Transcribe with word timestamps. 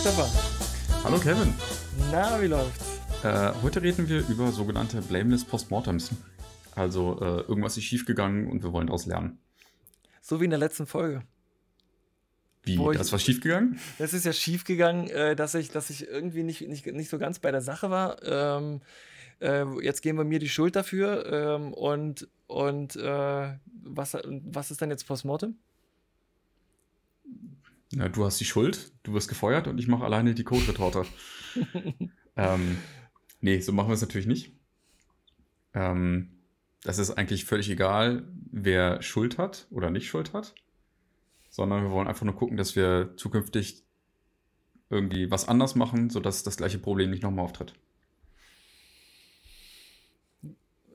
Stefan. 0.00 0.30
Hallo 1.04 1.18
Kevin. 1.18 1.52
Na, 2.10 2.40
wie 2.40 2.46
läuft's? 2.46 3.00
Äh, 3.22 3.52
heute 3.62 3.82
reden 3.82 4.08
wir 4.08 4.26
über 4.28 4.50
sogenannte 4.50 5.02
Blameless 5.02 5.44
Postmortems. 5.44 6.12
Also 6.74 7.18
äh, 7.20 7.40
irgendwas 7.42 7.76
ist 7.76 7.84
schiefgegangen 7.84 8.50
und 8.50 8.62
wir 8.62 8.72
wollen 8.72 8.86
daraus 8.86 9.04
lernen. 9.04 9.38
So 10.22 10.40
wie 10.40 10.44
in 10.44 10.50
der 10.50 10.58
letzten 10.58 10.86
Folge. 10.86 11.22
Wie? 12.62 12.78
Wo 12.78 12.92
das 12.92 13.08
ich, 13.08 13.12
war 13.12 13.18
schiefgegangen? 13.18 13.78
Das 13.98 14.14
ist 14.14 14.24
ja 14.24 14.32
schiefgegangen, 14.32 15.08
äh, 15.10 15.36
dass, 15.36 15.54
ich, 15.54 15.70
dass 15.70 15.90
ich 15.90 16.08
irgendwie 16.08 16.44
nicht, 16.44 16.66
nicht, 16.66 16.86
nicht 16.86 17.10
so 17.10 17.18
ganz 17.18 17.38
bei 17.38 17.50
der 17.50 17.60
Sache 17.60 17.90
war. 17.90 18.22
Ähm, 18.22 18.80
äh, 19.42 19.66
jetzt 19.82 20.00
geben 20.00 20.16
wir 20.16 20.24
mir 20.24 20.38
die 20.38 20.48
Schuld 20.48 20.76
dafür. 20.76 21.26
Ähm, 21.30 21.74
und 21.74 22.26
und 22.46 22.96
äh, 22.96 23.52
was, 23.84 24.16
was 24.24 24.70
ist 24.70 24.80
dann 24.80 24.88
jetzt 24.88 25.06
Postmortem? 25.06 25.58
Ja, 27.92 28.08
du 28.08 28.24
hast 28.24 28.38
die 28.38 28.44
Schuld, 28.44 28.92
du 29.02 29.14
wirst 29.14 29.28
gefeuert 29.28 29.66
und 29.66 29.78
ich 29.78 29.88
mache 29.88 30.04
alleine 30.04 30.34
die 30.34 30.44
Code-Retorte. 30.44 31.04
ähm, 32.36 32.78
nee, 33.40 33.60
so 33.60 33.72
machen 33.72 33.88
wir 33.88 33.94
es 33.94 34.00
natürlich 34.00 34.28
nicht. 34.28 34.52
Ähm, 35.74 36.40
das 36.82 36.98
ist 36.98 37.10
eigentlich 37.10 37.44
völlig 37.44 37.68
egal, 37.68 38.24
wer 38.50 39.02
Schuld 39.02 39.38
hat 39.38 39.66
oder 39.70 39.90
nicht 39.90 40.08
Schuld 40.08 40.32
hat, 40.32 40.54
sondern 41.50 41.82
wir 41.82 41.90
wollen 41.90 42.08
einfach 42.08 42.24
nur 42.24 42.36
gucken, 42.36 42.56
dass 42.56 42.76
wir 42.76 43.14
zukünftig 43.16 43.84
irgendwie 44.88 45.30
was 45.30 45.48
anders 45.48 45.74
machen, 45.74 46.10
sodass 46.10 46.42
das 46.42 46.56
gleiche 46.56 46.78
Problem 46.78 47.10
nicht 47.10 47.22
nochmal 47.22 47.44
auftritt. 47.44 47.74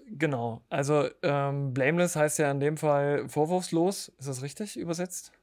Genau, 0.07 0.63
also 0.69 1.09
ähm, 1.23 1.73
blameless 1.73 2.15
heißt 2.15 2.39
ja 2.39 2.49
in 2.51 2.59
dem 2.59 2.77
Fall 2.77 3.27
vorwurfslos, 3.27 4.09
ist 4.17 4.27
das 4.27 4.43
richtig 4.43 4.77
übersetzt? 4.77 5.33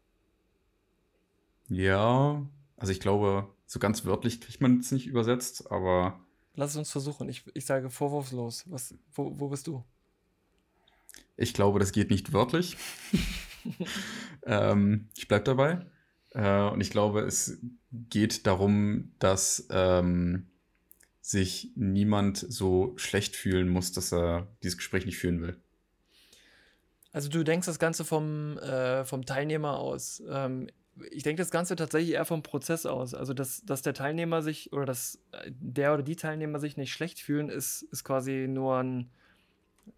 Ja, 1.72 2.46
also 2.76 2.92
ich 2.92 3.00
glaube, 3.00 3.48
so 3.66 3.78
ganz 3.78 4.04
wörtlich 4.04 4.42
kriegt 4.42 4.60
man 4.60 4.80
es 4.80 4.92
nicht 4.92 5.06
übersetzt, 5.06 5.70
aber. 5.70 6.20
Lass 6.54 6.72
es 6.72 6.76
uns 6.76 6.90
versuchen. 6.90 7.30
Ich, 7.30 7.44
ich 7.54 7.64
sage 7.64 7.88
vorwurfslos. 7.88 8.64
Was, 8.68 8.94
wo, 9.14 9.32
wo 9.40 9.48
bist 9.48 9.66
du? 9.66 9.82
Ich 11.38 11.54
glaube, 11.54 11.78
das 11.78 11.92
geht 11.92 12.10
nicht 12.10 12.34
wörtlich. 12.34 12.76
ähm, 14.42 15.08
ich 15.16 15.28
bleibe 15.28 15.44
dabei. 15.44 15.86
Äh, 16.32 16.70
und 16.70 16.82
ich 16.82 16.90
glaube, 16.90 17.20
es 17.20 17.58
geht 17.90 18.46
darum, 18.46 19.12
dass 19.18 19.66
ähm, 19.70 20.48
sich 21.22 21.70
niemand 21.74 22.36
so 22.36 22.92
schlecht 22.96 23.34
fühlen 23.34 23.70
muss, 23.70 23.92
dass 23.92 24.12
er 24.12 24.46
dieses 24.62 24.76
Gespräch 24.76 25.06
nicht 25.06 25.16
führen 25.16 25.40
will. 25.40 25.58
Also 27.12 27.30
du 27.30 27.42
denkst 27.44 27.66
das 27.66 27.78
Ganze 27.78 28.04
vom, 28.04 28.58
äh, 28.58 29.06
vom 29.06 29.24
Teilnehmer 29.24 29.78
aus. 29.78 30.22
Ähm, 30.28 30.68
ich 31.10 31.22
denke 31.22 31.40
das 31.42 31.50
Ganze 31.50 31.76
tatsächlich 31.76 32.12
eher 32.12 32.24
vom 32.24 32.42
Prozess 32.42 32.86
aus. 32.86 33.14
Also, 33.14 33.34
dass, 33.34 33.64
dass 33.64 33.82
der 33.82 33.94
Teilnehmer 33.94 34.42
sich 34.42 34.72
oder 34.72 34.84
dass 34.84 35.18
der 35.48 35.94
oder 35.94 36.02
die 36.02 36.16
Teilnehmer 36.16 36.58
sich 36.58 36.76
nicht 36.76 36.92
schlecht 36.92 37.20
fühlen, 37.20 37.48
ist, 37.48 37.82
ist 37.82 38.04
quasi 38.04 38.46
nur 38.48 38.78
ein, 38.78 39.10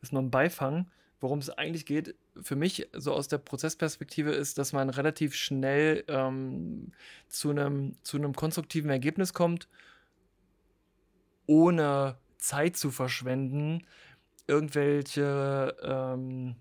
ist 0.02 0.12
nur 0.12 0.22
ein 0.22 0.30
Beifang. 0.30 0.90
Worum 1.20 1.38
es 1.38 1.50
eigentlich 1.50 1.86
geht, 1.86 2.14
für 2.42 2.56
mich, 2.56 2.88
so 2.92 3.12
aus 3.14 3.28
der 3.28 3.38
Prozessperspektive, 3.38 4.32
ist, 4.32 4.58
dass 4.58 4.72
man 4.72 4.90
relativ 4.90 5.34
schnell 5.34 6.04
ähm, 6.08 6.92
zu 7.28 7.50
einem 7.50 7.96
zu 8.02 8.18
einem 8.18 8.34
konstruktiven 8.34 8.90
Ergebnis 8.90 9.32
kommt, 9.32 9.68
ohne 11.46 12.18
Zeit 12.36 12.76
zu 12.76 12.90
verschwenden, 12.90 13.86
irgendwelche 14.46 15.74
ähm, 15.82 16.56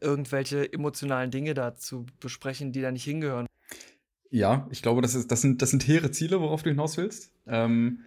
irgendwelche 0.00 0.72
emotionalen 0.72 1.30
Dinge 1.30 1.54
da 1.54 1.74
zu 1.74 2.06
besprechen, 2.20 2.72
die 2.72 2.80
da 2.80 2.90
nicht 2.90 3.04
hingehören. 3.04 3.46
Ja, 4.30 4.66
ich 4.70 4.82
glaube, 4.82 5.02
das, 5.02 5.14
ist, 5.14 5.30
das, 5.30 5.42
sind, 5.42 5.60
das 5.60 5.70
sind 5.70 5.86
hehre 5.86 6.10
Ziele, 6.10 6.40
worauf 6.40 6.62
du 6.62 6.70
hinaus 6.70 6.96
willst. 6.96 7.32
Ähm, 7.46 8.00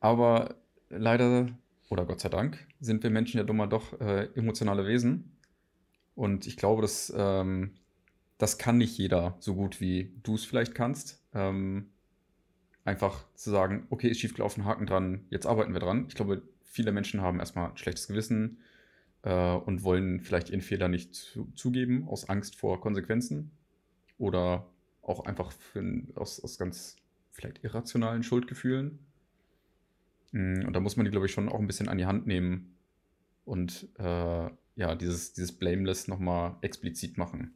aber 0.00 0.56
leider, 0.90 1.48
oder 1.88 2.04
Gott 2.04 2.20
sei 2.20 2.28
Dank, 2.28 2.66
sind 2.80 3.02
wir 3.02 3.10
Menschen 3.10 3.38
ja 3.38 3.44
dummer 3.44 3.66
doch 3.66 3.98
äh, 4.00 4.28
emotionale 4.34 4.86
Wesen. 4.86 5.38
Und 6.14 6.46
ich 6.46 6.56
glaube, 6.56 6.82
dass, 6.82 7.12
ähm, 7.16 7.72
das 8.38 8.58
kann 8.58 8.78
nicht 8.78 8.98
jeder 8.98 9.36
so 9.40 9.54
gut, 9.54 9.80
wie 9.80 10.12
du 10.22 10.34
es 10.34 10.44
vielleicht 10.44 10.74
kannst. 10.74 11.22
Ähm, 11.32 11.90
einfach 12.84 13.24
zu 13.34 13.50
sagen, 13.50 13.86
okay, 13.90 14.08
ist 14.08 14.20
schiefgelaufen, 14.20 14.64
Haken 14.64 14.86
dran, 14.86 15.24
jetzt 15.30 15.46
arbeiten 15.46 15.72
wir 15.72 15.80
dran. 15.80 16.06
Ich 16.08 16.14
glaube, 16.14 16.42
viele 16.64 16.92
Menschen 16.92 17.20
haben 17.20 17.38
erstmal 17.38 17.70
ein 17.70 17.76
schlechtes 17.76 18.08
Gewissen, 18.08 18.58
äh, 19.22 19.54
und 19.54 19.82
wollen 19.84 20.20
vielleicht 20.20 20.50
ihren 20.50 20.60
Fehler 20.60 20.88
nicht 20.88 21.14
zu, 21.14 21.50
zugeben 21.54 22.08
aus 22.08 22.28
Angst 22.28 22.56
vor 22.56 22.80
Konsequenzen 22.80 23.52
oder 24.18 24.66
auch 25.02 25.24
einfach 25.24 25.52
für, 25.52 26.02
aus, 26.14 26.42
aus 26.42 26.58
ganz 26.58 26.96
vielleicht 27.30 27.64
irrationalen 27.64 28.22
Schuldgefühlen. 28.22 28.98
Mm, 30.32 30.64
und 30.66 30.72
da 30.72 30.80
muss 30.80 30.96
man 30.96 31.04
die, 31.04 31.10
glaube 31.10 31.26
ich, 31.26 31.32
schon 31.32 31.48
auch 31.48 31.58
ein 31.58 31.66
bisschen 31.66 31.88
an 31.88 31.98
die 31.98 32.06
Hand 32.06 32.26
nehmen 32.26 32.76
und 33.44 33.88
äh, 33.98 34.50
ja, 34.76 34.94
dieses, 34.94 35.32
dieses 35.32 35.52
Blameless 35.52 36.08
nochmal 36.08 36.56
explizit 36.62 37.18
machen. 37.18 37.54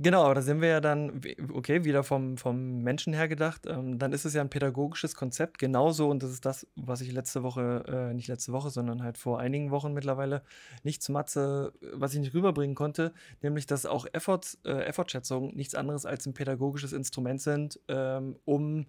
Genau, 0.00 0.22
aber 0.22 0.36
da 0.36 0.42
sind 0.42 0.60
wir 0.60 0.68
ja 0.68 0.80
dann, 0.80 1.20
okay, 1.52 1.82
wieder 1.82 2.04
vom, 2.04 2.36
vom 2.36 2.82
Menschen 2.82 3.12
her 3.14 3.26
gedacht, 3.26 3.66
ähm, 3.66 3.98
dann 3.98 4.12
ist 4.12 4.24
es 4.24 4.32
ja 4.32 4.40
ein 4.40 4.48
pädagogisches 4.48 5.16
Konzept, 5.16 5.58
genauso, 5.58 6.08
und 6.08 6.22
das 6.22 6.30
ist 6.30 6.46
das, 6.46 6.68
was 6.76 7.00
ich 7.00 7.10
letzte 7.10 7.42
Woche, 7.42 7.84
äh, 7.88 8.14
nicht 8.14 8.28
letzte 8.28 8.52
Woche, 8.52 8.70
sondern 8.70 9.02
halt 9.02 9.18
vor 9.18 9.40
einigen 9.40 9.72
Wochen 9.72 9.92
mittlerweile 9.94 10.44
nicht 10.84 11.02
zu 11.02 11.10
Matze, 11.10 11.72
was 11.92 12.14
ich 12.14 12.20
nicht 12.20 12.32
rüberbringen 12.32 12.76
konnte, 12.76 13.12
nämlich, 13.42 13.66
dass 13.66 13.86
auch 13.86 14.06
Effort, 14.12 14.42
äh, 14.64 14.84
Effortschätzungen 14.84 15.56
nichts 15.56 15.74
anderes 15.74 16.06
als 16.06 16.26
ein 16.26 16.34
pädagogisches 16.34 16.92
Instrument 16.92 17.40
sind, 17.40 17.80
ähm, 17.88 18.36
um 18.44 18.86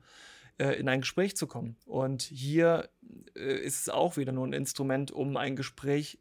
äh, 0.59 0.73
in 0.73 0.87
ein 0.89 1.01
Gespräch 1.01 1.35
zu 1.35 1.47
kommen. 1.47 1.75
Und 1.87 2.21
hier 2.21 2.87
äh, 3.35 3.57
ist 3.57 3.81
es 3.81 3.89
auch 3.89 4.15
wieder 4.17 4.31
nur 4.31 4.45
ein 4.45 4.53
Instrument, 4.53 5.11
um 5.11 5.37
ein 5.37 5.55
Gespräch 5.55 6.19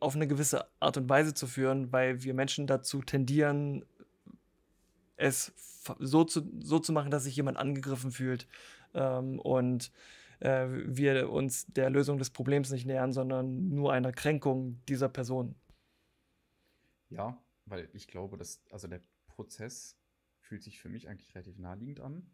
auf 0.00 0.14
eine 0.14 0.28
gewisse 0.28 0.66
Art 0.80 0.98
und 0.98 1.08
Weise 1.08 1.32
zu 1.32 1.46
führen, 1.46 1.92
weil 1.92 2.22
wir 2.22 2.34
Menschen 2.34 2.66
dazu 2.66 3.00
tendieren, 3.00 3.86
es 5.18 5.52
so 5.98 6.24
zu, 6.24 6.50
so 6.60 6.78
zu 6.78 6.92
machen, 6.92 7.10
dass 7.10 7.24
sich 7.24 7.36
jemand 7.36 7.58
angegriffen 7.58 8.10
fühlt 8.10 8.46
ähm, 8.94 9.38
und 9.38 9.92
äh, 10.40 10.66
wir 10.68 11.30
uns 11.30 11.66
der 11.66 11.90
Lösung 11.90 12.18
des 12.18 12.30
Problems 12.30 12.70
nicht 12.70 12.86
nähern, 12.86 13.12
sondern 13.12 13.68
nur 13.68 13.92
einer 13.92 14.12
Kränkung 14.12 14.80
dieser 14.88 15.08
Person. 15.08 15.54
Ja, 17.10 17.42
weil 17.66 17.88
ich 17.92 18.06
glaube, 18.06 18.36
dass, 18.36 18.62
also 18.70 18.88
der 18.88 19.00
Prozess 19.26 19.98
fühlt 20.40 20.62
sich 20.62 20.80
für 20.80 20.88
mich 20.88 21.08
eigentlich 21.08 21.34
relativ 21.34 21.58
naheliegend 21.58 22.00
an. 22.00 22.30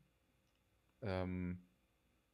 Ähm, 1.02 1.66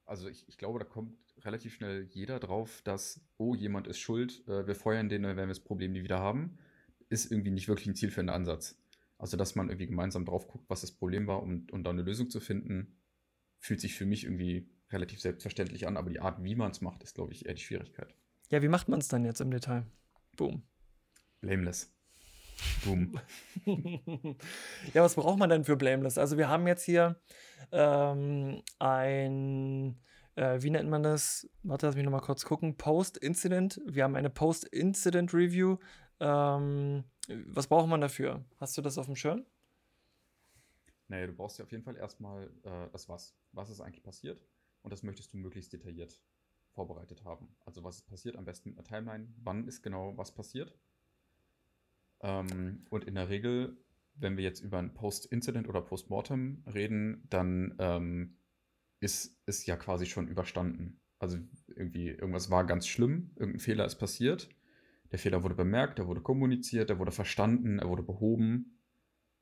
also 0.05 0.29
ich, 0.29 0.49
ich 0.49 0.59
glaube, 0.59 0.79
da 0.79 0.85
kommt 0.85 1.17
relativ 1.45 1.75
schnell 1.75 2.05
jeder 2.05 2.41
drauf, 2.41 2.83
dass, 2.83 3.21
oh, 3.37 3.55
jemand 3.55 3.87
ist 3.87 3.99
schuld, 3.99 4.47
äh, 4.49 4.67
wir 4.67 4.75
feuern 4.75 5.09
den, 5.09 5.23
dann 5.23 5.37
werden 5.37 5.49
wir 5.49 5.55
das 5.55 5.61
Problem 5.61 5.93
nie 5.93 6.03
wieder 6.03 6.19
haben. 6.19 6.59
Ist 7.09 7.31
irgendwie 7.31 7.51
nicht 7.51 7.69
wirklich 7.69 7.87
ein 7.87 7.95
zielführender 7.95 8.35
Ansatz. 8.35 8.80
Also, 9.21 9.37
dass 9.37 9.55
man 9.55 9.69
irgendwie 9.69 9.87
gemeinsam 9.87 10.25
drauf 10.25 10.49
guckt, 10.49 10.65
was 10.69 10.81
das 10.81 10.93
Problem 10.93 11.27
war 11.27 11.43
und, 11.43 11.71
und 11.73 11.85
dann 11.85 11.97
eine 11.97 12.03
Lösung 12.03 12.31
zu 12.31 12.41
finden, 12.41 12.97
fühlt 13.59 13.81
sich 13.81 13.95
für 13.95 14.07
mich 14.07 14.25
irgendwie 14.25 14.71
relativ 14.91 15.21
selbstverständlich 15.21 15.87
an, 15.87 15.99
aber 15.99 16.09
die 16.09 16.21
Art, 16.21 16.43
wie 16.43 16.55
man 16.55 16.71
es 16.71 16.81
macht, 16.81 17.03
ist, 17.03 17.15
glaube 17.15 17.33
ich, 17.33 17.45
eher 17.45 17.53
die 17.53 17.61
Schwierigkeit. 17.61 18.15
Ja, 18.49 18.63
wie 18.63 18.69
macht 18.69 18.89
man 18.89 18.99
es 18.99 19.09
dann 19.09 19.27
jetzt 19.27 19.43
im 19.43 19.51
Detail? 19.51 19.85
Boom. 20.37 20.63
Blameless. 21.43 21.95
Boom. 22.85 23.21
ja, 24.95 25.03
was 25.03 25.15
braucht 25.15 25.39
man 25.39 25.51
denn 25.51 25.65
für 25.65 25.77
Blameless? 25.77 26.17
Also, 26.17 26.39
wir 26.39 26.49
haben 26.49 26.67
jetzt 26.67 26.85
hier 26.85 27.21
ähm, 27.73 28.63
ein, 28.79 30.01
äh, 30.35 30.63
wie 30.63 30.71
nennt 30.71 30.89
man 30.89 31.03
das? 31.03 31.47
Warte, 31.63 31.87
lass 31.87 31.95
mich 31.95 32.05
nochmal 32.05 32.23
kurz 32.23 32.47
gucken. 32.47 32.79
Post-Incident. 32.79 33.83
Wir 33.87 34.05
haben 34.05 34.17
eine 34.17 34.31
Post-Incident-Review. 34.31 35.77
Ähm, 36.21 37.05
was 37.47 37.67
braucht 37.67 37.89
man 37.89 38.01
dafür? 38.01 38.45
Hast 38.59 38.77
du 38.77 38.83
das 38.83 38.99
auf 38.99 39.07
dem 39.07 39.17
Schirm? 39.17 39.45
Naja, 41.09 41.27
du 41.27 41.33
brauchst 41.33 41.59
ja 41.59 41.65
auf 41.65 41.73
jeden 41.73 41.83
Fall 41.83 41.97
erstmal 41.97 42.51
äh, 42.63 42.89
das 42.93 43.09
Was. 43.09 43.35
Was 43.53 43.71
ist 43.71 43.81
eigentlich 43.81 44.05
passiert? 44.05 44.41
Und 44.83 44.93
das 44.93 45.03
möchtest 45.03 45.33
du 45.33 45.39
möglichst 45.39 45.73
detailliert 45.73 46.21
vorbereitet 46.73 47.25
haben. 47.25 47.49
Also 47.65 47.83
was 47.83 47.97
ist 47.97 48.09
passiert? 48.09 48.37
Am 48.37 48.45
besten 48.45 48.71
mit 48.71 48.79
einer 48.79 48.87
Timeline. 48.87 49.29
Wann 49.43 49.67
ist 49.67 49.83
genau 49.83 50.17
was 50.17 50.33
passiert? 50.33 50.75
Ähm, 52.21 52.85
und 52.91 53.05
in 53.05 53.17
der 53.17 53.29
Regel, 53.29 53.77
wenn 54.15 54.37
wir 54.37 54.45
jetzt 54.45 54.61
über 54.61 54.79
ein 54.79 54.95
Post-Incident 54.95 55.69
oder 55.69 55.81
Post-Mortem 55.81 56.63
reden, 56.73 57.27
dann 57.31 57.75
ähm, 57.79 58.37
ist 59.01 59.37
es 59.47 59.67
ja 59.67 59.77
quasi 59.77 60.07
schon 60.07 60.29
überstanden. 60.29 61.01
Also 61.19 61.39
irgendwie, 61.75 62.09
irgendwas 62.09 62.51
war 62.51 62.65
ganz 62.65 62.87
schlimm, 62.87 63.31
irgendein 63.37 63.61
Fehler 63.61 63.85
ist 63.85 63.97
passiert 63.97 64.49
der 65.13 65.19
Fehler 65.19 65.43
wurde 65.43 65.55
bemerkt, 65.55 65.99
er 65.99 66.07
wurde 66.07 66.21
kommuniziert, 66.21 66.91
er 66.91 66.99
wurde 66.99 67.13
verstanden, 67.13 67.79
er 67.79 67.89
wurde 67.89 68.03
behoben. 68.03 68.79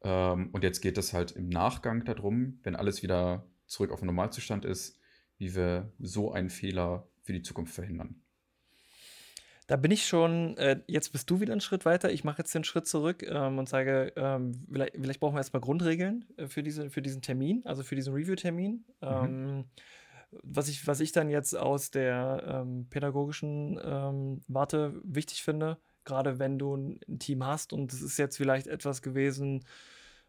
Ähm, 0.03 0.50
und 0.53 0.65
jetzt 0.65 0.81
geht 0.81 0.99
es 0.99 1.12
halt 1.12 1.32
im 1.32 1.49
Nachgang 1.49 2.05
darum, 2.05 2.61
wenn 2.62 2.76
alles 2.76 3.03
wieder 3.03 3.47
zurück 3.67 3.91
auf 3.91 4.00
den 4.00 4.06
Normalzustand 4.06 4.65
ist, 4.65 4.99
wie 5.37 5.55
wir 5.55 5.93
so 5.99 6.32
einen 6.32 6.50
Fehler 6.50 7.09
für 7.23 7.32
die 7.32 7.43
Zukunft 7.43 7.75
verhindern. 7.75 8.23
Da 9.67 9.76
bin 9.76 9.91
ich 9.91 10.06
schon, 10.06 10.56
äh, 10.56 10.81
jetzt 10.87 11.12
bist 11.12 11.29
du 11.29 11.41
wieder 11.41 11.53
einen 11.53 11.61
Schritt 11.61 11.85
weiter. 11.85 12.11
Ich 12.11 12.25
mache 12.25 12.38
jetzt 12.38 12.55
den 12.55 12.64
Schritt 12.64 12.87
zurück 12.87 13.23
ähm, 13.23 13.59
und 13.59 13.69
sage, 13.69 14.14
ähm, 14.17 14.64
vielleicht, 14.73 14.94
vielleicht, 14.94 15.21
brauchen 15.21 15.35
wir 15.35 15.41
erstmal 15.41 15.61
Grundregeln 15.61 16.25
äh, 16.38 16.47
für, 16.47 16.62
diese, 16.62 16.88
für 16.88 17.03
diesen 17.03 17.21
Termin, 17.21 17.61
also 17.67 17.82
für 17.82 17.94
diesen 17.94 18.14
Review-Termin. 18.14 18.87
Mhm. 19.03 19.64
Was, 20.43 20.69
ich, 20.69 20.87
was 20.87 21.01
ich 21.01 21.13
dann 21.13 21.31
jetzt 21.31 21.57
aus 21.57 21.91
der 21.91 22.45
ähm, 22.47 22.87
pädagogischen 22.91 23.81
ähm, 23.83 24.41
Warte 24.47 25.01
wichtig 25.03 25.43
finde, 25.43 25.79
gerade 26.05 26.39
wenn 26.39 26.59
du 26.59 26.77
ein 26.77 27.19
Team 27.19 27.45
hast 27.45 27.73
und 27.73 27.93
es 27.93 28.03
ist 28.03 28.19
jetzt 28.19 28.37
vielleicht 28.37 28.67
etwas 28.67 29.03
gewesen, 29.03 29.65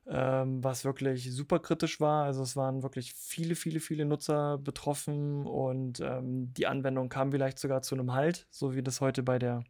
ähm, 0.08 0.64
was 0.64 0.86
wirklich 0.86 1.34
super 1.34 1.60
kritisch 1.60 2.00
war. 2.00 2.26
Also 2.26 2.44
es 2.44 2.56
waren 2.56 2.84
wirklich 2.84 3.14
viele, 3.14 3.56
viele, 3.56 3.80
viele 3.80 4.06
Nutzer 4.06 4.58
betroffen 4.58 5.46
und 5.46 6.00
ähm, 6.00 6.54
die 6.54 6.68
Anwendung 6.68 7.10
kam 7.10 7.32
vielleicht 7.32 7.60
sogar 7.60 7.82
zu 7.82 7.96
einem 7.96 8.14
Halt, 8.14 8.48
so 8.50 8.76
wie 8.76 8.84
das 8.84 9.02
heute 9.02 9.24
bei 9.24 9.38
der 9.40 9.64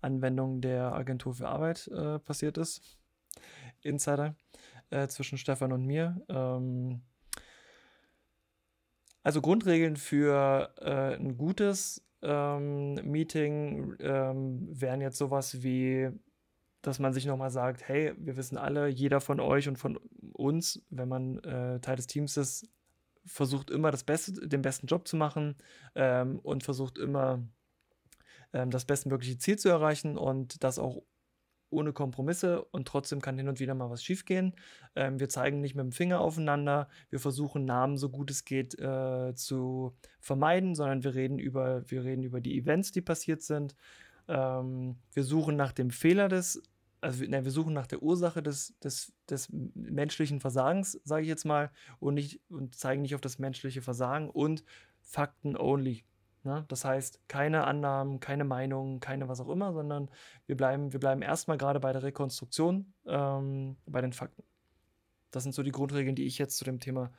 Anwendung 0.00 0.60
der 0.60 0.92
Agentur 0.92 1.34
für 1.34 1.48
Arbeit 1.48 1.88
äh, 1.88 2.18
passiert 2.18 2.58
ist. 2.58 2.98
Insider 3.82 4.34
äh, 4.90 5.08
zwischen 5.08 5.38
Stefan 5.38 5.72
und 5.72 5.86
mir. 5.86 6.20
Ähm, 6.28 7.02
also 9.22 9.40
Grundregeln 9.40 9.96
für 9.96 10.74
äh, 10.80 11.16
ein 11.16 11.36
gutes 11.36 12.04
ähm, 12.22 12.94
Meeting 12.94 13.94
ähm, 14.00 14.68
wären 14.70 15.00
jetzt 15.00 15.18
sowas 15.18 15.62
wie 15.62 16.10
dass 16.82 16.98
man 16.98 17.12
sich 17.12 17.26
nochmal 17.26 17.50
sagt, 17.50 17.88
hey, 17.88 18.12
wir 18.18 18.36
wissen 18.36 18.58
alle, 18.58 18.88
jeder 18.88 19.20
von 19.20 19.38
euch 19.38 19.68
und 19.68 19.78
von 19.78 19.98
uns, 20.32 20.84
wenn 20.90 21.08
man 21.08 21.38
äh, 21.38 21.80
Teil 21.80 21.96
des 21.96 22.08
Teams 22.08 22.36
ist, 22.36 22.68
versucht 23.24 23.70
immer 23.70 23.92
das 23.92 24.02
Beste, 24.02 24.32
den 24.32 24.62
besten 24.62 24.88
Job 24.88 25.06
zu 25.06 25.16
machen 25.16 25.56
ähm, 25.94 26.40
und 26.40 26.64
versucht 26.64 26.98
immer 26.98 27.40
ähm, 28.52 28.70
das 28.70 28.84
bestmögliche 28.84 29.38
Ziel 29.38 29.58
zu 29.58 29.68
erreichen 29.68 30.18
und 30.18 30.64
das 30.64 30.80
auch 30.80 31.02
ohne 31.72 31.92
Kompromisse 31.92 32.62
und 32.66 32.86
trotzdem 32.86 33.20
kann 33.20 33.38
hin 33.38 33.48
und 33.48 33.60
wieder 33.60 33.74
mal 33.74 33.90
was 33.90 34.04
schiefgehen. 34.04 34.54
Ähm, 34.94 35.18
wir 35.18 35.28
zeigen 35.28 35.60
nicht 35.60 35.74
mit 35.74 35.84
dem 35.84 35.92
Finger 35.92 36.20
aufeinander, 36.20 36.88
wir 37.10 37.18
versuchen 37.18 37.64
Namen 37.64 37.96
so 37.96 38.10
gut 38.10 38.30
es 38.30 38.44
geht 38.44 38.78
äh, 38.78 39.34
zu 39.34 39.94
vermeiden, 40.20 40.74
sondern 40.74 41.04
wir 41.04 41.14
reden 41.14 41.38
über, 41.38 41.82
wir 41.90 42.04
reden 42.04 42.22
über 42.22 42.40
die 42.40 42.58
Events, 42.58 42.92
die 42.92 43.00
passiert 43.02 43.42
sind. 43.42 43.74
Ähm, 44.28 44.96
wir 45.12 45.24
suchen 45.24 45.56
nach 45.56 45.72
dem 45.72 45.90
Fehler 45.90 46.28
des 46.28 46.62
also 47.02 47.24
ne, 47.24 47.44
wir 47.44 47.50
suchen 47.50 47.74
nach 47.74 47.88
der 47.88 48.00
Ursache 48.00 48.42
des, 48.42 48.78
des, 48.78 49.12
des 49.28 49.48
menschlichen 49.50 50.40
Versagens, 50.40 51.00
sage 51.04 51.22
ich 51.22 51.28
jetzt 51.28 51.44
mal, 51.44 51.72
und, 51.98 52.14
nicht, 52.14 52.40
und 52.48 52.76
zeigen 52.76 53.02
nicht 53.02 53.16
auf 53.16 53.20
das 53.20 53.40
menschliche 53.40 53.82
Versagen 53.82 54.30
und 54.30 54.64
Fakten 55.00 55.56
only. 55.56 56.04
Ne? 56.44 56.64
Das 56.68 56.84
heißt, 56.84 57.28
keine 57.28 57.64
Annahmen, 57.64 58.18
keine 58.20 58.44
Meinungen, 58.44 59.00
keine 59.00 59.28
was 59.28 59.40
auch 59.40 59.48
immer, 59.48 59.72
sondern 59.72 60.10
wir 60.46 60.56
bleiben, 60.56 60.92
wir 60.92 61.00
bleiben 61.00 61.22
erstmal 61.22 61.58
gerade 61.58 61.78
bei 61.80 61.92
der 61.92 62.02
Rekonstruktion, 62.02 62.92
ähm, 63.06 63.76
bei 63.86 64.00
den 64.00 64.12
Fakten. 64.12 64.42
Das 65.30 65.44
sind 65.44 65.54
so 65.54 65.62
die 65.62 65.70
Grundregeln, 65.70 66.16
die 66.16 66.24
ich 66.24 66.38
jetzt 66.38 66.56
zu 66.56 66.64
dem 66.64 66.80
Thema 66.80 67.12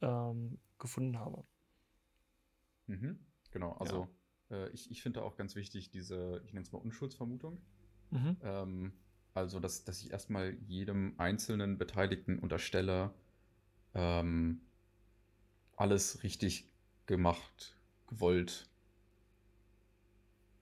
ähm, 0.00 0.58
gefunden 0.78 1.18
habe. 1.18 1.44
Mhm, 2.86 3.18
genau, 3.50 3.72
also 3.72 4.08
ja. 4.48 4.56
äh, 4.56 4.70
ich, 4.70 4.90
ich 4.90 5.02
finde 5.02 5.22
auch 5.22 5.36
ganz 5.36 5.54
wichtig 5.54 5.90
diese, 5.90 6.42
ich 6.44 6.52
nenne 6.52 6.64
es 6.64 6.72
mal 6.72 6.78
Unschuldsvermutung. 6.78 7.60
Mhm. 8.10 8.36
Ähm, 8.42 8.92
also, 9.34 9.60
dass, 9.60 9.84
dass 9.84 10.02
ich 10.02 10.10
erstmal 10.10 10.54
jedem 10.66 11.14
einzelnen 11.18 11.78
Beteiligten 11.78 12.38
unterstelle, 12.38 13.14
ähm, 13.94 14.62
alles 15.76 16.22
richtig 16.22 16.68
gemacht, 17.06 17.76
gewollt. 18.06 18.69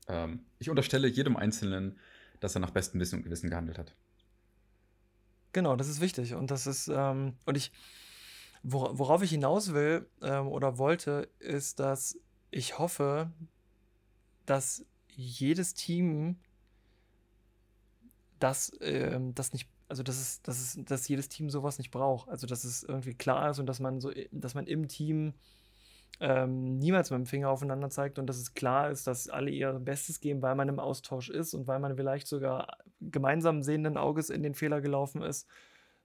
Ähm, 0.08 0.40
ich 0.58 0.70
unterstelle 0.70 1.08
jedem 1.08 1.36
Einzelnen, 1.36 1.98
dass 2.40 2.54
er 2.54 2.60
nach 2.60 2.70
bestem 2.70 3.00
Wissen 3.00 3.16
und 3.16 3.22
Gewissen 3.24 3.50
gehandelt 3.50 3.78
hat. 3.78 3.94
Genau, 5.52 5.76
das 5.76 5.88
ist 5.88 6.00
wichtig. 6.00 6.34
Und 6.34 6.50
das 6.50 6.66
ist, 6.66 6.88
ähm, 6.88 7.34
und 7.44 7.56
ich, 7.56 7.72
worauf 8.62 9.22
ich 9.22 9.30
hinaus 9.30 9.72
will 9.72 10.06
ähm, 10.22 10.48
oder 10.48 10.78
wollte, 10.78 11.28
ist, 11.38 11.80
dass 11.80 12.18
ich 12.50 12.78
hoffe, 12.78 13.30
dass 14.46 14.84
jedes 15.08 15.74
Team 15.74 16.38
dass 18.38 18.72
ähm, 18.80 19.34
das 19.34 19.52
nicht, 19.52 19.68
also 19.88 20.02
dass 20.02 20.16
es, 20.16 20.42
dass 20.42 20.60
es, 20.60 20.84
dass 20.84 21.08
jedes 21.08 21.28
Team 21.28 21.50
sowas 21.50 21.78
nicht 21.78 21.90
braucht. 21.90 22.28
Also 22.28 22.46
dass 22.46 22.64
es 22.64 22.82
irgendwie 22.82 23.14
klar 23.14 23.50
ist 23.50 23.58
und 23.58 23.66
dass 23.66 23.80
man 23.80 24.00
so, 24.00 24.12
dass 24.30 24.54
man 24.54 24.66
im 24.66 24.88
Team 24.88 25.34
ähm, 26.20 26.78
niemals 26.78 27.10
mit 27.10 27.18
dem 27.18 27.26
Finger 27.26 27.50
aufeinander 27.50 27.90
zeigt 27.90 28.18
und 28.18 28.26
dass 28.26 28.38
es 28.38 28.54
klar 28.54 28.90
ist, 28.90 29.06
dass 29.06 29.28
alle 29.28 29.50
ihr 29.50 29.72
Bestes 29.74 30.20
geben, 30.20 30.42
weil 30.42 30.56
man 30.56 30.68
im 30.68 30.80
Austausch 30.80 31.30
ist 31.30 31.54
und 31.54 31.66
weil 31.66 31.78
man 31.78 31.96
vielleicht 31.96 32.26
sogar 32.26 32.78
gemeinsam 33.00 33.62
sehenden 33.62 33.96
Auges 33.96 34.30
in 34.30 34.42
den 34.42 34.54
Fehler 34.54 34.80
gelaufen 34.80 35.22
ist, 35.22 35.48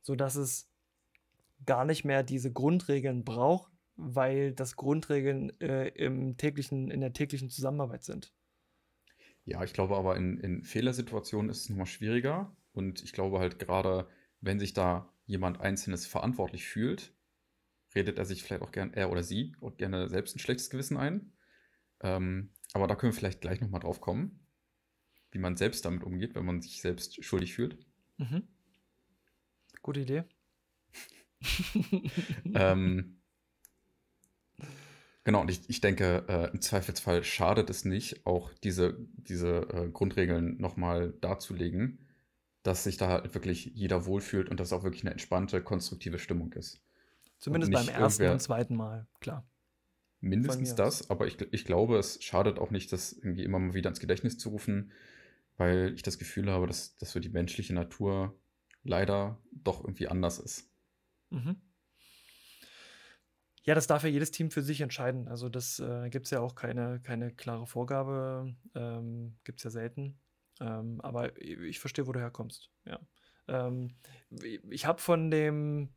sodass 0.02 0.36
es 0.36 0.70
gar 1.66 1.86
nicht 1.86 2.06
mehr 2.06 2.24
diese 2.24 2.52
Grundregeln 2.52 3.24
braucht, 3.24 3.72
weil 3.96 4.54
das 4.54 4.76
Grundregeln 4.76 5.60
äh, 5.62 5.88
im 5.90 6.38
täglichen, 6.38 6.92
in 6.92 7.02
der 7.02 7.14
täglichen 7.14 7.50
Zusammenarbeit 7.50 8.04
sind. 8.04 8.34
Ja, 9.46 9.64
ich 9.64 9.74
glaube 9.74 9.98
aber 9.98 10.16
in, 10.16 10.38
in 10.40 10.64
Fehlersituationen 10.64 11.50
ist 11.50 11.62
es 11.62 11.70
nochmal 11.70 11.86
schwieriger. 11.86 12.56
Und 12.74 13.04
ich 13.04 13.14
glaube 13.14 13.40
halt 13.40 13.60
gerade, 13.60 14.08
wenn 14.42 14.60
sich 14.60 14.74
da 14.74 15.10
jemand 15.26 15.62
Einzelnes 15.62 16.06
verantwortlich 16.06 16.66
fühlt, 16.66 17.14
redet 17.96 18.18
er 18.18 18.26
sich 18.26 18.44
vielleicht 18.44 18.62
auch 18.62 18.72
gern, 18.72 18.94
er 18.94 19.12
oder 19.12 19.24
sie, 19.24 19.56
auch 19.62 19.76
gerne 19.78 20.10
selbst 20.10 20.36
ein 20.36 20.40
schlechtes 20.40 20.70
Gewissen 20.70 20.98
ein. 20.98 21.34
Ähm, 22.02 22.52
aber 22.74 22.88
da 22.88 22.96
können 22.96 23.14
wir 23.14 23.18
vielleicht 23.18 23.42
gleich 23.42 23.62
nochmal 23.62 23.82
drauf 23.82 24.02
kommen, 24.02 24.46
wie 25.32 25.40
man 25.40 25.58
selbst 25.58 25.86
damit 25.86 26.04
umgeht, 26.04 26.36
wenn 26.36 26.46
man 26.46 26.62
sich 26.62 26.82
selbst 26.82 27.24
schuldig 27.24 27.54
fühlt. 27.54 27.78
Mhm. 28.18 28.48
Gute 29.82 30.02
Idee. 30.02 30.24
ähm, 32.54 33.20
Genau, 35.26 35.40
und 35.42 35.50
ich, 35.50 35.70
ich 35.70 35.80
denke, 35.80 36.26
äh, 36.28 36.52
im 36.52 36.60
Zweifelsfall 36.60 37.24
schadet 37.24 37.70
es 37.70 37.86
nicht, 37.86 38.26
auch 38.26 38.52
diese, 38.64 38.98
diese 39.16 39.68
äh, 39.72 39.90
Grundregeln 39.90 40.60
nochmal 40.60 41.14
darzulegen, 41.22 42.00
dass 42.62 42.84
sich 42.84 42.98
da 42.98 43.08
halt 43.08 43.34
wirklich 43.34 43.72
jeder 43.74 44.06
wohlfühlt 44.06 44.50
und 44.50 44.60
dass 44.60 44.74
auch 44.74 44.84
wirklich 44.84 45.04
eine 45.04 45.12
entspannte, 45.12 45.62
konstruktive 45.62 46.20
Stimmung 46.20 46.52
ist. 46.54 46.82
Zumindest 47.44 47.74
beim 47.74 47.90
ersten 47.90 48.30
und 48.30 48.42
zweiten 48.42 48.78
Mal, 48.78 49.06
klar. 49.20 49.46
Mindestens 50.22 50.76
das, 50.76 51.10
aber 51.10 51.28
ich, 51.28 51.42
ich 51.52 51.66
glaube, 51.66 51.98
es 51.98 52.24
schadet 52.24 52.58
auch 52.58 52.72
nicht, 52.72 52.94
das 52.94 53.12
irgendwie 53.12 53.44
immer 53.44 53.60
mal 53.60 53.74
wieder 53.74 53.90
ins 53.90 54.00
Gedächtnis 54.00 54.38
zu 54.38 54.48
rufen, 54.48 54.94
weil 55.58 55.92
ich 55.94 56.04
das 56.04 56.18
Gefühl 56.18 56.50
habe, 56.50 56.68
dass, 56.68 56.96
dass 56.96 57.12
so 57.12 57.20
die 57.20 57.28
menschliche 57.28 57.74
Natur 57.74 58.34
leider 58.84 59.42
doch 59.52 59.84
irgendwie 59.84 60.08
anders 60.08 60.40
ist. 60.40 60.72
Mhm. 61.32 61.58
Ja, 63.64 63.76
das 63.76 63.88
darf 63.88 64.04
ja 64.04 64.10
jedes 64.10 64.32
Team 64.32 64.50
für 64.50 64.62
sich 64.62 64.80
entscheiden. 64.80 65.28
Also 65.28 65.50
das 65.50 65.80
äh, 65.80 66.10
gibt 66.10 66.28
es 66.28 66.32
ja 66.32 66.40
auch 66.40 66.56
keine, 66.56 67.02
keine 67.02 67.34
klare 67.34 67.68
Vorgabe, 67.68 68.56
ähm, 68.74 69.36
gibt 69.44 69.60
es 69.60 69.66
ja 69.66 69.70
selten. 69.70 70.18
Ähm, 70.62 71.02
aber 71.02 71.38
ich 71.42 71.82
verstehe, 71.82 72.08
wo 72.08 72.14
du 72.14 72.22
herkommst. 72.22 72.72
Ja. 72.86 73.02
Ähm, 73.50 73.96
ich 74.70 74.86
habe 74.86 75.02
von 75.02 75.30
dem, 75.30 75.90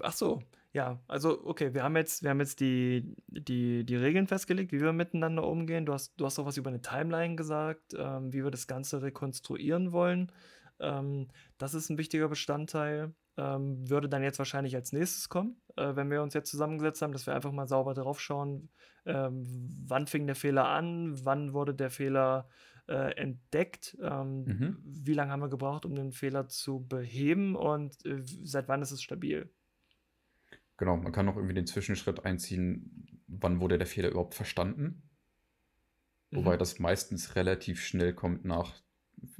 ach 0.00 0.12
so, 0.12 0.42
ja, 0.72 1.00
also 1.08 1.44
okay, 1.44 1.74
wir 1.74 1.82
haben 1.82 1.96
jetzt, 1.96 2.22
wir 2.22 2.30
haben 2.30 2.40
jetzt 2.40 2.60
die, 2.60 3.14
die, 3.26 3.84
die 3.84 3.96
Regeln 3.96 4.26
festgelegt, 4.26 4.72
wie 4.72 4.80
wir 4.80 4.92
miteinander 4.92 5.46
umgehen. 5.46 5.86
Du 5.86 5.92
hast, 5.92 6.14
du 6.16 6.26
hast 6.26 6.38
auch 6.38 6.46
was 6.46 6.56
über 6.56 6.70
eine 6.70 6.82
Timeline 6.82 7.36
gesagt, 7.36 7.94
ähm, 7.96 8.32
wie 8.32 8.44
wir 8.44 8.50
das 8.50 8.66
Ganze 8.66 9.02
rekonstruieren 9.02 9.92
wollen. 9.92 10.30
Ähm, 10.78 11.28
das 11.58 11.74
ist 11.74 11.90
ein 11.90 11.98
wichtiger 11.98 12.28
Bestandteil 12.28 13.14
ähm, 13.40 13.88
würde 13.88 14.08
dann 14.08 14.22
jetzt 14.22 14.38
wahrscheinlich 14.38 14.74
als 14.76 14.92
nächstes 14.92 15.28
kommen, 15.28 15.56
äh, 15.76 15.94
wenn 15.96 16.10
wir 16.10 16.22
uns 16.22 16.34
jetzt 16.34 16.50
zusammengesetzt 16.50 17.00
haben, 17.00 17.12
dass 17.12 17.26
wir 17.26 17.34
einfach 17.34 17.52
mal 17.52 17.66
sauber 17.66 17.94
drauf 17.94 18.20
schauen, 18.20 18.68
ähm, 19.06 19.46
wann 19.86 20.06
fing 20.06 20.26
der 20.26 20.36
Fehler 20.36 20.68
an, 20.68 21.24
wann 21.24 21.54
wurde 21.54 21.74
der 21.74 21.90
Fehler 21.90 22.48
äh, 22.88 23.16
entdeckt, 23.16 23.96
ähm, 24.02 24.44
mhm. 24.44 24.76
wie 24.84 25.14
lange 25.14 25.32
haben 25.32 25.40
wir 25.40 25.48
gebraucht, 25.48 25.84
um 25.84 25.94
den 25.94 26.12
Fehler 26.12 26.48
zu 26.48 26.86
beheben 26.86 27.56
und 27.56 28.04
äh, 28.04 28.22
seit 28.22 28.68
wann 28.68 28.82
ist 28.82 28.90
es 28.90 29.02
stabil. 29.02 29.50
Genau, 30.76 30.96
man 30.96 31.12
kann 31.12 31.26
noch 31.26 31.36
irgendwie 31.36 31.54
den 31.54 31.66
Zwischenschritt 31.66 32.24
einziehen, 32.24 33.22
wann 33.26 33.60
wurde 33.60 33.78
der 33.78 33.86
Fehler 33.86 34.10
überhaupt 34.10 34.34
verstanden. 34.34 35.02
Mhm. 36.30 36.38
Wobei 36.38 36.56
das 36.56 36.78
meistens 36.78 37.36
relativ 37.36 37.82
schnell 37.84 38.14
kommt 38.14 38.44
nach, 38.44 38.74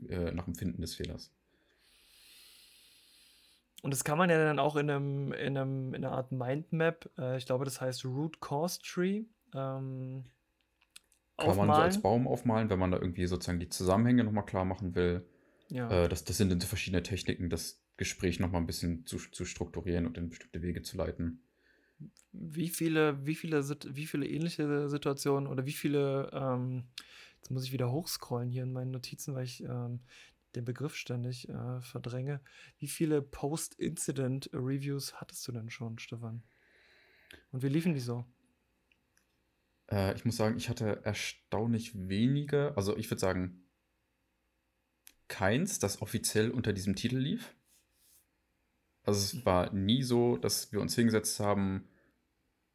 äh, 0.09 0.33
nach 0.33 0.45
dem 0.45 0.55
Finden 0.55 0.83
des 0.83 0.95
Fehlers. 0.95 1.33
Und 3.83 3.93
das 3.93 4.05
kann 4.05 4.19
man 4.19 4.29
ja 4.29 4.37
dann 4.37 4.59
auch 4.59 4.77
in, 4.77 4.91
einem, 4.91 5.33
in, 5.33 5.57
einem, 5.57 5.95
in 5.95 6.05
einer 6.05 6.15
Art 6.15 6.33
Mindmap, 6.33 7.11
äh, 7.17 7.39
ich 7.39 7.47
glaube, 7.47 7.65
das 7.65 7.81
heißt 7.81 8.05
Root 8.05 8.41
Cause 8.41 8.81
Tree. 8.83 9.25
Ähm, 9.55 10.25
kann 11.41 11.51
aufmalen. 11.51 11.69
man 11.69 11.77
so 11.77 11.83
als 11.83 12.03
Baum 12.03 12.29
aufmalen, 12.29 12.71
wenn 12.71 12.79
man 12.79 12.91
da 12.91 12.99
irgendwie 12.99 13.27
sozusagen 13.27 13.61
die 13.61 13.69
Zusammenhänge 13.69 14.25
nochmal 14.25 14.47
klar 14.47 14.65
machen 14.65 14.95
will. 14.95 15.27
Ja. 15.69 16.05
Äh, 16.05 16.09
das, 16.09 16.25
das 16.25 16.37
sind 16.37 16.51
dann 16.51 16.61
so 16.61 16.67
verschiedene 16.67 17.03
Techniken, 17.03 17.51
das 17.51 17.83
Gespräch 17.97 18.41
nochmal 18.41 18.61
ein 18.61 18.67
bisschen 18.67 19.07
zu, 19.07 19.19
zu 19.19 19.45
strukturieren 19.45 20.07
und 20.07 20.17
in 20.17 20.31
bestimmte 20.31 20.63
Wege 20.63 20.83
zu 20.83 20.97
leiten. 20.97 21.43
Wie 22.33 22.69
viele, 22.69 23.27
wie 23.27 23.35
viele, 23.35 23.63
wie 23.95 24.07
viele 24.07 24.27
ähnliche 24.27 24.89
Situationen 24.89 25.47
oder 25.47 25.67
wie 25.67 25.73
viele 25.73 26.31
ähm, 26.33 26.85
Jetzt 27.41 27.51
muss 27.51 27.65
ich 27.65 27.73
wieder 27.73 27.91
hochscrollen 27.91 28.51
hier 28.51 28.65
in 28.65 28.73
meinen 28.73 28.91
Notizen, 28.91 29.35
weil 29.35 29.45
ich 29.45 29.63
ähm, 29.65 30.01
den 30.55 30.65
Begriff 30.65 30.95
ständig 30.95 31.49
äh, 31.49 31.81
verdränge. 31.81 32.41
Wie 32.79 32.89
viele 32.89 33.23
Post-Incident-Reviews 33.23 35.15
hattest 35.15 35.47
du 35.49 35.53
denn 35.53 35.71
schon, 35.71 35.99
Stefan? 35.99 36.43
Und 37.51 37.63
wie 37.63 37.69
liefen 37.69 37.95
die 37.95 38.01
so? 38.01 38.25
Äh, 39.91 40.15
ich 40.15 40.25
muss 40.25 40.37
sagen, 40.37 40.57
ich 40.57 40.69
hatte 40.69 41.01
erstaunlich 41.05 42.09
wenige. 42.09 42.77
Also 42.77 42.97
ich 42.97 43.11
würde 43.11 43.21
sagen, 43.21 43.65
keins, 45.29 45.79
das 45.79 46.03
offiziell 46.03 46.51
unter 46.51 46.73
diesem 46.73 46.97
Titel 46.97 47.19
lief. 47.19 47.55
Also 49.05 49.21
es 49.21 49.47
war 49.47 49.73
nie 49.73 50.03
so, 50.03 50.37
dass 50.37 50.73
wir 50.73 50.81
uns 50.81 50.95
hingesetzt 50.95 51.41
haben 51.41 51.89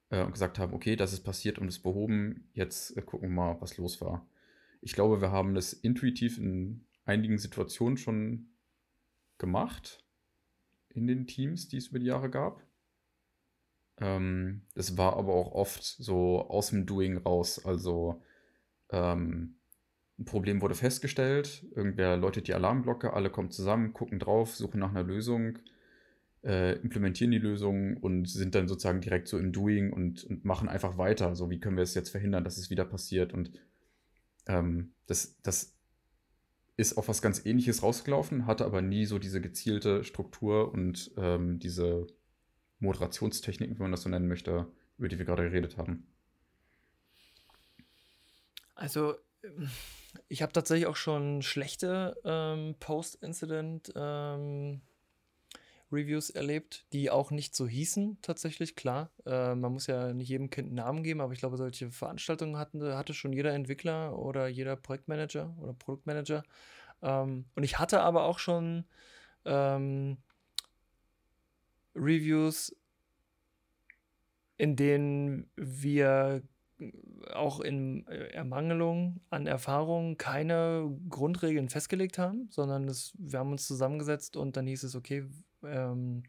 äh, 0.10 0.24
und 0.24 0.34
gesagt 0.34 0.60
haben, 0.60 0.74
okay, 0.74 0.96
das 0.96 1.14
ist 1.14 1.24
passiert 1.24 1.60
und 1.60 1.68
ist 1.68 1.84
behoben, 1.84 2.50
jetzt 2.54 2.98
äh, 2.98 3.02
gucken 3.02 3.30
wir 3.30 3.36
mal, 3.36 3.62
was 3.62 3.78
los 3.78 4.02
war. 4.02 4.28
Ich 4.82 4.94
glaube, 4.94 5.22
wir 5.22 5.32
haben 5.32 5.56
das 5.56 5.74
intuitiv 5.74 6.38
in 6.38 6.86
einigen 7.06 7.38
Situationen 7.38 7.98
schon 7.98 8.48
gemacht 9.38 10.04
in 10.90 11.08
den 11.08 11.28
Teams, 11.28 11.68
die 11.68 11.78
es 11.78 11.88
über 11.88 12.00
die 12.00 12.06
Jahre 12.06 12.30
gab. 12.30 12.64
Ähm, 14.00 14.64
es 14.76 14.98
war 14.98 15.16
aber 15.18 15.34
auch 15.34 15.52
oft 15.52 15.84
so 15.84 16.42
aus 16.42 16.70
dem 16.70 16.86
Doing 16.86 17.18
raus. 17.18 17.64
Also 17.66 18.22
ähm, 18.90 19.56
ein 20.18 20.26
Problem 20.26 20.62
wurde 20.62 20.76
festgestellt, 20.76 21.66
irgendwer 21.76 22.18
läutet 22.18 22.48
die 22.48 22.54
Alarmglocke, 22.54 23.14
alle 23.14 23.30
kommen 23.30 23.52
zusammen, 23.52 23.94
gucken 23.94 24.20
drauf, 24.20 24.56
suchen 24.56 24.80
nach 24.80 24.92
einer 24.92 25.04
Lösung, 25.04 25.60
äh, 26.44 26.74
implementieren 26.80 27.32
die 27.32 27.38
Lösung 27.38 27.98
und 27.98 28.30
sind 28.30 28.56
dann 28.56 28.68
sozusagen 28.68 29.02
direkt 29.02 29.28
so 29.28 29.38
im 29.38 29.52
Doing 29.52 29.92
und, 29.92 30.24
und 30.24 30.46
machen 30.46 30.70
einfach 30.70 30.98
weiter. 30.98 31.36
So, 31.36 31.50
wie 31.50 31.60
können 31.60 31.76
wir 31.76 31.84
es 31.84 31.96
jetzt 31.96 32.10
verhindern, 32.10 32.44
dass 32.44 32.58
es 32.58 32.70
wieder 32.70 32.86
passiert? 32.86 33.34
Und 33.34 33.52
ähm, 34.48 34.94
das, 35.06 35.36
das 35.42 35.76
ist 36.78 36.98
auf 36.98 37.08
was 37.08 37.22
ganz 37.22 37.46
ähnliches 37.46 37.84
rausgelaufen, 37.84 38.46
hatte 38.46 38.66
aber 38.66 38.82
nie 38.82 39.06
so 39.06 39.20
diese 39.20 39.42
gezielte 39.42 40.04
Struktur 40.04 40.72
und 40.74 41.12
ähm, 41.18 41.60
diese 41.60 42.08
Moderationstechniken, 42.80 43.76
wenn 43.78 43.84
man 43.84 43.92
das 43.92 44.04
so 44.04 44.10
nennen 44.10 44.28
möchte, 44.28 44.68
über 44.98 45.08
die 45.08 45.18
wir 45.18 45.26
gerade 45.26 45.44
geredet 45.44 45.78
haben. 45.78 46.08
Also, 48.76 49.16
ich 50.28 50.42
habe 50.42 50.54
tatsächlich 50.54 50.88
auch 50.88 50.96
schon 50.96 51.42
schlechte 51.42 52.16
ähm, 52.26 52.76
Post-Incident 52.80 53.94
ähm, 53.96 54.82
Reviews 55.92 56.30
erlebt, 56.30 56.86
die 56.94 57.10
auch 57.10 57.32
nicht 57.32 57.56
so 57.56 57.68
hießen, 57.68 58.18
tatsächlich, 58.22 58.76
klar. 58.76 59.12
Äh, 59.26 59.56
man 59.56 59.72
muss 59.72 59.88
ja 59.88 60.14
nicht 60.14 60.30
jedem 60.30 60.50
Kind 60.50 60.68
einen 60.68 60.76
Namen 60.76 61.04
geben, 61.04 61.22
aber 61.22 61.34
ich 61.34 61.40
glaube, 61.40 61.58
solche 61.58 61.92
Veranstaltungen 61.92 62.58
hatten, 62.58 62.84
hatte 62.84 63.14
schon 63.14 63.34
jeder 63.34 63.54
Entwickler 63.54 64.18
oder 64.18 64.48
jeder 64.48 64.76
Projektmanager 64.76 65.56
oder 65.62 65.74
Produktmanager. 65.74 66.44
Ähm, 67.02 67.46
und 67.56 67.64
ich 67.64 67.80
hatte 67.80 68.02
aber 68.02 68.24
auch 68.24 68.40
schon 68.40 68.86
ähm, 69.46 70.18
Reviews, 71.96 72.76
in 74.58 74.76
denen 74.76 75.50
wir 75.56 76.44
auch 77.34 77.62
in 77.62 78.06
Ermangelung 78.08 79.22
an 79.30 79.48
Erfahrung 79.48 80.18
keine 80.18 80.94
Grundregeln 81.10 81.70
festgelegt 81.70 82.18
haben, 82.18 82.48
sondern 82.52 82.86
das, 82.86 83.14
wir 83.18 83.40
haben 83.40 83.52
uns 83.52 83.66
zusammengesetzt 83.66 84.36
und 84.36 84.58
dann 84.58 84.68
hieß 84.68 84.84
es, 84.84 84.96
okay, 84.96 85.26
ähm, 85.64 86.24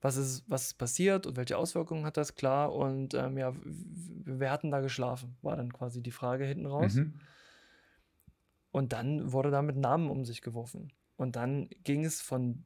was 0.00 0.16
ist, 0.16 0.44
was 0.48 0.66
ist 0.66 0.74
passiert 0.74 1.26
und 1.26 1.36
welche 1.36 1.56
Auswirkungen 1.56 2.04
hat 2.04 2.16
das, 2.16 2.34
klar. 2.34 2.72
Und 2.72 3.14
ähm, 3.14 3.36
ja, 3.36 3.52
wir 3.64 4.50
hatten 4.50 4.70
da 4.70 4.80
geschlafen, 4.80 5.36
war 5.42 5.56
dann 5.56 5.72
quasi 5.72 6.02
die 6.02 6.12
Frage 6.12 6.44
hinten 6.44 6.66
raus. 6.66 6.94
Mhm. 6.94 7.14
Und 8.70 8.92
dann 8.92 9.32
wurde 9.32 9.50
da 9.50 9.62
mit 9.62 9.76
Namen 9.76 10.10
um 10.10 10.24
sich 10.24 10.40
geworfen. 10.40 10.92
Und 11.16 11.34
dann 11.34 11.68
ging 11.82 12.04
es 12.04 12.20
von, 12.20 12.64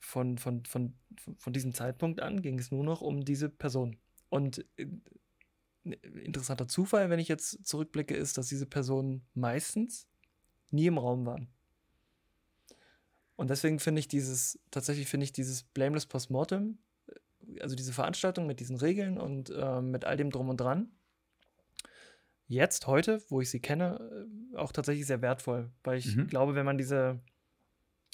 von, 0.00 0.38
von, 0.38 0.64
von, 0.64 0.94
von 1.38 1.52
diesem 1.52 1.74
Zeitpunkt 1.74 2.20
an, 2.20 2.42
ging 2.42 2.58
es 2.58 2.70
nur 2.70 2.84
noch 2.84 3.00
um 3.00 3.24
diese 3.24 3.48
Person. 3.48 3.98
Und 4.28 4.64
äh, 4.76 4.86
interessanter 6.24 6.68
Zufall, 6.68 7.10
wenn 7.10 7.20
ich 7.20 7.28
jetzt 7.28 7.64
zurückblicke, 7.66 8.14
ist, 8.14 8.38
dass 8.38 8.48
diese 8.48 8.66
Personen 8.66 9.22
meistens 9.34 10.08
nie 10.70 10.86
im 10.86 10.98
Raum 10.98 11.26
waren. 11.26 11.48
Und 13.36 13.48
deswegen 13.48 13.78
finde 13.78 14.00
ich 14.00 14.08
dieses, 14.08 14.58
tatsächlich 14.70 15.08
finde 15.08 15.24
ich 15.24 15.32
dieses 15.32 15.62
Blameless 15.62 16.06
Postmortem, 16.06 16.78
äh, 17.06 17.60
also 17.60 17.74
diese 17.74 17.92
Veranstaltung 17.92 18.46
mit 18.46 18.60
diesen 18.60 18.76
Regeln 18.76 19.18
und 19.18 19.50
äh, 19.50 19.80
mit 19.80 20.04
all 20.04 20.16
dem 20.16 20.30
drum 20.30 20.48
und 20.48 20.60
dran, 20.60 20.90
jetzt, 22.48 22.86
heute, 22.86 23.22
wo 23.28 23.40
ich 23.40 23.48
sie 23.48 23.60
kenne, 23.60 24.28
äh, 24.52 24.56
auch 24.56 24.72
tatsächlich 24.72 25.06
sehr 25.06 25.22
wertvoll. 25.22 25.70
Weil 25.84 25.98
ich 25.98 26.16
mhm. 26.16 26.26
glaube, 26.26 26.54
wenn 26.54 26.66
man 26.66 26.76
diese, 26.76 27.20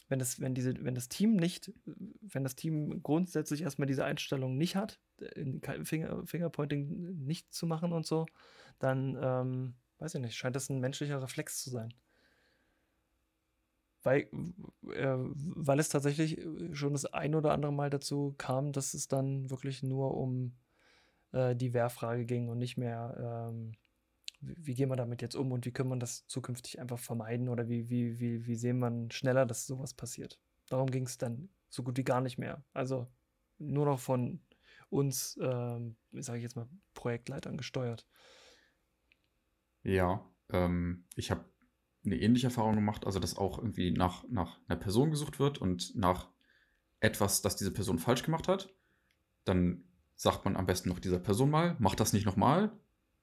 wenn 0.08 0.18
das, 0.18 0.40
wenn 0.40 0.54
diese, 0.54 0.74
wenn 0.84 0.94
das 0.94 1.08
Team 1.08 1.36
nicht, 1.36 1.72
wenn 1.84 2.44
das 2.44 2.54
Team 2.54 3.02
grundsätzlich 3.02 3.62
erstmal 3.62 3.86
diese 3.86 4.04
Einstellung 4.04 4.56
nicht 4.56 4.76
hat, 4.76 5.00
Finger, 5.82 6.26
Fingerpointing 6.26 7.24
nicht 7.24 7.52
zu 7.52 7.66
machen 7.66 7.92
und 7.92 8.06
so, 8.06 8.26
dann, 8.78 9.18
ähm, 9.20 9.74
weiß 9.98 10.14
ich 10.14 10.20
nicht, 10.20 10.36
scheint 10.36 10.56
das 10.56 10.68
ein 10.68 10.80
menschlicher 10.80 11.22
Reflex 11.22 11.62
zu 11.62 11.70
sein. 11.70 11.92
Weil, 14.02 14.28
äh, 14.94 15.16
weil 15.18 15.80
es 15.80 15.88
tatsächlich 15.88 16.40
schon 16.72 16.92
das 16.92 17.06
ein 17.06 17.34
oder 17.34 17.52
andere 17.52 17.72
Mal 17.72 17.90
dazu 17.90 18.34
kam, 18.38 18.72
dass 18.72 18.94
es 18.94 19.08
dann 19.08 19.50
wirklich 19.50 19.82
nur 19.82 20.16
um 20.16 20.56
äh, 21.32 21.56
die 21.56 21.74
Wehrfrage 21.74 22.24
ging 22.24 22.48
und 22.48 22.58
nicht 22.58 22.76
mehr, 22.76 23.48
ähm, 23.50 23.72
wie, 24.56 24.74
gehen 24.74 24.88
wir 24.88 24.96
damit 24.96 25.22
jetzt 25.22 25.34
um 25.34 25.52
und 25.52 25.66
wie 25.66 25.72
können 25.72 25.90
wir 25.90 25.96
das 25.96 26.26
zukünftig 26.26 26.78
einfach 26.80 26.98
vermeiden 26.98 27.48
oder 27.48 27.68
wie, 27.68 27.88
wie, 27.88 28.18
wie, 28.20 28.46
wie 28.46 28.54
sehen 28.54 28.78
wir 28.78 29.10
schneller, 29.10 29.46
dass 29.46 29.66
sowas 29.66 29.94
passiert. 29.94 30.40
Darum 30.68 30.90
ging 30.90 31.06
es 31.06 31.18
dann 31.18 31.48
so 31.68 31.82
gut 31.82 31.96
wie 31.96 32.04
gar 32.04 32.20
nicht 32.20 32.38
mehr. 32.38 32.64
Also 32.72 33.06
nur 33.58 33.86
noch 33.86 34.00
von 34.00 34.40
uns, 34.88 35.38
ähm, 35.40 35.96
sage 36.12 36.38
ich 36.38 36.42
jetzt 36.42 36.56
mal, 36.56 36.68
Projektleitern 36.94 37.56
gesteuert. 37.56 38.06
Ja, 39.82 40.28
ähm, 40.50 41.06
ich 41.14 41.30
habe 41.30 41.44
eine 42.04 42.16
ähnliche 42.16 42.46
Erfahrung 42.46 42.76
gemacht, 42.76 43.04
also 43.04 43.18
dass 43.18 43.36
auch 43.36 43.58
irgendwie 43.58 43.90
nach, 43.90 44.24
nach 44.28 44.60
einer 44.68 44.78
Person 44.78 45.10
gesucht 45.10 45.38
wird 45.38 45.58
und 45.58 45.94
nach 45.96 46.30
etwas, 47.00 47.42
das 47.42 47.56
diese 47.56 47.72
Person 47.72 47.98
falsch 47.98 48.22
gemacht 48.22 48.48
hat. 48.48 48.72
Dann 49.44 49.84
sagt 50.14 50.44
man 50.44 50.56
am 50.56 50.66
besten 50.66 50.88
noch 50.88 50.98
dieser 50.98 51.18
Person 51.18 51.50
mal, 51.50 51.76
macht 51.78 52.00
das 52.00 52.12
nicht 52.12 52.26
nochmal 52.26 52.72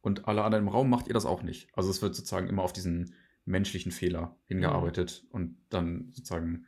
und 0.03 0.27
alle 0.27 0.43
anderen 0.43 0.65
im 0.65 0.69
Raum 0.69 0.89
macht 0.89 1.07
ihr 1.07 1.13
das 1.13 1.25
auch 1.25 1.43
nicht. 1.43 1.69
Also 1.73 1.89
es 1.89 2.01
wird 2.01 2.13
sozusagen 2.13 2.47
immer 2.47 2.61
auf 2.61 2.73
diesen 2.73 3.15
menschlichen 3.45 3.91
Fehler 3.91 4.37
hingearbeitet 4.45 5.23
mhm. 5.23 5.31
und 5.31 5.57
dann 5.69 6.11
sozusagen 6.11 6.67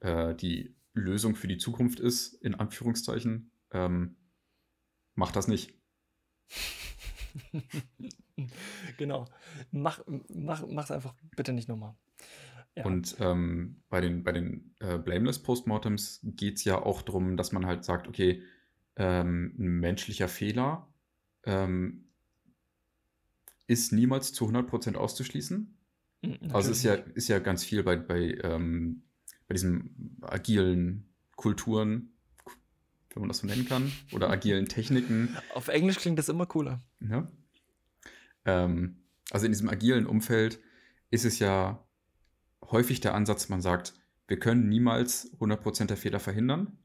äh, 0.00 0.34
die 0.34 0.74
Lösung 0.94 1.34
für 1.34 1.48
die 1.48 1.58
Zukunft 1.58 2.00
ist, 2.00 2.32
in 2.32 2.54
Anführungszeichen, 2.54 3.52
ähm, 3.72 4.16
macht 5.14 5.36
das 5.36 5.48
nicht. 5.48 5.78
genau. 8.96 9.26
Mach, 9.70 10.02
mach, 10.28 10.66
mach's 10.66 10.90
einfach 10.90 11.14
bitte 11.36 11.52
nicht 11.52 11.68
nochmal. 11.68 11.94
Ja. 12.74 12.86
Und 12.86 13.16
ähm, 13.20 13.82
bei 13.90 14.00
den, 14.00 14.24
bei 14.24 14.32
den 14.32 14.74
äh, 14.78 14.96
Blameless 14.96 15.42
Postmortems 15.42 16.20
geht 16.22 16.56
es 16.56 16.64
ja 16.64 16.80
auch 16.80 17.02
darum, 17.02 17.36
dass 17.36 17.52
man 17.52 17.66
halt 17.66 17.84
sagt, 17.84 18.08
okay, 18.08 18.42
ähm, 18.96 19.54
ein 19.58 19.80
menschlicher 19.80 20.28
Fehler 20.28 20.90
ähm, 21.44 22.11
ist 23.72 23.92
niemals 23.92 24.32
zu 24.32 24.46
100% 24.46 24.96
auszuschließen. 24.96 25.78
Natürlich 26.22 26.42
hm, 26.42 26.54
also 26.54 26.70
ist 26.70 26.82
ja, 26.82 26.94
ist 26.94 27.28
ja 27.28 27.38
ganz 27.38 27.64
viel 27.64 27.82
bei, 27.82 27.96
bei, 27.96 28.38
ähm, 28.42 29.02
bei 29.48 29.54
diesen 29.54 30.18
agilen 30.22 31.08
Kulturen, 31.36 32.12
wenn 33.12 33.22
man 33.22 33.28
das 33.28 33.38
so 33.38 33.46
nennen 33.46 33.66
kann, 33.66 33.90
oder 34.12 34.30
agilen 34.30 34.66
Techniken. 34.66 35.36
Auf 35.54 35.68
Englisch 35.68 35.96
klingt 35.96 36.18
das 36.18 36.28
immer 36.28 36.46
cooler. 36.46 36.80
Ja. 37.00 37.30
Ähm, 38.44 39.02
also 39.30 39.46
in 39.46 39.52
diesem 39.52 39.68
agilen 39.68 40.06
Umfeld 40.06 40.60
ist 41.10 41.24
es 41.24 41.38
ja 41.38 41.84
häufig 42.70 43.00
der 43.00 43.14
Ansatz, 43.14 43.48
man 43.48 43.60
sagt, 43.60 43.94
wir 44.28 44.38
können 44.38 44.68
niemals 44.68 45.32
100% 45.38 45.86
der 45.86 45.96
Fehler 45.96 46.20
verhindern. 46.20 46.78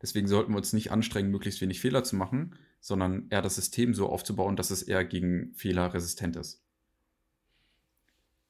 Deswegen 0.00 0.28
sollten 0.28 0.52
wir 0.52 0.58
uns 0.58 0.72
nicht 0.72 0.90
anstrengen, 0.90 1.30
möglichst 1.30 1.60
wenig 1.60 1.80
Fehler 1.80 2.04
zu 2.04 2.16
machen, 2.16 2.56
sondern 2.84 3.28
eher 3.30 3.40
das 3.40 3.54
System 3.54 3.94
so 3.94 4.10
aufzubauen, 4.10 4.56
dass 4.56 4.70
es 4.70 4.82
eher 4.82 5.06
gegen 5.06 5.54
Fehler 5.54 5.94
resistent 5.94 6.36
ist. 6.36 6.62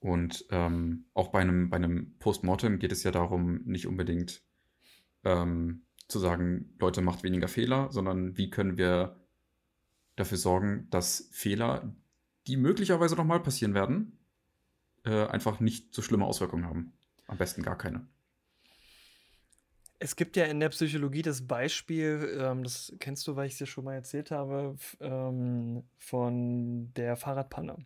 Und 0.01 0.45
ähm, 0.51 1.05
auch 1.15 1.29
bei 1.29 1.41
einem, 1.41 1.71
bei 1.71 1.77
einem 1.77 2.19
Postmortem 2.19 2.81
geht 2.81 2.91
es 2.91 3.05
ja 3.05 3.13
darum, 3.13 3.61
nicht 3.65 3.87
unbedingt 3.87 4.43
ähm, 5.23 5.83
zu 6.09 6.19
sagen, 6.19 6.75
Leute, 6.81 7.01
macht 7.01 7.23
weniger 7.23 7.47
Fehler, 7.47 7.93
sondern 7.93 8.37
wie 8.37 8.51
können 8.51 8.77
wir 8.77 9.21
dafür 10.17 10.37
sorgen, 10.37 10.89
dass 10.91 11.29
Fehler, 11.31 11.95
die 12.49 12.57
möglicherweise 12.57 13.15
nochmal 13.15 13.41
passieren 13.41 13.75
werden, 13.75 14.19
äh, 15.05 15.27
einfach 15.27 15.61
nicht 15.61 15.95
so 15.95 16.03
schlimme 16.03 16.25
Auswirkungen 16.25 16.65
haben. 16.65 16.93
Am 17.29 17.39
besten 17.39 17.63
gar 17.63 17.79
keine. 17.79 18.05
Es 20.05 20.17
gibt 20.17 20.37
ja 20.37 20.45
in 20.45 20.61
der 20.61 20.69
Psychologie 20.69 21.23
das 21.23 21.47
Beispiel, 21.47 22.39
ähm, 22.39 22.63
das 22.63 22.93
kennst 23.01 23.27
du, 23.27 23.37
weil 23.37 23.47
ich 23.47 23.53
es 23.53 23.59
dir 23.59 23.65
schon 23.65 23.85
mal 23.85 23.95
erzählt 23.95 24.31
habe, 24.31 24.77
ähm, 25.01 25.83
von 25.97 26.93
der 26.93 27.17
Fahrradpanne. 27.17 27.79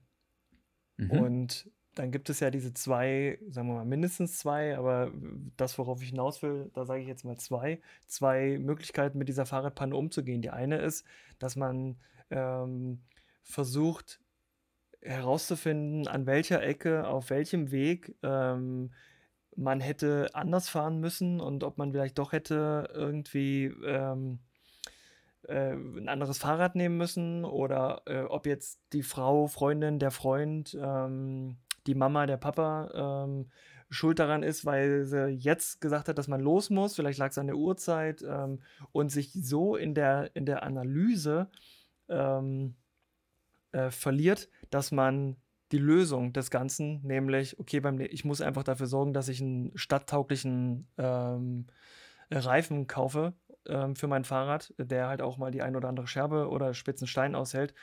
Mhm. 0.97 1.11
Und 1.13 1.71
dann 1.95 2.11
gibt 2.11 2.29
es 2.29 2.41
ja 2.41 2.51
diese 2.51 2.75
zwei, 2.75 3.39
sagen 3.49 3.69
wir 3.69 3.75
mal 3.75 3.85
mindestens 3.85 4.37
zwei, 4.37 4.77
aber 4.77 5.13
das, 5.57 5.79
worauf 5.79 6.03
ich 6.03 6.09
hinaus 6.09 6.43
will, 6.43 6.73
da 6.75 6.85
sage 6.85 7.03
ich 7.03 7.07
jetzt 7.07 7.25
mal 7.25 7.37
zwei, 7.37 7.81
zwei 8.09 8.59
Möglichkeiten 8.59 9.17
mit 9.17 9.29
dieser 9.29 9.47
Fahrradpanne 9.47 9.95
umzugehen. 9.95 10.43
Die 10.43 10.51
eine 10.51 10.79
ist, 10.79 11.07
dass 11.39 11.55
man 11.55 12.01
ähm, 12.31 12.99
versucht 13.45 14.19
herauszufinden, 15.03 16.09
an 16.09 16.27
welcher 16.27 16.65
Ecke, 16.65 17.07
auf 17.07 17.31
welchem 17.31 17.71
Weg 17.71 18.17
ähm, 18.25 18.91
man 19.59 19.81
hätte 19.81 20.29
anders 20.35 20.69
fahren 20.69 21.00
müssen 21.00 21.41
und 21.41 21.65
ob 21.65 21.79
man 21.79 21.93
vielleicht 21.93 22.19
doch 22.19 22.33
hätte 22.33 22.88
irgendwie 22.95 23.65
ähm, 23.85 24.38
äh, 25.43 25.73
ein 25.73 26.09
anderes 26.09 26.38
Fahrrad 26.38 26.77
nehmen 26.77 26.97
müssen 26.97 27.45
oder 27.45 28.03
äh, 28.07 28.23
ob 28.23 28.47
jetzt 28.47 28.81
die 28.93 29.03
Frau, 29.03 29.49
Freundin, 29.49 29.99
der 29.99 30.12
Freund, 30.12 30.79
ähm, 30.81 31.57
die 31.88 31.97
Mama, 31.97 32.27
der 32.27 32.37
Papa 32.37 33.25
ähm, 33.25 33.50
schuld 33.91 34.21
daran 34.21 34.45
ist, 34.45 34.65
weil 34.65 35.07
sie 35.07 35.31
jetzt 35.31 35.81
gesagt 35.81 36.09
hat, 36.09 36.19
dass 36.19 36.29
man 36.29 36.41
los 36.41 36.71
muss, 36.71 36.95
vielleicht 36.95 37.19
lag 37.19 37.31
es 37.31 37.38
an 37.38 37.49
der 37.49 37.57
Uhrzeit 37.57 38.23
ähm, 38.23 38.61
und 38.93 39.11
sich 39.11 39.33
so 39.33 39.75
in 39.75 39.95
der, 39.95 40.31
in 40.35 40.47
der 40.47 40.62
Analyse 40.62 41.50
ähm, 42.09 42.77
äh, 43.73 43.91
verliert, 43.91 44.49
dass 44.71 44.93
man 44.93 45.37
die 45.73 45.79
Lösung 45.79 46.33
des 46.33 46.51
Ganzen, 46.51 47.03
nämlich, 47.03 47.59
okay, 47.59 47.81
beim, 47.81 48.01
ich 48.01 48.25
muss 48.25 48.41
einfach 48.41 48.65
dafür 48.65 48.87
sorgen, 48.87 49.13
dass 49.13 49.29
ich 49.29 49.41
einen 49.41 49.77
stadttauglichen 49.77 50.87
ähm, 50.97 51.67
Reifen 52.31 52.87
kaufe 52.87 53.35
ähm, 53.67 53.95
für 53.95 54.07
mein 54.07 54.25
Fahrrad, 54.25 54.73
der 54.79 55.09
halt 55.09 55.21
auch 55.23 55.37
mal 55.37 55.51
die 55.51 55.63
ein 55.63 55.77
oder 55.77 55.89
andere 55.89 56.07
Scherbe 56.07 56.49
oder 56.49 56.75
spitzen 56.75 57.07
Stein 57.07 57.35
aushält, 57.35 57.75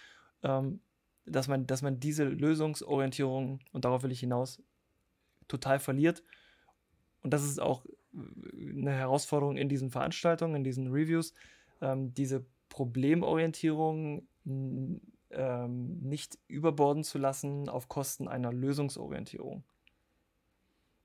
ähm, 0.44 0.80
dass, 1.26 1.48
man, 1.48 1.68
dass 1.68 1.82
man 1.82 2.00
diese 2.00 2.24
Lösungsorientierung, 2.24 3.60
und 3.72 3.86
darauf 3.86 4.04
will 4.04 4.12
ich 4.12 4.20
hinaus, 4.20 4.62
total 5.48 5.80
verliert. 5.80 6.24
Und 7.22 7.34
das 7.34 7.44
ist 7.44 7.62
auch 7.62 7.86
äh, 7.86 8.80
eine 8.80 8.94
Herausforderung 8.94 9.58
in 9.58 9.70
diesen 9.70 9.92
Veranstaltungen, 9.92 10.56
in 10.56 10.64
diesen 10.64 10.92
Reviews, 10.92 11.34
ähm, 11.82 12.14
diese 12.16 12.46
Problemorientierung 12.70 14.28
ähm, 15.36 16.00
nicht 16.00 16.38
überborden 16.48 17.04
zu 17.04 17.18
lassen 17.18 17.70
auf 17.70 17.88
Kosten 17.88 18.28
einer 18.28 18.52
Lösungsorientierung. 18.52 19.64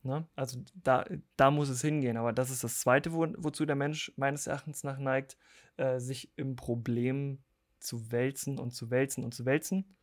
Ne? 0.02 0.26
Also 0.34 0.60
da, 0.74 1.04
da 1.36 1.50
muss 1.50 1.68
es 1.68 1.82
hingehen. 1.82 2.16
Aber 2.16 2.32
das 2.32 2.50
ist 2.50 2.64
das 2.64 2.80
Zweite, 2.80 3.12
wo, 3.12 3.26
wozu 3.36 3.66
der 3.66 3.76
Mensch 3.76 4.12
meines 4.16 4.46
Erachtens 4.46 4.82
nach 4.82 4.98
neigt, 4.98 5.36
äh, 5.76 5.98
sich 5.98 6.32
im 6.36 6.56
Problem 6.56 7.38
zu 7.78 8.10
wälzen 8.10 8.58
und 8.58 8.72
zu 8.72 8.90
wälzen 8.90 9.24
und 9.24 9.34
zu 9.34 9.44
wälzen. 9.44 9.96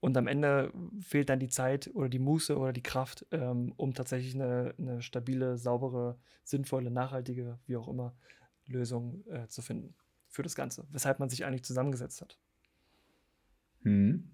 Und 0.00 0.16
am 0.18 0.26
Ende 0.26 0.70
fehlt 1.00 1.30
dann 1.30 1.40
die 1.40 1.48
Zeit 1.48 1.90
oder 1.94 2.10
die 2.10 2.18
Muße 2.18 2.58
oder 2.58 2.74
die 2.74 2.82
Kraft, 2.82 3.26
ähm, 3.30 3.72
um 3.76 3.94
tatsächlich 3.94 4.34
eine, 4.34 4.74
eine, 4.78 5.00
stabile, 5.00 5.56
saubere, 5.56 6.18
sinnvolle, 6.44 6.90
nachhaltige, 6.90 7.58
wie 7.66 7.76
auch 7.76 7.88
immer, 7.88 8.14
Lösung 8.66 9.24
äh, 9.28 9.48
zu 9.48 9.62
finden 9.62 9.94
für 10.34 10.42
das 10.42 10.54
Ganze. 10.54 10.86
Weshalb 10.90 11.20
man 11.20 11.28
sich 11.28 11.44
eigentlich 11.44 11.64
zusammengesetzt 11.64 12.20
hat. 12.20 12.38
Hm. 13.82 14.30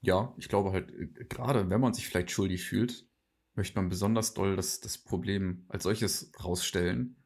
Ja, 0.00 0.34
ich 0.36 0.48
glaube 0.48 0.72
halt, 0.72 0.90
äh, 0.92 1.24
gerade 1.28 1.70
wenn 1.70 1.80
man 1.80 1.94
sich 1.94 2.08
vielleicht 2.08 2.30
schuldig 2.30 2.64
fühlt, 2.64 3.06
möchte 3.54 3.76
man 3.76 3.88
besonders 3.88 4.34
doll 4.34 4.56
das, 4.56 4.80
das 4.80 4.98
Problem 4.98 5.64
als 5.68 5.84
solches 5.84 6.32
rausstellen, 6.42 7.16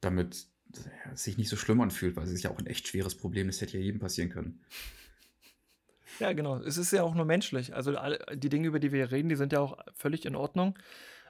damit 0.00 0.46
es 0.72 1.22
sich 1.22 1.38
nicht 1.38 1.48
so 1.48 1.56
schlimm 1.56 1.80
anfühlt, 1.80 2.16
weil 2.16 2.24
es 2.24 2.32
ist 2.32 2.42
ja 2.42 2.50
auch 2.50 2.58
ein 2.58 2.66
echt 2.66 2.88
schweres 2.88 3.16
Problem, 3.16 3.46
das 3.46 3.60
hätte 3.60 3.78
ja 3.78 3.84
jedem 3.84 4.00
passieren 4.00 4.28
können. 4.28 4.60
Ja, 6.18 6.32
genau. 6.32 6.58
Es 6.58 6.76
ist 6.76 6.92
ja 6.92 7.02
auch 7.02 7.14
nur 7.14 7.24
menschlich. 7.24 7.74
Also 7.74 7.96
alle, 7.96 8.18
die 8.34 8.48
Dinge, 8.48 8.68
über 8.68 8.80
die 8.80 8.92
wir 8.92 9.06
hier 9.06 9.12
reden, 9.12 9.28
die 9.28 9.36
sind 9.36 9.52
ja 9.52 9.60
auch 9.60 9.78
völlig 9.94 10.26
in 10.26 10.34
Ordnung. 10.34 10.78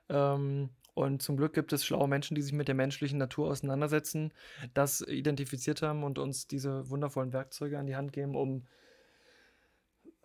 Ähm, 0.08 0.70
und 0.98 1.22
zum 1.22 1.36
Glück 1.36 1.52
gibt 1.52 1.72
es 1.72 1.84
schlaue 1.84 2.08
Menschen, 2.08 2.34
die 2.34 2.42
sich 2.42 2.52
mit 2.52 2.66
der 2.66 2.74
menschlichen 2.74 3.18
Natur 3.18 3.48
auseinandersetzen, 3.50 4.32
das 4.74 5.00
identifiziert 5.00 5.80
haben 5.80 6.02
und 6.02 6.18
uns 6.18 6.48
diese 6.48 6.90
wundervollen 6.90 7.32
Werkzeuge 7.32 7.78
an 7.78 7.86
die 7.86 7.94
Hand 7.94 8.12
geben, 8.12 8.34
um 8.34 8.66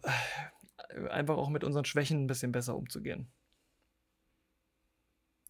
äh, 0.02 1.08
einfach 1.10 1.38
auch 1.38 1.50
mit 1.50 1.64
unseren 1.64 1.86
Schwächen 1.86 2.24
ein 2.24 2.28
bisschen 2.28 2.52
besser 2.52 2.76
umzugehen. 2.76 3.28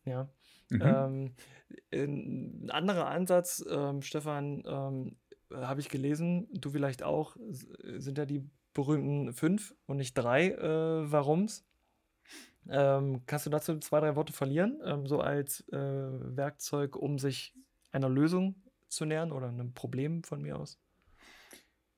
Ja. 0.03 0.29
Mhm. 0.69 0.81
Ähm, 0.81 1.35
ein 1.93 2.69
anderer 2.69 3.07
Ansatz, 3.07 3.63
ähm, 3.69 4.01
Stefan, 4.01 4.63
ähm, 4.65 5.15
habe 5.51 5.79
ich 5.79 5.87
gelesen, 5.87 6.49
du 6.51 6.69
vielleicht 6.71 7.01
auch, 7.01 7.37
sind 7.39 8.17
ja 8.17 8.25
die 8.25 8.43
berühmten 8.73 9.31
fünf 9.31 9.73
und 9.85 9.97
nicht 9.97 10.15
drei 10.15 10.49
äh, 10.49 11.11
Warums. 11.11 11.65
Ähm, 12.69 13.21
kannst 13.25 13.45
du 13.45 13.49
dazu 13.49 13.77
zwei, 13.79 13.99
drei 13.99 14.15
Worte 14.15 14.33
verlieren, 14.33 14.79
ähm, 14.85 15.05
so 15.05 15.19
als 15.19 15.67
äh, 15.69 15.77
Werkzeug, 15.77 16.95
um 16.95 17.19
sich 17.19 17.53
einer 17.91 18.09
Lösung 18.09 18.55
zu 18.87 19.05
nähern 19.05 19.31
oder 19.31 19.49
einem 19.49 19.73
Problem 19.73 20.23
von 20.23 20.41
mir 20.41 20.57
aus? 20.57 20.79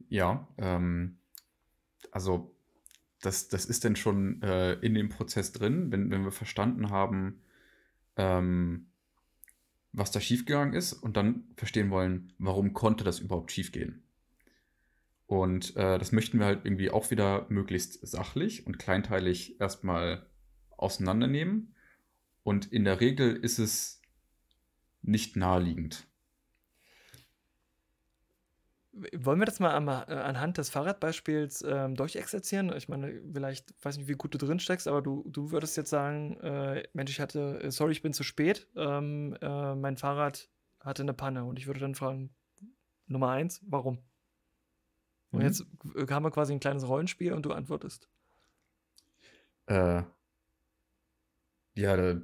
Ja, 0.10 0.48
ähm, 0.58 1.18
also 2.12 2.56
das, 3.22 3.48
das 3.48 3.66
ist 3.66 3.84
denn 3.84 3.96
schon 3.96 4.42
äh, 4.42 4.74
in 4.74 4.94
dem 4.94 5.10
Prozess 5.10 5.52
drin, 5.52 5.92
wenn, 5.92 6.12
wenn 6.12 6.24
wir 6.24 6.32
verstanden 6.32 6.90
haben, 6.90 7.42
ähm, 8.18 8.88
was 9.94 10.12
da 10.12 10.20
schiefgegangen 10.20 10.74
ist 10.74 10.94
und 10.94 11.18
dann 11.18 11.46
verstehen 11.56 11.90
wollen, 11.90 12.34
warum 12.38 12.74
konnte 12.74 13.04
das 13.04 13.20
überhaupt 13.20 13.52
schiefgehen. 13.52 14.04
Und 15.28 15.76
äh, 15.76 15.98
das 15.98 16.12
möchten 16.12 16.38
wir 16.38 16.46
halt 16.46 16.66
irgendwie 16.66 16.92
auch 16.92 17.10
wieder 17.10 17.48
möglichst 17.50 18.06
sachlich 18.06 18.68
und 18.68 18.78
kleinteilig 18.78 19.60
erstmal 19.60 20.26
auseinandernehmen. 20.78 21.76
Und 22.44 22.72
in 22.72 22.84
der 22.84 23.00
Regel 23.02 23.36
ist 23.36 23.60
es 23.60 24.02
nicht 25.02 25.36
naheliegend. 25.36 26.08
Wollen 29.14 29.40
wir 29.40 29.46
das 29.46 29.60
mal 29.60 29.74
äh, 30.08 30.14
anhand 30.14 30.58
des 30.58 30.70
Fahrradbeispiels 30.70 31.66
ähm, 31.68 31.96
durchexerzieren? 31.96 32.72
Ich 32.78 32.88
meine, 32.88 33.22
vielleicht, 33.34 33.74
weiß 33.84 33.98
nicht, 33.98 34.08
wie 34.08 34.14
gut 34.14 34.34
du 34.34 34.38
drin 34.38 34.60
steckst, 34.60 34.88
aber 34.88 35.02
du, 35.02 35.26
du 35.28 35.52
würdest 35.52 35.76
jetzt 35.76 35.90
sagen, 35.90 36.40
äh, 36.40 36.88
Mensch, 36.94 37.12
ich 37.12 37.20
hatte, 37.20 37.60
äh, 37.62 37.72
sorry, 37.72 37.92
ich 37.92 38.02
bin 38.02 38.14
zu 38.14 38.24
spät, 38.24 38.70
ähm, 38.78 39.36
äh, 39.42 39.76
mein 39.76 39.98
Fahrrad 39.98 40.50
hatte 40.80 41.04
eine 41.04 41.14
Panne. 41.14 41.44
Und 41.44 41.60
ich 41.60 41.68
würde 41.68 41.82
dann 41.82 41.96
fragen, 41.96 42.34
Nummer 43.08 43.32
eins, 43.32 43.62
warum? 43.68 44.00
Und 45.32 45.40
mhm. 45.40 45.46
jetzt 45.46 45.66
haben 46.10 46.24
wir 46.24 46.32
quasi 46.32 46.54
ein 46.54 46.62
kleines 46.62 46.88
Rollenspiel 46.88 47.34
und 47.34 47.46
du 47.46 47.52
antwortest. 47.52 48.08
Äh, 49.66 50.04
ja, 51.76 51.96
der, 51.96 52.22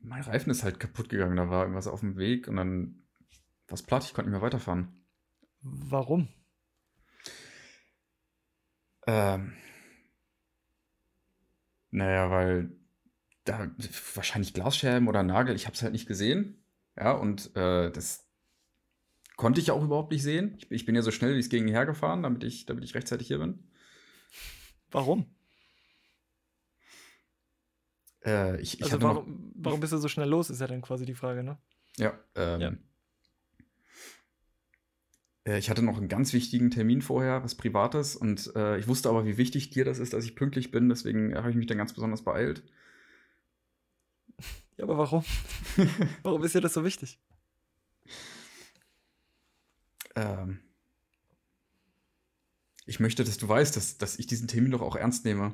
mein 0.00 0.22
Reifen 0.22 0.50
ist 0.50 0.62
halt 0.62 0.80
kaputt 0.80 1.08
gegangen, 1.08 1.36
da 1.36 1.50
war 1.50 1.62
irgendwas 1.62 1.86
auf 1.86 2.00
dem 2.00 2.16
Weg 2.16 2.48
und 2.48 2.56
dann 2.56 3.02
war 3.66 3.74
es 3.74 3.82
platt, 3.82 4.04
ich 4.04 4.14
konnte 4.14 4.30
nicht 4.30 4.38
mehr 4.38 4.46
weiterfahren. 4.46 5.04
Warum? 5.62 6.28
Ähm, 9.06 9.52
naja, 11.90 12.30
weil 12.30 12.70
da 13.44 13.70
wahrscheinlich 14.14 14.54
Glasscherben 14.54 15.08
oder 15.08 15.22
Nagel, 15.22 15.56
ich 15.56 15.66
habe 15.66 15.74
es 15.74 15.82
halt 15.82 15.92
nicht 15.92 16.06
gesehen. 16.06 16.62
Ja, 16.96 17.12
und 17.12 17.54
äh, 17.56 17.90
das 17.90 18.26
konnte 19.36 19.60
ich 19.60 19.70
auch 19.70 19.82
überhaupt 19.82 20.12
nicht 20.12 20.22
sehen. 20.22 20.56
Ich, 20.58 20.70
ich 20.70 20.84
bin 20.84 20.94
ja 20.94 21.02
so 21.02 21.10
schnell 21.10 21.34
wie 21.34 21.40
es 21.40 21.48
gegen 21.48 21.68
hergefahren, 21.68 22.22
damit 22.22 22.44
ich, 22.44 22.66
damit 22.66 22.84
ich 22.84 22.94
rechtzeitig 22.94 23.28
hier 23.28 23.38
bin. 23.38 23.70
Warum? 24.90 25.26
Äh, 28.24 28.60
ich, 28.60 28.80
ich 28.80 28.84
also 28.84 29.00
warum, 29.02 29.16
noch, 29.16 29.50
warum 29.54 29.80
bist 29.80 29.92
du 29.92 29.98
so 29.98 30.08
schnell 30.08 30.28
los, 30.28 30.50
ist 30.50 30.60
ja 30.60 30.66
dann 30.66 30.82
quasi 30.82 31.06
die 31.06 31.14
Frage, 31.14 31.42
ne? 31.42 31.58
Ja, 31.96 32.18
ähm, 32.34 32.60
ja. 32.60 32.72
Äh, 35.44 35.58
ich 35.58 35.70
hatte 35.70 35.82
noch 35.82 35.96
einen 35.96 36.08
ganz 36.08 36.32
wichtigen 36.32 36.70
Termin 36.70 37.02
vorher, 37.02 37.42
was 37.42 37.54
Privates, 37.54 38.16
und 38.16 38.52
äh, 38.54 38.78
ich 38.78 38.88
wusste 38.88 39.08
aber, 39.08 39.24
wie 39.24 39.36
wichtig 39.36 39.70
dir 39.70 39.84
das 39.84 39.98
ist, 39.98 40.12
dass 40.12 40.24
ich 40.24 40.36
pünktlich 40.36 40.70
bin, 40.70 40.88
deswegen 40.88 41.34
habe 41.34 41.50
ich 41.50 41.56
mich 41.56 41.66
dann 41.66 41.78
ganz 41.78 41.92
besonders 41.92 42.22
beeilt. 42.22 42.62
Ja, 44.76 44.84
aber 44.84 44.96
warum? 44.96 45.22
warum 46.22 46.42
ist 46.42 46.54
dir 46.54 46.62
das 46.62 46.72
so 46.72 46.82
wichtig? 46.84 47.20
Ähm, 50.14 50.60
ich 52.86 52.98
möchte, 52.98 53.22
dass 53.22 53.36
du 53.36 53.46
weißt, 53.46 53.76
dass, 53.76 53.98
dass 53.98 54.18
ich 54.18 54.26
diesen 54.26 54.48
Termin 54.48 54.70
doch 54.70 54.80
auch 54.80 54.96
ernst 54.96 55.26
nehme. 55.26 55.52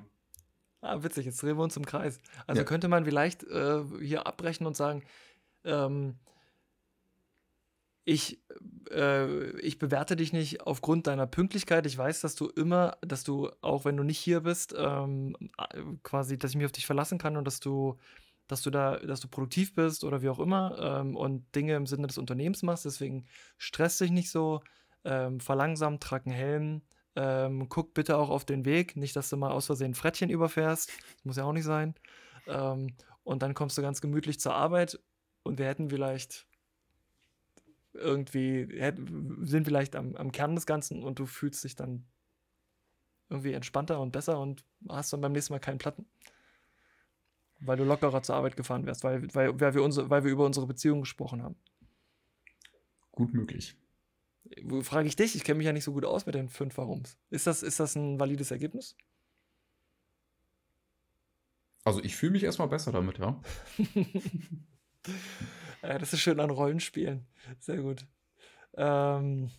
Ah, 0.87 1.03
witzig, 1.03 1.27
jetzt 1.27 1.43
drehen 1.43 1.57
wir 1.57 1.65
uns 1.65 1.77
im 1.77 1.87
Kreis. 1.87 2.19
Also 2.47 2.63
ja. 2.63 2.65
könnte 2.65 2.89
man 2.89 3.05
vielleicht 3.05 3.45
äh, 3.45 3.83
hier 4.01 4.27
abbrechen 4.27 4.67
und 4.67 4.77
sagen, 4.77 5.03
ähm, 5.65 6.17
ich, 8.05 8.41
äh, 8.91 9.51
ich 9.61 9.79
bewerte 9.79 10.15
dich 10.15 10.33
nicht 10.33 10.61
aufgrund 10.63 11.09
deiner 11.09 11.27
Pünktlichkeit. 11.27 11.87
Ich 11.87 11.99
weiß, 11.99 12.21
dass 12.21 12.37
du 12.37 12.47
immer, 12.47 12.97
dass 13.01 13.25
du, 13.25 13.51
auch 13.63 13.85
wenn 13.85 13.97
du 13.97 14.05
nicht 14.05 14.19
hier 14.19 14.41
bist, 14.41 14.75
ähm, 14.79 15.37
quasi, 16.05 16.39
dass 16.39 16.53
ich 16.53 16.57
mich 16.57 16.67
auf 16.67 16.73
dich 16.73 16.87
verlassen 16.87 17.19
kann 17.19 17.37
und 17.37 17.45
dass 17.45 17.59
du, 17.59 17.99
dass 18.47 18.63
du 18.63 18.71
da, 18.71 18.99
dass 18.99 19.21
du 19.21 19.29
produktiv 19.29 19.75
bist 19.75 20.05
oder 20.05 20.23
wie 20.23 20.29
auch 20.29 20.39
immer 20.39 21.01
ähm, 21.01 21.17
und 21.17 21.53
Dinge 21.57 21.75
im 21.75 21.87
Sinne 21.87 22.07
des 22.07 22.17
Unternehmens 22.17 22.63
machst. 22.63 22.85
Deswegen 22.85 23.27
stress 23.59 23.99
dich 23.99 24.13
nicht 24.13 24.31
so, 24.31 24.63
ähm, 25.05 25.41
verlangsam, 25.41 25.99
trag 25.99 26.27
einen 26.27 26.35
Helm, 26.35 26.83
Ähm, 27.17 27.69
guck 27.71 27.95
bitte 27.95 28.19
auch 28.19 28.29
auf 28.29 28.45
den 28.45 28.67
Weg, 28.67 28.95
nicht, 28.95 29.17
dass 29.17 29.31
du 29.31 29.39
mal 29.39 29.51
aus 29.51 29.67
Versehen 29.67 29.95
Frettchen 29.95 30.29
überfährst. 30.29 30.91
Das 30.91 31.25
muss 31.25 31.37
ja 31.37 31.45
auch 31.45 31.53
nicht 31.53 31.65
sein. 31.65 31.95
Ähm, 32.47 32.95
und 33.25 33.43
dann 33.43 33.55
kommst 33.55 33.77
du 33.79 33.83
ganz 33.83 34.01
gemütlich 34.01 34.39
zur 34.39 34.55
Arbeit 34.55 35.01
und 35.43 35.59
wir 35.59 35.67
hätten 35.67 35.89
vielleicht 35.89 36.47
irgendwie, 37.95 38.69
sind 39.43 39.65
vielleicht 39.65 39.97
am, 39.97 40.15
am 40.17 40.31
Kern 40.31 40.55
des 40.55 40.67
Ganzen 40.67 41.03
und 41.03 41.19
du 41.19 41.25
fühlst 41.25 41.65
dich 41.65 41.75
dann 41.75 42.05
irgendwie 43.31 43.55
entspannter 43.55 43.99
und 44.01 44.13
besser 44.13 44.39
und 44.39 44.65
hast 44.89 45.13
dann 45.13 45.23
beim 45.23 45.33
nächsten 45.33 45.55
Mal 45.55 45.59
keinen 45.59 45.79
Platten. 45.79 46.07
Weil 47.61 47.79
du 47.79 47.85
lockerer 47.85 48.23
zur 48.23 48.37
Arbeit 48.37 48.57
gefahren 48.57 48.85
wärst, 48.85 49.03
weil, 49.03 49.23
weil, 49.35 49.59
weil, 49.59 49.75
wir, 49.75 49.83
unsere, 49.83 50.11
weil 50.11 50.25
wir 50.25 50.31
über 50.31 50.45
unsere 50.45 50.67
Beziehung 50.67 51.01
gesprochen 51.01 51.43
haben. 51.43 51.57
Gut 53.13 53.33
möglich. 53.33 53.75
Frage 54.83 55.09
ich 55.09 55.17
dich, 55.17 55.35
ich 55.35 55.45
kenne 55.45 55.59
mich 55.59 55.67
ja 55.67 55.73
nicht 55.73 55.85
so 55.85 55.93
gut 55.93 56.05
aus 56.05 56.27
mit 56.27 56.35
den 56.35 56.49
fünf 56.49 56.77
Warums. 56.79 57.19
Ist 57.31 57.47
das, 57.47 57.63
ist 57.63 57.81
das 57.81 57.97
ein 57.97 58.21
valides 58.21 58.51
Ergebnis? 58.51 58.97
Also 61.85 62.03
ich 62.03 62.17
fühle 62.17 62.33
mich 62.33 62.43
erstmal 62.43 62.69
besser 62.69 62.91
damit, 62.91 63.19
ja. 63.19 63.41
ja. 65.83 65.99
Das 65.99 66.13
ist 66.13 66.21
schön 66.21 66.41
an 66.41 66.51
Rollenspielen. 66.51 67.27
Sehr 67.61 67.79
gut. 67.79 68.07
Ähm, 68.77 69.51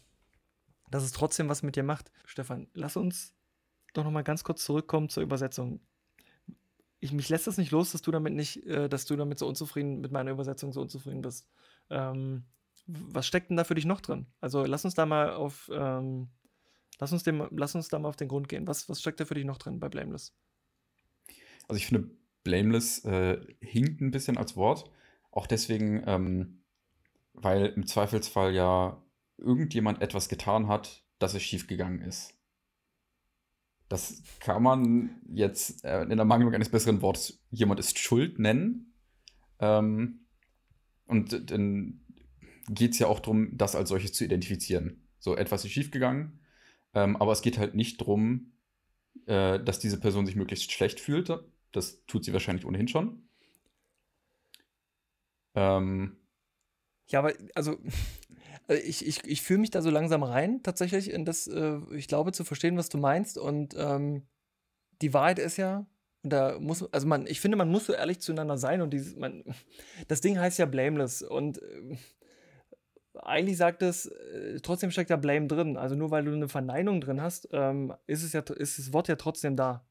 dass 0.91 1.04
es 1.04 1.13
trotzdem 1.13 1.47
was 1.50 1.63
mit 1.63 1.76
dir 1.76 1.84
macht. 1.84 2.12
Stefan, 2.26 2.67
lass 2.73 2.97
uns 2.97 3.34
doch 3.93 4.04
noch 4.04 4.12
mal 4.12 4.23
ganz 4.23 4.43
kurz 4.43 4.63
zurückkommen 4.63 5.10
zur 5.10 5.23
Übersetzung. 5.23 5.80
Ich, 7.00 7.13
mich 7.13 7.30
lässt 7.30 7.47
das 7.47 7.58
nicht 7.58 7.71
los, 7.71 7.91
dass 7.91 8.02
du 8.02 8.12
damit 8.12 8.34
nicht, 8.34 8.65
äh, 8.65 8.89
dass 8.89 9.06
du 9.06 9.15
damit 9.15 9.39
so 9.39 9.47
unzufrieden, 9.47 10.02
mit 10.02 10.12
meiner 10.12 10.32
Übersetzung 10.32 10.73
so 10.73 10.82
unzufrieden 10.82 11.21
bist. 11.21 11.47
Ähm, 11.89 12.43
was 12.88 13.28
steckt 13.28 13.50
denn 13.50 13.58
da 13.58 13.63
für 13.63 13.76
dich 13.76 13.86
noch 13.86 14.02
drin? 14.02 14.28
Also 14.39 14.65
lass 14.65 14.86
uns 14.86 14.93
da 14.93 15.06
mal 15.06 15.32
auf, 15.34 15.69
ähm, 15.73 16.30
lass, 17.00 17.12
uns 17.12 17.23
dem, 17.23 17.47
lass 17.52 17.76
uns 17.76 17.89
da 17.89 18.00
mal 18.00 18.10
auf 18.10 18.15
den 18.15 18.30
Grund 18.30 18.47
gehen. 18.47 18.67
Was, 18.67 18.88
was 18.89 19.02
steckt 19.02 19.19
da 19.19 19.26
für 19.26 19.36
dich 19.36 19.45
noch 19.45 19.58
drin 19.58 19.80
bei 19.80 19.89
Blameless? 19.89 20.34
Also 21.67 21.78
ich 21.78 21.86
finde, 21.86 22.10
Blameless 22.43 23.04
äh, 23.06 23.45
hinkt 23.60 24.02
ein 24.02 24.12
bisschen 24.12 24.38
als 24.38 24.56
Wort. 24.56 24.89
Auch 25.32 25.47
deswegen, 25.47 26.04
ähm, 26.08 26.63
weil 27.34 27.67
im 27.67 27.86
Zweifelsfall 27.86 28.54
ja 28.54 29.04
irgendjemand 29.38 30.02
etwas 30.02 30.30
getan 30.30 30.67
hat, 30.67 31.04
dass 31.19 31.34
es 31.34 31.43
schiefgegangen 31.43 32.02
ist. 32.02 32.34
Das 33.89 34.21
kann 34.39 34.63
man 34.63 35.21
jetzt 35.30 35.84
äh, 35.86 36.04
in 36.04 36.17
der 36.17 36.26
Mangelung 36.26 36.54
eines 36.54 36.69
besseren 36.69 37.02
Wortes, 37.02 37.43
jemand 37.50 37.80
ist 37.80 38.00
schuld 38.00 38.39
nennen. 38.39 38.93
Ähm, 39.60 40.26
und 41.06 41.52
dann 41.52 42.02
geht 42.70 42.94
es 42.94 43.00
ja 43.00 43.08
auch 43.08 43.20
darum, 43.20 43.56
das 43.58 43.76
als 43.76 43.90
solches 43.90 44.14
zu 44.14 44.24
identifizieren. 44.24 45.08
So, 45.20 45.36
etwas 45.36 45.66
ist 45.66 45.72
schiefgegangen, 45.72 46.40
ähm, 46.94 47.16
aber 47.18 47.32
es 47.32 47.42
geht 47.42 47.58
halt 47.58 47.76
nicht 47.76 48.00
darum, 48.02 48.54
äh, 49.26 49.60
dass 49.60 49.80
diese 49.80 50.00
Person 50.00 50.26
sich 50.26 50.36
möglichst 50.36 50.72
schlecht 50.72 51.00
fühlt. 51.00 51.32
Das 51.72 52.06
tut 52.06 52.24
sie 52.24 52.34
wahrscheinlich 52.34 52.66
ohnehin 52.66 52.88
schon. 52.88 53.28
Ähm, 55.56 56.18
ja, 57.08 57.20
aber 57.20 57.34
also 57.56 57.78
äh, 58.68 58.76
ich, 58.78 59.06
ich, 59.06 59.24
ich 59.26 59.42
fühle 59.42 59.60
mich 59.60 59.72
da 59.72 59.82
so 59.82 59.90
langsam 59.90 60.24
rein, 60.24 60.62
tatsächlich, 60.64 61.12
in 61.12 61.26
das, 61.26 61.48
äh, 61.48 61.80
ich 61.92 62.08
glaube, 62.08 62.32
zu 62.32 62.44
verstehen, 62.44 62.78
was 62.78 62.90
du 62.90 62.98
meinst. 62.98 63.38
Und 63.38 63.76
ähm, 63.78 64.28
die 65.02 65.14
Wahrheit 65.14 65.40
ist 65.40 65.58
ja, 65.58 65.88
und 66.24 66.32
da 66.32 66.60
muss, 66.60 66.92
also 66.92 67.08
man, 67.08 67.26
ich 67.28 67.40
finde, 67.40 67.58
man 67.58 67.70
muss 67.70 67.86
so 67.86 67.94
ehrlich 67.94 68.20
zueinander 68.20 68.58
sein 68.58 68.82
und 68.82 68.92
dieses, 68.92 69.16
man, 69.16 69.44
das 70.08 70.22
Ding 70.22 70.38
heißt 70.40 70.60
ja 70.60 70.66
blameless. 70.66 71.22
Und 71.22 71.62
äh, 71.62 71.98
eigentlich 73.24 73.58
sagt 73.58 73.82
es, 73.82 74.08
äh, 74.08 74.60
trotzdem 74.62 74.92
steckt 74.92 75.10
da 75.10 75.16
Blame 75.16 75.48
drin. 75.48 75.78
Also 75.78 75.96
nur 75.96 76.12
weil 76.12 76.26
du 76.26 76.34
eine 76.34 76.50
Verneinung 76.50 77.02
drin 77.02 77.22
hast, 77.22 77.50
ähm, 77.52 77.94
ist, 78.08 78.24
es 78.24 78.34
ja, 78.34 78.42
ist 78.42 78.80
das 78.80 78.94
Wort 78.94 79.08
ja 79.08 79.16
trotzdem 79.16 79.56
da. 79.56 79.86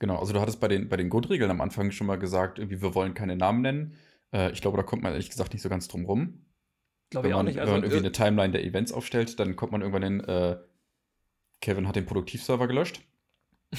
Genau, 0.00 0.18
also 0.18 0.32
du 0.32 0.40
hattest 0.40 0.60
bei 0.60 0.68
den, 0.68 0.88
bei 0.88 0.96
den 0.96 1.08
Grundregeln 1.08 1.50
am 1.50 1.60
Anfang 1.60 1.90
schon 1.90 2.06
mal 2.06 2.18
gesagt, 2.18 2.58
irgendwie, 2.58 2.82
wir 2.82 2.94
wollen 2.94 3.14
keine 3.14 3.36
Namen 3.36 3.62
nennen. 3.62 3.94
Äh, 4.32 4.50
ich 4.52 4.60
glaube, 4.60 4.76
da 4.76 4.82
kommt 4.82 5.02
man 5.02 5.12
ehrlich 5.12 5.30
gesagt 5.30 5.52
nicht 5.52 5.62
so 5.62 5.68
ganz 5.68 5.88
drum 5.88 6.04
rum. 6.04 6.46
Glaube 7.10 7.28
ich 7.28 7.34
auch 7.34 7.42
nicht. 7.42 7.58
Also, 7.58 7.72
wenn 7.72 7.80
man 7.80 7.84
irgendwie 7.84 8.04
äh, 8.04 8.08
eine 8.08 8.12
Timeline 8.12 8.52
der 8.52 8.64
Events 8.64 8.92
aufstellt, 8.92 9.38
dann 9.38 9.56
kommt 9.56 9.72
man 9.72 9.82
irgendwann 9.82 10.02
in, 10.02 10.20
äh, 10.20 10.56
Kevin 11.60 11.86
hat 11.86 11.96
den 11.96 12.06
Produktivserver 12.06 12.66
gelöscht. 12.66 13.00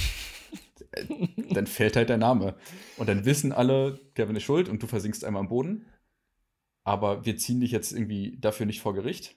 dann 1.51 1.67
fällt 1.67 1.95
halt 1.95 2.09
der 2.09 2.17
Name. 2.17 2.55
Und 2.97 3.09
dann 3.09 3.25
wissen 3.25 3.51
alle, 3.51 3.99
Kevin 4.15 4.35
ist 4.35 4.43
schuld 4.43 4.69
und 4.69 4.81
du 4.81 4.87
versinkst 4.87 5.23
einmal 5.25 5.41
am 5.41 5.49
Boden 5.49 5.85
aber 6.85 7.25
wir 7.25 7.35
ziehen 7.35 7.59
dich 7.59 7.71
jetzt 7.71 7.91
irgendwie 7.91 8.37
dafür 8.39 8.65
nicht 8.65 8.79
vor 8.79 8.93
Gericht? 8.93 9.35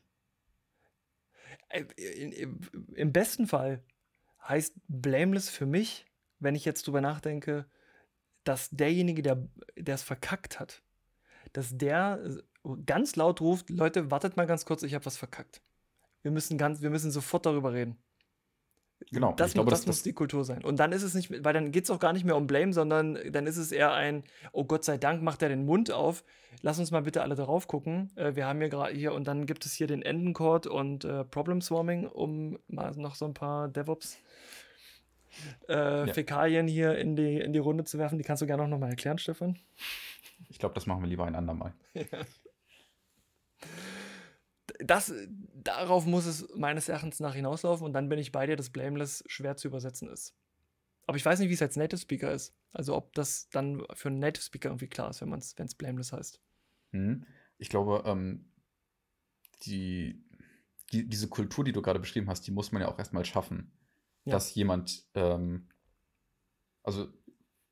Äh, 1.70 1.84
Im 2.94 3.12
besten 3.12 3.46
Fall 3.48 3.82
heißt 4.46 4.74
blameless 4.86 5.48
für 5.48 5.66
mich, 5.66 6.06
wenn 6.38 6.54
ich 6.54 6.64
jetzt 6.64 6.86
drüber 6.86 7.00
nachdenke, 7.00 7.66
dass 8.44 8.70
derjenige, 8.70 9.22
der 9.22 9.94
es 9.94 10.02
verkackt 10.02 10.60
hat, 10.60 10.82
dass 11.52 11.76
der 11.76 12.22
ganz 12.86 13.16
laut 13.16 13.40
ruft, 13.40 13.70
Leute, 13.70 14.10
wartet 14.10 14.36
mal 14.36 14.46
ganz 14.46 14.64
kurz, 14.64 14.82
ich 14.82 14.94
habe 14.94 15.06
was 15.06 15.16
verkackt. 15.16 15.62
Wir 16.22 16.30
müssen 16.30 16.58
ganz, 16.58 16.82
wir 16.82 16.90
müssen 16.90 17.10
sofort 17.10 17.46
darüber 17.46 17.72
reden. 17.72 17.96
Genau. 19.10 19.32
Das, 19.32 19.54
glaube, 19.54 19.70
das, 19.70 19.80
das 19.80 19.86
muss 19.86 20.02
die 20.02 20.12
Kultur 20.12 20.44
sein. 20.44 20.62
Und 20.64 20.78
dann 20.78 20.92
ist 20.92 21.02
es 21.02 21.14
nicht, 21.14 21.44
weil 21.44 21.52
dann 21.52 21.72
geht 21.72 21.84
es 21.84 21.90
auch 21.90 21.98
gar 21.98 22.12
nicht 22.12 22.24
mehr 22.24 22.36
um 22.36 22.46
Blame, 22.46 22.72
sondern 22.72 23.18
dann 23.30 23.46
ist 23.46 23.56
es 23.56 23.72
eher 23.72 23.92
ein, 23.92 24.24
oh 24.52 24.64
Gott 24.64 24.84
sei 24.84 24.98
Dank 24.98 25.22
macht 25.22 25.42
er 25.42 25.48
den 25.48 25.64
Mund 25.64 25.90
auf. 25.90 26.24
Lass 26.62 26.78
uns 26.78 26.90
mal 26.90 27.02
bitte 27.02 27.22
alle 27.22 27.34
darauf 27.34 27.68
gucken. 27.68 28.10
Äh, 28.16 28.34
wir 28.34 28.46
haben 28.46 28.58
hier 28.58 28.68
gerade 28.68 28.94
hier 28.94 29.14
und 29.14 29.26
dann 29.26 29.46
gibt 29.46 29.64
es 29.64 29.72
hier 29.72 29.86
den 29.86 30.02
Endencode 30.02 30.66
und 30.66 31.04
äh, 31.04 31.24
Problem 31.24 31.60
Swarming, 31.60 32.06
um 32.06 32.58
mal 32.68 32.90
noch 32.96 33.14
so 33.14 33.24
ein 33.24 33.34
paar 33.34 33.68
DevOps 33.68 34.18
äh, 35.68 36.06
ja. 36.06 36.12
Fäkalien 36.12 36.66
hier 36.66 36.98
in 36.98 37.16
die, 37.16 37.38
in 37.38 37.52
die 37.52 37.58
Runde 37.58 37.84
zu 37.84 37.98
werfen. 37.98 38.18
Die 38.18 38.24
kannst 38.24 38.42
du 38.42 38.46
gerne 38.46 38.66
noch 38.66 38.78
mal 38.78 38.90
erklären, 38.90 39.18
Stefan. 39.18 39.58
Ich 40.48 40.58
glaube, 40.58 40.74
das 40.74 40.86
machen 40.86 41.02
wir 41.02 41.08
lieber 41.08 41.24
ein 41.24 41.34
andermal. 41.34 41.72
ja 41.94 42.04
das, 44.78 45.12
darauf 45.54 46.06
muss 46.06 46.26
es 46.26 46.48
meines 46.54 46.88
Erachtens 46.88 47.20
nach 47.20 47.34
hinauslaufen 47.34 47.84
und 47.84 47.92
dann 47.92 48.08
bin 48.08 48.18
ich 48.18 48.32
bei 48.32 48.46
dir, 48.46 48.56
dass 48.56 48.70
Blameless 48.70 49.24
schwer 49.26 49.56
zu 49.56 49.68
übersetzen 49.68 50.08
ist. 50.08 50.34
Aber 51.06 51.16
ich 51.16 51.24
weiß 51.24 51.38
nicht, 51.40 51.48
wie 51.48 51.54
es 51.54 51.62
als 51.62 51.76
Native 51.76 52.00
Speaker 52.00 52.32
ist. 52.32 52.54
Also 52.72 52.94
ob 52.94 53.14
das 53.14 53.48
dann 53.50 53.82
für 53.94 54.08
einen 54.08 54.18
Native 54.18 54.44
Speaker 54.44 54.68
irgendwie 54.68 54.88
klar 54.88 55.10
ist, 55.10 55.22
wenn 55.22 55.32
es 55.32 55.74
Blameless 55.74 56.12
heißt. 56.12 56.40
Mhm. 56.92 57.26
Ich 57.56 57.70
glaube, 57.70 58.02
ähm, 58.06 58.52
die, 59.62 60.24
die, 60.92 61.08
diese 61.08 61.28
Kultur, 61.28 61.64
die 61.64 61.72
du 61.72 61.82
gerade 61.82 61.98
beschrieben 61.98 62.28
hast, 62.28 62.46
die 62.46 62.52
muss 62.52 62.72
man 62.72 62.82
ja 62.82 62.88
auch 62.88 62.98
erstmal 62.98 63.24
schaffen. 63.24 63.72
Ja. 64.24 64.32
Dass 64.32 64.54
jemand, 64.54 65.06
ähm, 65.14 65.68
also 66.82 67.08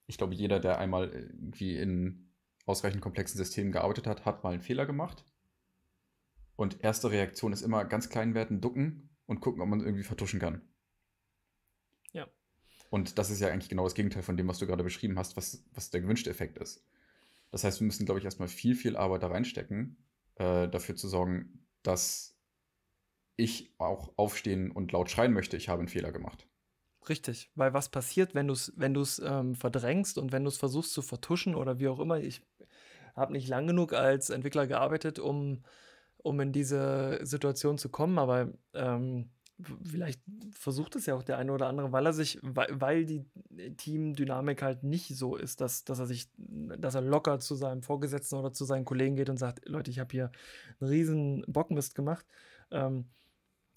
ich 0.06 0.16
glaube, 0.16 0.34
jeder, 0.34 0.58
der 0.58 0.78
einmal 0.78 1.10
irgendwie 1.10 1.76
in 1.76 2.32
ausreichend 2.64 3.02
komplexen 3.02 3.36
Systemen 3.36 3.70
gearbeitet 3.70 4.06
hat, 4.06 4.24
hat 4.24 4.42
mal 4.42 4.54
einen 4.54 4.62
Fehler 4.62 4.86
gemacht 4.86 5.24
und 6.56 6.82
erste 6.82 7.10
Reaktion 7.10 7.52
ist 7.52 7.62
immer 7.62 7.84
ganz 7.84 8.08
kleinen 8.08 8.34
Werten 8.34 8.60
ducken 8.60 9.10
und 9.26 9.40
gucken, 9.40 9.60
ob 9.60 9.68
man 9.68 9.80
irgendwie 9.80 10.02
vertuschen 10.02 10.40
kann. 10.40 10.62
Ja. 12.12 12.26
Und 12.90 13.18
das 13.18 13.30
ist 13.30 13.40
ja 13.40 13.48
eigentlich 13.48 13.68
genau 13.68 13.84
das 13.84 13.94
Gegenteil 13.94 14.22
von 14.22 14.36
dem, 14.36 14.48
was 14.48 14.58
du 14.58 14.66
gerade 14.66 14.84
beschrieben 14.84 15.18
hast, 15.18 15.36
was, 15.36 15.64
was 15.74 15.90
der 15.90 16.00
gewünschte 16.00 16.30
Effekt 16.30 16.58
ist. 16.58 16.84
Das 17.50 17.62
heißt, 17.62 17.80
wir 17.80 17.86
müssen, 17.86 18.06
glaube 18.06 18.18
ich, 18.18 18.24
erstmal 18.24 18.48
viel, 18.48 18.74
viel 18.74 18.96
Arbeit 18.96 19.22
da 19.22 19.28
reinstecken, 19.28 19.96
äh, 20.36 20.68
dafür 20.68 20.96
zu 20.96 21.08
sorgen, 21.08 21.66
dass 21.82 22.36
ich 23.36 23.74
auch 23.78 24.12
aufstehen 24.16 24.70
und 24.70 24.92
laut 24.92 25.10
schreien 25.10 25.32
möchte, 25.32 25.56
ich 25.56 25.68
habe 25.68 25.80
einen 25.80 25.88
Fehler 25.88 26.10
gemacht. 26.10 26.48
Richtig, 27.08 27.50
weil 27.54 27.72
was 27.72 27.88
passiert, 27.88 28.34
wenn 28.34 28.48
du 28.48 28.54
es 28.54 28.72
wenn 28.76 28.96
ähm, 29.22 29.54
verdrängst 29.54 30.18
und 30.18 30.32
wenn 30.32 30.42
du 30.42 30.48
es 30.48 30.56
versuchst 30.56 30.92
zu 30.92 31.02
vertuschen 31.02 31.54
oder 31.54 31.78
wie 31.78 31.86
auch 31.86 32.00
immer. 32.00 32.18
Ich 32.18 32.42
habe 33.14 33.32
nicht 33.32 33.46
lang 33.46 33.66
genug 33.66 33.92
als 33.92 34.30
Entwickler 34.30 34.66
gearbeitet, 34.66 35.18
um 35.18 35.62
um 36.26 36.40
in 36.40 36.52
diese 36.52 37.20
Situation 37.22 37.78
zu 37.78 37.88
kommen, 37.88 38.18
aber 38.18 38.48
ähm, 38.74 39.30
vielleicht 39.84 40.20
versucht 40.50 40.96
es 40.96 41.06
ja 41.06 41.14
auch 41.14 41.22
der 41.22 41.38
eine 41.38 41.52
oder 41.52 41.68
andere, 41.68 41.92
weil 41.92 42.04
er 42.04 42.12
sich, 42.12 42.38
weil, 42.42 42.68
weil 42.72 43.06
die 43.06 43.24
Teamdynamik 43.76 44.60
halt 44.60 44.82
nicht 44.82 45.16
so 45.16 45.36
ist, 45.36 45.60
dass, 45.60 45.84
dass 45.84 46.00
er 46.00 46.06
sich, 46.06 46.28
dass 46.36 46.96
er 46.96 47.00
locker 47.00 47.38
zu 47.38 47.54
seinem 47.54 47.82
Vorgesetzten 47.82 48.36
oder 48.36 48.52
zu 48.52 48.64
seinen 48.64 48.84
Kollegen 48.84 49.16
geht 49.16 49.30
und 49.30 49.38
sagt, 49.38 49.66
Leute, 49.68 49.90
ich 49.90 50.00
habe 50.00 50.10
hier 50.10 50.32
einen 50.80 50.90
riesen 50.90 51.44
Bockmist 51.46 51.94
gemacht. 51.94 52.26
Ähm, 52.70 53.06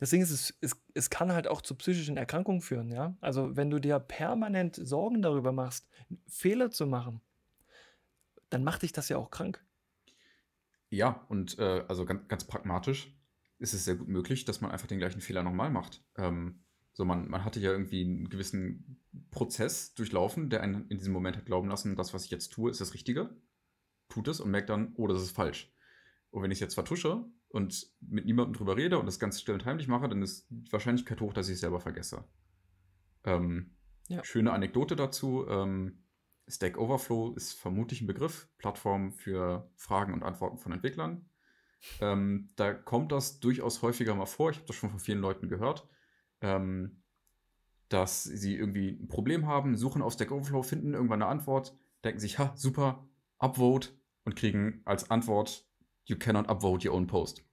Deswegen 0.02 0.24
ist 0.24 0.32
es, 0.32 0.54
es, 0.62 0.82
es 0.94 1.10
kann 1.10 1.34
halt 1.34 1.50
auch 1.50 1.62
zu 1.62 1.76
psychischen 1.76 2.16
Erkrankungen 2.16 2.62
führen, 2.62 2.90
ja. 2.90 3.18
Also 3.20 3.58
wenn 3.58 3.70
du 3.70 3.80
dir 3.80 4.00
permanent 4.00 4.76
Sorgen 4.76 5.22
darüber 5.22 5.52
machst, 5.52 5.90
Fehler 6.26 6.72
zu 6.72 6.86
machen, 6.86 7.20
dann 8.50 8.64
macht 8.64 8.84
dich 8.84 8.94
das 8.94 9.10
ja 9.10 9.18
auch 9.18 9.30
krank. 9.30 9.62
Ja, 10.90 11.26
und 11.30 11.60
äh, 11.60 11.86
also 11.88 12.06
ganz, 12.06 12.28
ganz 12.28 12.46
pragmatisch 12.46 13.16
ist 13.60 13.74
es 13.74 13.86
sehr 13.86 13.96
gut 13.96 14.08
möglich, 14.08 14.46
dass 14.46 14.62
man 14.62 14.72
einfach 14.72 14.88
den 14.88 15.00
gleichen 15.00 15.22
Fehler 15.22 15.44
nochmal 15.44 15.70
macht. 15.70 16.04
Ähm, 16.18 16.64
so, 16.94 17.06
man, 17.06 17.30
man 17.30 17.46
hatte 17.46 17.60
ja 17.60 17.72
irgendwie 17.72 18.04
einen 18.04 18.30
gewissen 18.30 19.02
Prozess 19.32 19.94
durchlaufen, 19.94 20.50
der 20.50 20.62
einen 20.62 20.88
in 20.88 20.98
diesem 20.98 21.14
Moment 21.14 21.38
hat 21.38 21.46
glauben 21.46 21.70
lassen, 21.70 21.96
das, 21.96 22.14
was 22.14 22.26
ich 22.26 22.32
jetzt 22.32 22.50
tue, 22.50 22.72
ist 22.72 22.82
das 22.82 22.94
Richtige. 22.94 23.30
Tut 24.10 24.28
es 24.28 24.40
und 24.40 24.50
merkt 24.50 24.70
dann, 24.70 24.94
oh, 24.96 25.08
das 25.08 25.22
ist 25.22 25.32
falsch. 25.32 25.72
Und 26.32 26.44
wenn 26.44 26.52
ich 26.52 26.58
es 26.58 26.62
jetzt 26.62 26.74
vertusche 26.74 27.26
und 27.50 27.88
mit 28.02 28.26
niemandem 28.26 28.54
drüber 28.54 28.76
rede 28.76 29.00
und 29.00 29.06
das 29.06 29.20
Ganze 29.20 29.40
still 29.40 29.54
und 29.54 29.66
heimlich 29.66 29.88
mache, 29.88 30.10
dann 30.10 30.22
ist 30.22 30.48
die 30.50 30.72
Wahrscheinlichkeit 30.72 31.22
hoch, 31.22 31.34
dass 31.34 31.48
ich 31.48 31.56
es 31.56 31.62
selber 31.62 31.80
vergesse. 31.80 32.24
Ähm, 33.24 33.76
ja. 34.08 34.24
Schöne 34.24 34.52
Anekdote 34.52 34.96
dazu. 34.96 35.46
Ähm, 35.48 36.04
Stack 36.50 36.78
Overflow 36.78 37.34
ist 37.36 37.54
vermutlich 37.54 38.02
ein 38.02 38.08
Begriff, 38.08 38.50
Plattform 38.58 39.12
für 39.14 39.70
Fragen 39.76 40.14
und 40.14 40.24
Antworten 40.24 40.58
von 40.58 40.72
Entwicklern. 40.72 41.30
Ähm, 42.02 42.50
da 42.56 42.74
kommt 42.74 43.12
das 43.12 43.40
durchaus 43.40 43.82
häufiger 43.82 44.16
mal 44.16 44.26
vor. 44.26 44.52
Ich 44.52 44.58
habe 44.58 44.68
das 44.68 44.76
schon 44.76 44.90
von 44.90 45.00
vielen 45.00 45.22
Leuten 45.22 45.48
gehört, 45.48 45.88
ähm, 46.42 47.04
dass 47.88 48.24
sie 48.24 48.56
irgendwie 48.56 48.90
ein 48.90 49.08
Problem 49.08 49.48
haben, 49.48 49.78
suchen 49.78 50.02
auf 50.02 50.14
Stack 50.14 50.32
Overflow, 50.32 50.64
finden 50.64 50.94
irgendwann 50.94 51.22
eine 51.22 51.32
Antwort, 51.32 51.78
denken 52.04 52.20
sich, 52.20 52.38
ha, 52.38 52.54
super, 52.56 53.08
upvote 53.38 53.90
und 54.26 54.36
kriegen 54.36 54.82
als 54.86 55.10
Antwort, 55.10 55.66
you 56.06 56.18
cannot 56.18 56.50
upvote 56.50 56.88
your 56.88 56.96
own 56.96 57.08
post. 57.08 57.44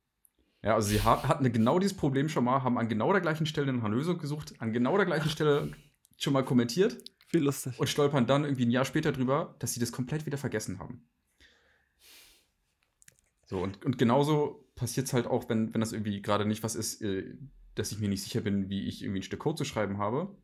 Ja, 0.62 0.74
also 0.74 0.88
sie 0.88 1.02
hatten 1.02 1.52
genau 1.52 1.78
dieses 1.78 1.96
Problem 1.96 2.28
schon 2.28 2.44
mal, 2.44 2.62
haben 2.64 2.78
an 2.78 2.88
genau 2.88 3.12
der 3.12 3.20
gleichen 3.20 3.46
Stelle 3.46 3.70
einer 3.70 3.88
Lösung 3.88 4.18
gesucht, 4.18 4.54
an 4.58 4.72
genau 4.72 4.96
der 4.96 5.06
gleichen 5.06 5.30
Stelle 5.30 5.70
schon 6.16 6.32
mal 6.32 6.44
kommentiert. 6.44 6.98
Wie 7.30 7.38
lustig. 7.38 7.78
Und 7.78 7.88
stolpern 7.88 8.26
dann 8.26 8.44
irgendwie 8.44 8.66
ein 8.66 8.70
Jahr 8.70 8.84
später 8.84 9.12
drüber, 9.12 9.56
dass 9.58 9.74
sie 9.74 9.80
das 9.80 9.92
komplett 9.92 10.26
wieder 10.26 10.38
vergessen 10.38 10.78
haben. 10.78 11.08
So, 13.46 13.60
und, 13.60 13.84
und 13.84 13.98
genauso 13.98 14.68
passiert 14.74 15.06
es 15.06 15.12
halt 15.12 15.26
auch, 15.26 15.48
wenn, 15.48 15.72
wenn 15.72 15.80
das 15.80 15.92
irgendwie 15.92 16.20
gerade 16.20 16.46
nicht 16.46 16.62
was 16.62 16.74
ist, 16.74 17.00
äh, 17.02 17.36
dass 17.74 17.92
ich 17.92 17.98
mir 17.98 18.08
nicht 18.08 18.22
sicher 18.22 18.40
bin, 18.40 18.68
wie 18.68 18.86
ich 18.86 19.02
irgendwie 19.02 19.20
ein 19.20 19.24
Stück 19.24 19.40
Code 19.40 19.56
zu 19.56 19.64
schreiben 19.64 19.98
habe, 19.98 20.36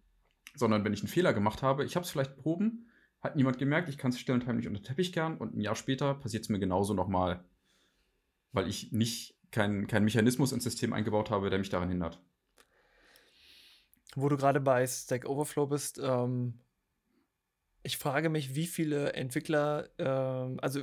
sondern 0.54 0.84
wenn 0.84 0.92
ich 0.92 1.00
einen 1.00 1.08
Fehler 1.08 1.32
gemacht 1.32 1.62
habe, 1.62 1.84
ich 1.84 1.96
habe 1.96 2.04
es 2.04 2.10
vielleicht 2.10 2.36
proben, 2.36 2.88
hat 3.20 3.36
niemand 3.36 3.58
gemerkt, 3.58 3.88
ich 3.88 3.98
kann 3.98 4.10
es 4.10 4.20
still 4.20 4.34
und 4.34 4.46
heimlich 4.46 4.68
unter 4.68 4.82
Teppich 4.82 5.12
kehren 5.12 5.38
und 5.38 5.56
ein 5.56 5.60
Jahr 5.60 5.76
später 5.76 6.14
passiert 6.14 6.44
es 6.44 6.48
mir 6.48 6.58
genauso 6.58 6.94
nochmal, 6.94 7.44
weil 8.52 8.68
ich 8.68 8.92
nicht 8.92 9.38
keinen 9.50 9.86
kein 9.86 10.04
Mechanismus 10.04 10.52
ins 10.52 10.64
System 10.64 10.92
eingebaut 10.92 11.30
habe, 11.30 11.50
der 11.50 11.58
mich 11.58 11.68
daran 11.68 11.88
hindert. 11.88 12.20
Wo 14.14 14.28
du 14.28 14.36
gerade 14.36 14.60
bei 14.60 14.86
Stack 14.86 15.26
Overflow 15.26 15.66
bist, 15.66 16.00
ähm, 16.02 16.60
ich 17.82 17.98
frage 17.98 18.28
mich, 18.28 18.54
wie 18.54 18.66
viele 18.66 19.12
Entwickler, 19.12 19.88
ähm, 19.98 20.58
also 20.60 20.82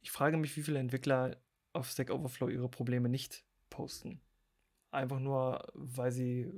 ich 0.00 0.10
frage 0.10 0.36
mich, 0.36 0.56
wie 0.56 0.62
viele 0.62 0.78
Entwickler 0.78 1.36
auf 1.72 1.88
Stack 1.90 2.10
Overflow 2.10 2.48
ihre 2.48 2.68
Probleme 2.68 3.08
nicht 3.08 3.44
posten. 3.70 4.20
Einfach 4.90 5.20
nur, 5.20 5.66
weil 5.74 6.12
sie 6.12 6.52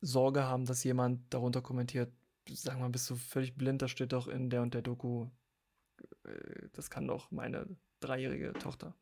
Sorge 0.00 0.44
haben, 0.44 0.66
dass 0.66 0.84
jemand 0.84 1.32
darunter 1.32 1.62
kommentiert, 1.62 2.12
sag 2.48 2.78
mal, 2.78 2.90
bist 2.90 3.08
du 3.08 3.16
völlig 3.16 3.54
blind, 3.54 3.82
das 3.82 3.90
steht 3.90 4.12
doch 4.12 4.26
in 4.26 4.50
der 4.50 4.62
und 4.62 4.74
der 4.74 4.82
Doku. 4.82 5.28
Äh, 6.24 6.68
das 6.72 6.90
kann 6.90 7.06
doch 7.06 7.30
meine 7.30 7.66
dreijährige 8.00 8.52
Tochter. 8.54 8.94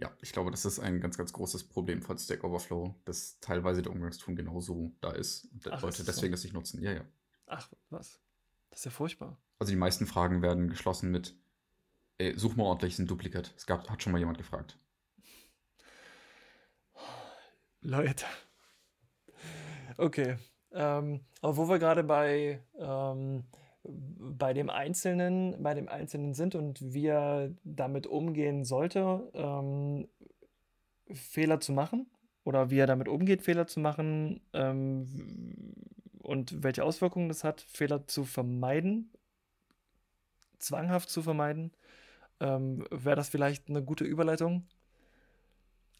Ja, 0.00 0.12
ich 0.20 0.32
glaube, 0.32 0.50
das 0.52 0.64
ist 0.64 0.78
ein 0.78 1.00
ganz, 1.00 1.18
ganz 1.18 1.32
großes 1.32 1.64
Problem 1.64 2.02
von 2.02 2.16
Stack 2.18 2.44
Overflow, 2.44 2.94
dass 3.04 3.40
teilweise 3.40 3.82
der 3.82 3.90
Umgangston 3.92 4.36
genauso 4.36 4.92
da 5.00 5.10
ist 5.10 5.46
und 5.46 5.66
Ach, 5.72 5.82
Leute 5.82 6.04
deswegen 6.04 6.28
so? 6.28 6.36
das 6.36 6.44
nicht 6.44 6.52
nutzen. 6.52 6.80
Ja, 6.82 6.92
ja. 6.92 7.04
Ach, 7.46 7.68
was? 7.90 8.20
Das 8.70 8.80
ist 8.80 8.84
ja 8.84 8.90
furchtbar. 8.92 9.36
Also 9.58 9.72
die 9.72 9.76
meisten 9.76 10.06
Fragen 10.06 10.40
werden 10.40 10.68
geschlossen 10.68 11.10
mit, 11.10 11.34
ey, 12.18 12.38
such 12.38 12.54
mal 12.54 12.64
ordentlich, 12.64 12.92
ist 12.92 13.00
ein 13.00 13.06
Duplikat. 13.08 13.52
Es 13.56 13.66
gab, 13.66 13.90
hat 13.90 14.02
schon 14.02 14.12
mal 14.12 14.18
jemand 14.18 14.38
gefragt. 14.38 14.78
Leute. 17.80 18.26
Okay. 19.96 20.38
Ähm, 20.70 21.24
aber 21.40 21.56
wo 21.56 21.68
wir 21.68 21.80
gerade 21.80 22.04
bei, 22.04 22.62
ähm, 22.78 23.44
bei 23.84 24.52
dem 24.52 24.70
Einzelnen, 24.70 25.62
bei 25.62 25.74
dem 25.74 25.88
Einzelnen 25.88 26.34
sind 26.34 26.54
und 26.54 26.80
wie 26.92 27.06
er 27.06 27.50
damit 27.64 28.06
umgehen 28.06 28.64
sollte, 28.64 29.30
ähm, 29.34 30.08
Fehler 31.12 31.60
zu 31.60 31.72
machen 31.72 32.06
oder 32.44 32.70
wie 32.70 32.78
er 32.78 32.86
damit 32.86 33.08
umgeht, 33.08 33.42
Fehler 33.42 33.66
zu 33.66 33.80
machen 33.80 34.40
ähm, 34.52 35.74
und 36.22 36.62
welche 36.62 36.84
Auswirkungen 36.84 37.28
das 37.28 37.44
hat, 37.44 37.62
Fehler 37.62 38.06
zu 38.06 38.24
vermeiden, 38.24 39.10
zwanghaft 40.58 41.08
zu 41.08 41.22
vermeiden, 41.22 41.72
ähm, 42.40 42.86
wäre 42.90 43.16
das 43.16 43.28
vielleicht 43.28 43.68
eine 43.68 43.82
gute 43.82 44.04
Überleitung 44.04 44.66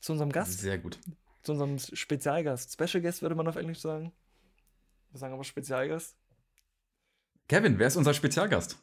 zu 0.00 0.12
unserem 0.12 0.30
Gast. 0.30 0.60
Sehr 0.60 0.78
gut. 0.78 0.98
Zu 1.42 1.52
unserem 1.52 1.78
Spezialgast. 1.78 2.72
Special 2.72 3.02
Guest 3.02 3.22
würde 3.22 3.34
man 3.34 3.48
auf 3.48 3.56
Englisch 3.56 3.80
sagen. 3.80 4.12
Wir 5.10 5.18
sagen 5.18 5.34
aber 5.34 5.44
Spezialgast. 5.44 6.16
Kevin, 7.48 7.78
wer 7.78 7.86
ist 7.86 7.96
unser 7.96 8.12
Spezialgast? 8.12 8.76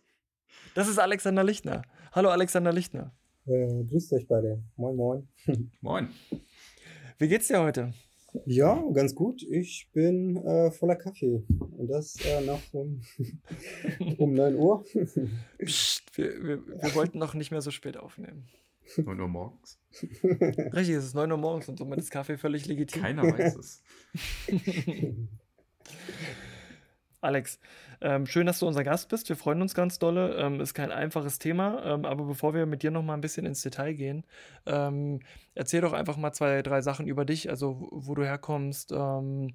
Das 0.73 0.87
ist 0.87 0.97
Alexander 0.97 1.43
Lichtner. 1.43 1.83
Hallo 2.13 2.29
Alexander 2.29 2.73
Lichtner. 2.73 3.15
Äh, 3.45 3.83
grüßt 3.83 4.11
euch 4.13 4.27
beide. 4.27 4.63
Moin, 4.75 4.95
moin. 4.95 5.27
moin. 5.81 6.09
Wie 7.19 7.27
geht's 7.27 7.47
dir 7.47 7.61
heute? 7.61 7.93
Ja, 8.47 8.83
ganz 8.91 9.13
gut. 9.13 9.43
Ich 9.43 9.91
bin 9.93 10.37
äh, 10.37 10.71
voller 10.71 10.95
Kaffee. 10.95 11.43
Und 11.77 11.89
das 11.89 12.15
äh, 12.25 12.43
nach 12.43 12.59
um, 12.71 13.01
um 14.17 14.33
9 14.33 14.55
Uhr. 14.55 14.83
Psst, 15.63 16.17
wir, 16.17 16.43
wir, 16.43 16.67
wir 16.67 16.95
wollten 16.95 17.19
noch 17.19 17.35
nicht 17.35 17.51
mehr 17.51 17.61
so 17.61 17.69
spät 17.69 17.97
aufnehmen. 17.97 18.47
9 18.97 19.19
Uhr 19.19 19.27
morgens. 19.27 19.77
Richtig, 20.01 20.95
es 20.95 21.05
ist 21.05 21.13
9 21.13 21.31
Uhr 21.31 21.37
morgens 21.37 21.69
und 21.69 21.77
somit 21.77 21.99
ist 21.99 22.09
Kaffee 22.09 22.39
völlig 22.39 22.65
legitim. 22.65 23.03
Keiner 23.03 23.23
weiß 23.25 23.57
es. 23.57 23.83
Alex, 27.25 27.59
ähm, 28.01 28.27
schön, 28.27 28.45
dass 28.45 28.59
du 28.59 28.67
unser 28.67 28.83
Gast 28.83 29.09
bist. 29.09 29.27
Wir 29.29 29.35
freuen 29.35 29.61
uns 29.61 29.73
ganz 29.73 29.97
dolle. 29.97 30.35
Ähm, 30.35 30.61
ist 30.61 30.75
kein 30.75 30.91
einfaches 30.91 31.39
Thema, 31.39 31.83
ähm, 31.83 32.05
aber 32.05 32.25
bevor 32.25 32.53
wir 32.53 32.67
mit 32.67 32.83
dir 32.83 32.91
noch 32.91 33.01
mal 33.01 33.15
ein 33.15 33.21
bisschen 33.21 33.47
ins 33.47 33.63
Detail 33.63 33.93
gehen, 33.93 34.25
ähm, 34.67 35.21
erzähl 35.55 35.81
doch 35.81 35.93
einfach 35.93 36.17
mal 36.17 36.31
zwei, 36.33 36.61
drei 36.61 36.81
Sachen 36.81 37.07
über 37.07 37.25
dich, 37.25 37.49
also 37.49 37.87
wo 37.91 38.13
du 38.13 38.23
herkommst. 38.23 38.91
Ähm, 38.91 39.53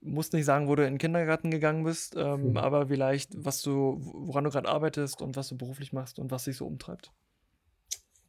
musst 0.00 0.34
nicht 0.34 0.44
sagen, 0.44 0.68
wo 0.68 0.76
du 0.76 0.86
in 0.86 0.94
den 0.94 0.98
Kindergarten 0.98 1.50
gegangen 1.50 1.82
bist, 1.82 2.14
mhm. 2.14 2.56
aber 2.56 2.86
vielleicht, 2.86 3.32
was 3.44 3.60
du, 3.60 3.96
woran 4.00 4.44
du 4.44 4.50
gerade 4.50 4.68
arbeitest 4.68 5.20
und 5.20 5.34
was 5.34 5.48
du 5.48 5.58
beruflich 5.58 5.92
machst 5.92 6.20
und 6.20 6.30
was 6.30 6.44
dich 6.44 6.56
so 6.56 6.64
umtreibt. 6.64 7.10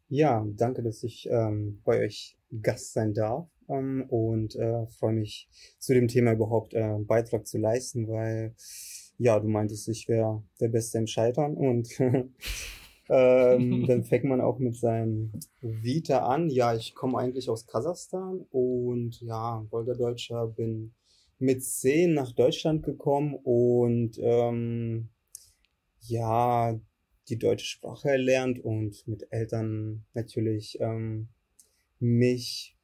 Ja, 0.10 0.44
danke, 0.56 0.82
dass 0.82 1.04
ich 1.04 1.30
ähm, 1.30 1.80
bei 1.86 2.00
euch 2.00 2.36
Gast 2.64 2.94
sein 2.94 3.14
darf 3.14 3.48
ähm, 3.72 4.06
und 4.10 4.56
äh, 4.56 4.86
freue 4.88 5.14
mich 5.14 5.50
zu 5.80 5.94
dem 5.94 6.08
Thema 6.08 6.34
überhaupt 6.34 6.74
äh, 6.74 6.82
einen 6.82 7.08
Beitrag 7.08 7.48
zu 7.48 7.58
leisten, 7.58 8.08
weil 8.08 8.56
ja, 9.18 9.40
du 9.40 9.48
meintest, 9.48 9.88
ich 9.88 10.08
wäre 10.08 10.44
der 10.60 10.70
Beste 10.70 10.98
im 10.98 11.08
Scheitern 11.08 11.56
und 11.56 11.90
ähm, 13.10 13.86
dann 13.88 14.04
fängt 14.04 14.26
man 14.26 14.42
auch 14.42 14.60
mit 14.60 14.76
seinem 14.76 15.32
Vita 15.62 16.26
an. 16.26 16.50
Ja, 16.50 16.76
ich 16.76 16.96
komme 16.96 17.20
eigentlich 17.20 17.50
aus 17.50 17.68
Kasachstan 17.68 18.46
und 18.50 19.22
ja, 19.22 19.66
wollte 19.70 19.96
Deutscher, 19.96 20.48
bin 20.48 20.94
mit 21.38 21.64
zehn 21.64 22.14
nach 22.14 22.32
Deutschland 22.32 22.84
gekommen 22.84 23.36
und 23.36 24.18
ähm, 24.20 25.10
ja, 26.00 26.80
die 27.30 27.38
deutsche 27.38 27.66
Sprache 27.66 28.10
erlernt 28.10 28.60
und 28.60 29.08
mit 29.08 29.28
Eltern 29.32 30.06
natürlich 30.14 30.80
ähm, 30.82 31.30
mich 32.00 32.76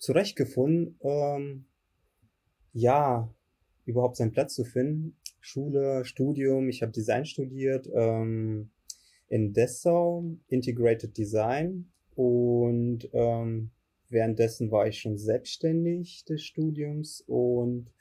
zurechtgefunden, 0.00 0.98
ähm, 1.02 1.66
ja, 2.72 3.32
überhaupt 3.84 4.16
seinen 4.16 4.32
Platz 4.32 4.54
zu 4.54 4.64
finden. 4.64 5.16
Schule, 5.40 6.04
Studium, 6.04 6.68
ich 6.68 6.82
habe 6.82 6.92
Design 6.92 7.24
studiert 7.24 7.88
ähm, 7.94 8.70
in 9.28 9.52
Dessau, 9.52 10.24
Integrated 10.48 11.16
Design. 11.16 11.90
Und 12.14 13.08
ähm, 13.12 13.70
währenddessen 14.08 14.70
war 14.70 14.86
ich 14.86 15.00
schon 15.00 15.16
selbstständig 15.16 16.24
des 16.24 16.42
Studiums. 16.42 17.22
Und 17.26 17.92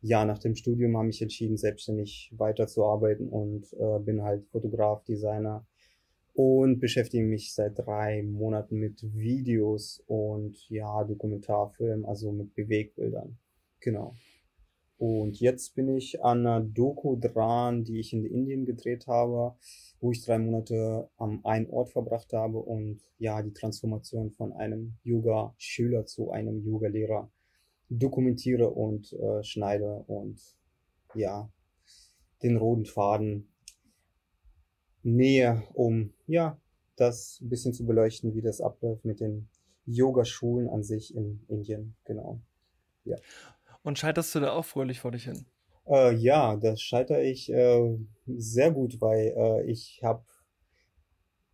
ja, 0.00 0.24
nach 0.24 0.38
dem 0.38 0.54
Studium 0.54 0.96
habe 0.96 1.10
ich 1.10 1.22
entschieden, 1.22 1.56
selbstständig 1.56 2.32
weiterzuarbeiten 2.36 3.28
und 3.28 3.72
äh, 3.74 3.98
bin 4.00 4.22
halt 4.22 4.46
Fotograf, 4.48 5.04
Designer 5.04 5.66
und 6.36 6.80
beschäftige 6.80 7.24
mich 7.24 7.54
seit 7.54 7.78
drei 7.78 8.22
Monaten 8.22 8.78
mit 8.78 9.02
Videos 9.14 10.02
und 10.06 10.68
ja, 10.68 11.02
Dokumentarfilm, 11.02 12.04
also 12.04 12.30
mit 12.30 12.54
Bewegbildern. 12.54 13.38
Genau. 13.80 14.14
Und 14.98 15.40
jetzt 15.40 15.74
bin 15.74 15.88
ich 15.88 16.22
an 16.22 16.46
einer 16.46 16.60
Doku 16.60 17.16
dran, 17.16 17.84
die 17.84 18.00
ich 18.00 18.12
in 18.12 18.26
Indien 18.26 18.66
gedreht 18.66 19.06
habe, 19.06 19.56
wo 20.00 20.12
ich 20.12 20.24
drei 20.24 20.38
Monate 20.38 21.08
am 21.16 21.40
einen 21.44 21.70
Ort 21.70 21.90
verbracht 21.90 22.34
habe 22.34 22.58
und 22.58 23.00
ja, 23.18 23.42
die 23.42 23.54
Transformation 23.54 24.30
von 24.30 24.52
einem 24.52 24.98
Yoga-Schüler 25.04 26.04
zu 26.04 26.30
einem 26.30 26.62
Yoga-Lehrer 26.62 27.30
dokumentiere 27.88 28.68
und 28.70 29.10
äh, 29.14 29.42
schneide 29.42 30.04
und 30.06 30.38
ja, 31.14 31.50
den 32.42 32.58
roten 32.58 32.84
Faden 32.84 33.48
näher, 35.06 35.62
um 35.74 36.12
ja, 36.26 36.60
das 36.96 37.40
ein 37.40 37.48
bisschen 37.48 37.72
zu 37.72 37.86
beleuchten, 37.86 38.34
wie 38.34 38.42
das 38.42 38.60
abläuft 38.60 39.04
mit 39.04 39.20
den 39.20 39.48
Yogaschulen 39.86 40.68
an 40.68 40.82
sich 40.82 41.14
in 41.14 41.40
Indien. 41.48 41.94
Genau. 42.04 42.40
Ja. 43.04 43.16
Und 43.82 43.98
scheiterst 43.98 44.34
du 44.34 44.40
da 44.40 44.52
auch 44.52 44.64
fröhlich 44.64 45.00
vor 45.00 45.12
dich 45.12 45.24
hin? 45.24 45.46
Äh, 45.86 46.14
ja, 46.16 46.56
das 46.56 46.80
scheitere 46.80 47.22
ich 47.22 47.52
äh, 47.52 47.98
sehr 48.26 48.72
gut, 48.72 49.00
weil 49.00 49.32
äh, 49.36 49.70
ich 49.70 50.00
habe 50.02 50.24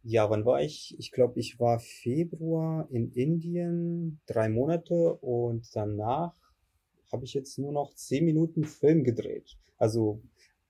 ja, 0.04 0.28
wann 0.30 0.44
war 0.44 0.60
ich? 0.60 0.96
Ich 0.98 1.12
glaube, 1.12 1.38
ich 1.38 1.60
war 1.60 1.78
Februar 1.78 2.88
in 2.90 3.12
Indien, 3.12 4.20
drei 4.26 4.48
Monate 4.48 5.14
und 5.14 5.68
danach 5.74 6.34
habe 7.12 7.24
ich 7.24 7.34
jetzt 7.34 7.56
nur 7.58 7.72
noch 7.72 7.94
zehn 7.94 8.24
Minuten 8.24 8.64
Film 8.64 9.04
gedreht. 9.04 9.56
Also 9.78 10.20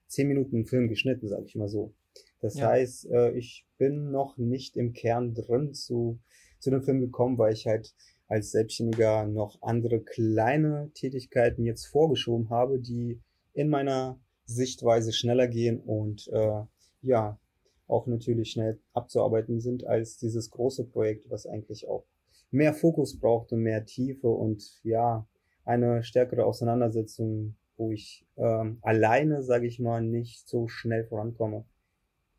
zehn 0.06 0.28
Minuten 0.28 0.66
Film 0.66 0.88
geschnitten, 0.88 1.28
sage 1.28 1.46
ich 1.46 1.54
mal 1.54 1.68
so. 1.68 1.94
Das 2.42 2.56
Ja. 2.56 2.68
heißt, 2.68 3.06
äh, 3.10 3.30
ich 3.32 3.66
bin 3.78 4.10
noch 4.10 4.36
nicht 4.36 4.76
im 4.76 4.92
Kern 4.92 5.32
drin 5.32 5.72
zu, 5.72 6.18
zu 6.58 6.70
dem 6.70 6.82
Film 6.82 7.00
gekommen, 7.00 7.38
weil 7.38 7.54
ich 7.54 7.66
halt 7.66 7.94
als 8.28 8.50
Selbstständiger 8.50 9.26
noch 9.26 9.62
andere 9.62 10.00
kleine 10.00 10.90
Tätigkeiten 10.94 11.64
jetzt 11.64 11.86
vorgeschoben 11.86 12.50
habe, 12.50 12.78
die 12.78 13.20
in 13.54 13.68
meiner 13.68 14.20
Sichtweise 14.44 15.12
schneller 15.12 15.48
gehen 15.48 15.80
und 15.80 16.28
äh, 16.32 16.62
ja, 17.02 17.38
auch 17.86 18.06
natürlich 18.06 18.50
schnell 18.50 18.80
abzuarbeiten 18.92 19.60
sind 19.60 19.86
als 19.86 20.16
dieses 20.16 20.50
große 20.50 20.84
Projekt, 20.84 21.30
was 21.30 21.46
eigentlich 21.46 21.86
auch 21.88 22.04
mehr 22.50 22.74
Fokus 22.74 23.18
braucht 23.18 23.52
und 23.52 23.60
mehr 23.60 23.84
Tiefe 23.84 24.28
und 24.28 24.80
ja, 24.82 25.26
eine 25.64 26.02
stärkere 26.02 26.44
Auseinandersetzung, 26.44 27.56
wo 27.76 27.92
ich 27.92 28.26
ähm, 28.36 28.78
alleine, 28.82 29.42
sage 29.42 29.66
ich 29.66 29.78
mal, 29.78 30.02
nicht 30.02 30.48
so 30.48 30.68
schnell 30.68 31.04
vorankomme. 31.04 31.64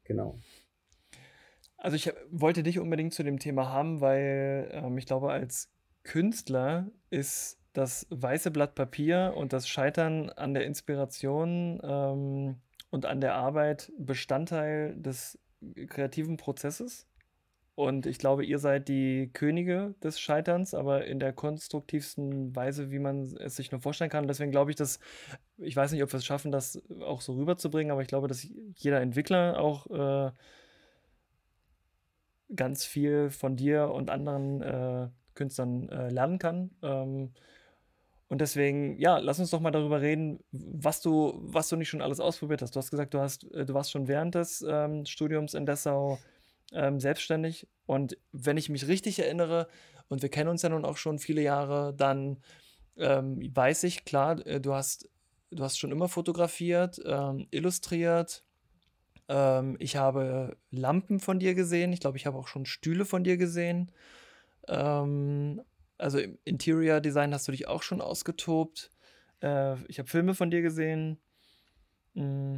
Genau. 0.03 0.39
Also 1.77 1.95
ich 1.95 2.11
wollte 2.31 2.63
dich 2.63 2.79
unbedingt 2.79 3.13
zu 3.13 3.23
dem 3.23 3.39
Thema 3.39 3.69
haben, 3.69 3.99
weil 3.99 4.69
ähm, 4.71 4.97
ich 4.97 5.05
glaube, 5.05 5.31
als 5.31 5.69
Künstler 6.03 6.87
ist 7.09 7.59
das 7.73 8.07
weiße 8.09 8.51
Blatt 8.51 8.75
Papier 8.75 9.33
und 9.35 9.51
das 9.51 9.67
Scheitern 9.67 10.29
an 10.29 10.53
der 10.53 10.65
Inspiration 10.65 11.81
ähm, 11.83 12.61
und 12.89 13.05
an 13.05 13.19
der 13.19 13.35
Arbeit 13.35 13.91
Bestandteil 13.97 14.95
des 14.95 15.39
kreativen 15.87 16.37
Prozesses. 16.37 17.07
Und 17.75 18.05
ich 18.05 18.19
glaube, 18.19 18.45
ihr 18.45 18.59
seid 18.59 18.87
die 18.87 19.31
Könige 19.33 19.95
des 20.03 20.19
Scheiterns, 20.19 20.75
aber 20.75 21.05
in 21.05 21.19
der 21.19 21.33
konstruktivsten 21.33 22.55
Weise, 22.55 22.91
wie 22.91 22.99
man 22.99 23.23
es 23.37 23.55
sich 23.55 23.71
nur 23.71 23.81
vorstellen 23.81 24.11
kann. 24.11 24.27
Deswegen 24.27 24.51
glaube 24.51 24.69
ich, 24.69 24.75
dass, 24.75 24.99
ich 25.57 25.75
weiß 25.75 25.91
nicht, 25.91 26.03
ob 26.03 26.11
wir 26.13 26.17
es 26.17 26.25
schaffen, 26.25 26.51
das 26.51 26.81
auch 27.01 27.21
so 27.21 27.33
rüberzubringen, 27.33 27.91
aber 27.91 28.03
ich 28.03 28.07
glaube, 28.07 28.27
dass 28.27 28.47
jeder 28.75 29.01
Entwickler 29.01 29.59
auch 29.59 29.87
äh, 29.89 30.31
ganz 32.55 32.85
viel 32.85 33.31
von 33.31 33.55
dir 33.55 33.89
und 33.89 34.11
anderen 34.11 34.61
äh, 34.61 35.09
Künstlern 35.33 35.89
äh, 35.89 36.09
lernen 36.09 36.37
kann. 36.37 36.71
Ähm, 36.83 37.31
und 38.27 38.41
deswegen, 38.41 38.99
ja, 38.99 39.17
lass 39.17 39.39
uns 39.39 39.49
doch 39.49 39.59
mal 39.59 39.71
darüber 39.71 40.01
reden, 40.01 40.43
was 40.51 41.01
du, 41.01 41.39
was 41.41 41.69
du 41.69 41.75
nicht 41.75 41.89
schon 41.89 42.01
alles 42.01 42.19
ausprobiert 42.19 42.61
hast. 42.61 42.75
Du 42.75 42.79
hast 42.79 42.91
gesagt, 42.91 43.13
du 43.15 43.19
hast, 43.19 43.51
äh, 43.51 43.65
du 43.65 43.73
warst 43.73 43.91
schon 43.91 44.07
während 44.07 44.35
des 44.35 44.63
ähm, 44.67 45.05
Studiums 45.05 45.55
in 45.55 45.65
Dessau 45.65 46.19
ähm, 46.73 46.99
selbstständig. 46.99 47.67
Und 47.85 48.17
wenn 48.31 48.57
ich 48.57 48.69
mich 48.69 48.87
richtig 48.87 49.19
erinnere, 49.19 49.67
und 50.09 50.21
wir 50.21 50.29
kennen 50.29 50.49
uns 50.49 50.61
ja 50.61 50.69
nun 50.69 50.85
auch 50.85 50.97
schon 50.97 51.19
viele 51.19 51.41
Jahre, 51.41 51.93
dann 51.95 52.37
ähm, 52.97 53.39
weiß 53.55 53.83
ich, 53.83 54.05
klar, 54.05 54.45
äh, 54.45 54.59
du 54.59 54.73
hast, 54.73 55.09
du 55.49 55.63
hast 55.63 55.79
schon 55.79 55.91
immer 55.91 56.07
fotografiert, 56.07 57.01
ähm, 57.05 57.47
illustriert. 57.51 58.43
Ähm, 59.29 59.75
ich 59.79 59.95
habe 59.95 60.57
Lampen 60.71 61.19
von 61.19 61.39
dir 61.39 61.55
gesehen. 61.55 61.93
Ich 61.93 61.99
glaube, 61.99 62.17
ich 62.17 62.25
habe 62.25 62.37
auch 62.37 62.47
schon 62.47 62.65
Stühle 62.65 63.05
von 63.05 63.23
dir 63.23 63.37
gesehen. 63.37 63.91
Ähm, 64.67 65.61
also 65.97 66.19
im 66.19 66.37
Interior 66.43 67.01
Design 67.01 67.33
hast 67.33 67.47
du 67.47 67.51
dich 67.51 67.67
auch 67.67 67.83
schon 67.83 68.01
ausgetobt. 68.01 68.91
Äh, 69.41 69.81
ich 69.87 69.99
habe 69.99 70.09
Filme 70.09 70.33
von 70.33 70.51
dir 70.51 70.61
gesehen. 70.61 71.19
Mm, 72.13 72.57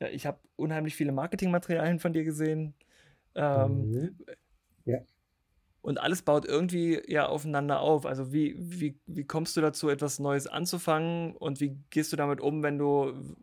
ja, 0.00 0.08
ich 0.08 0.26
habe 0.26 0.38
unheimlich 0.56 0.94
viele 0.94 1.12
Marketingmaterialien 1.12 1.98
von 1.98 2.12
dir 2.12 2.24
gesehen. 2.24 2.74
Ähm, 3.34 3.90
Mhm. 3.90 4.18
Ja. 4.84 4.98
und 5.82 5.98
alles 6.00 6.22
baut 6.22 6.46
irgendwie 6.46 7.02
ja 7.08 7.26
aufeinander 7.26 7.80
auf. 7.80 8.06
Also 8.06 8.32
wie, 8.32 8.54
wie, 8.58 8.98
wie 9.06 9.24
kommst 9.24 9.56
du 9.56 9.60
dazu, 9.60 9.88
etwas 9.88 10.18
Neues 10.18 10.46
anzufangen 10.46 11.36
und 11.36 11.60
wie 11.60 11.78
gehst 11.90 12.12
du 12.12 12.16
damit 12.16 12.40
um, 12.40 12.62
wenn 12.62 12.78
du 12.78 13.36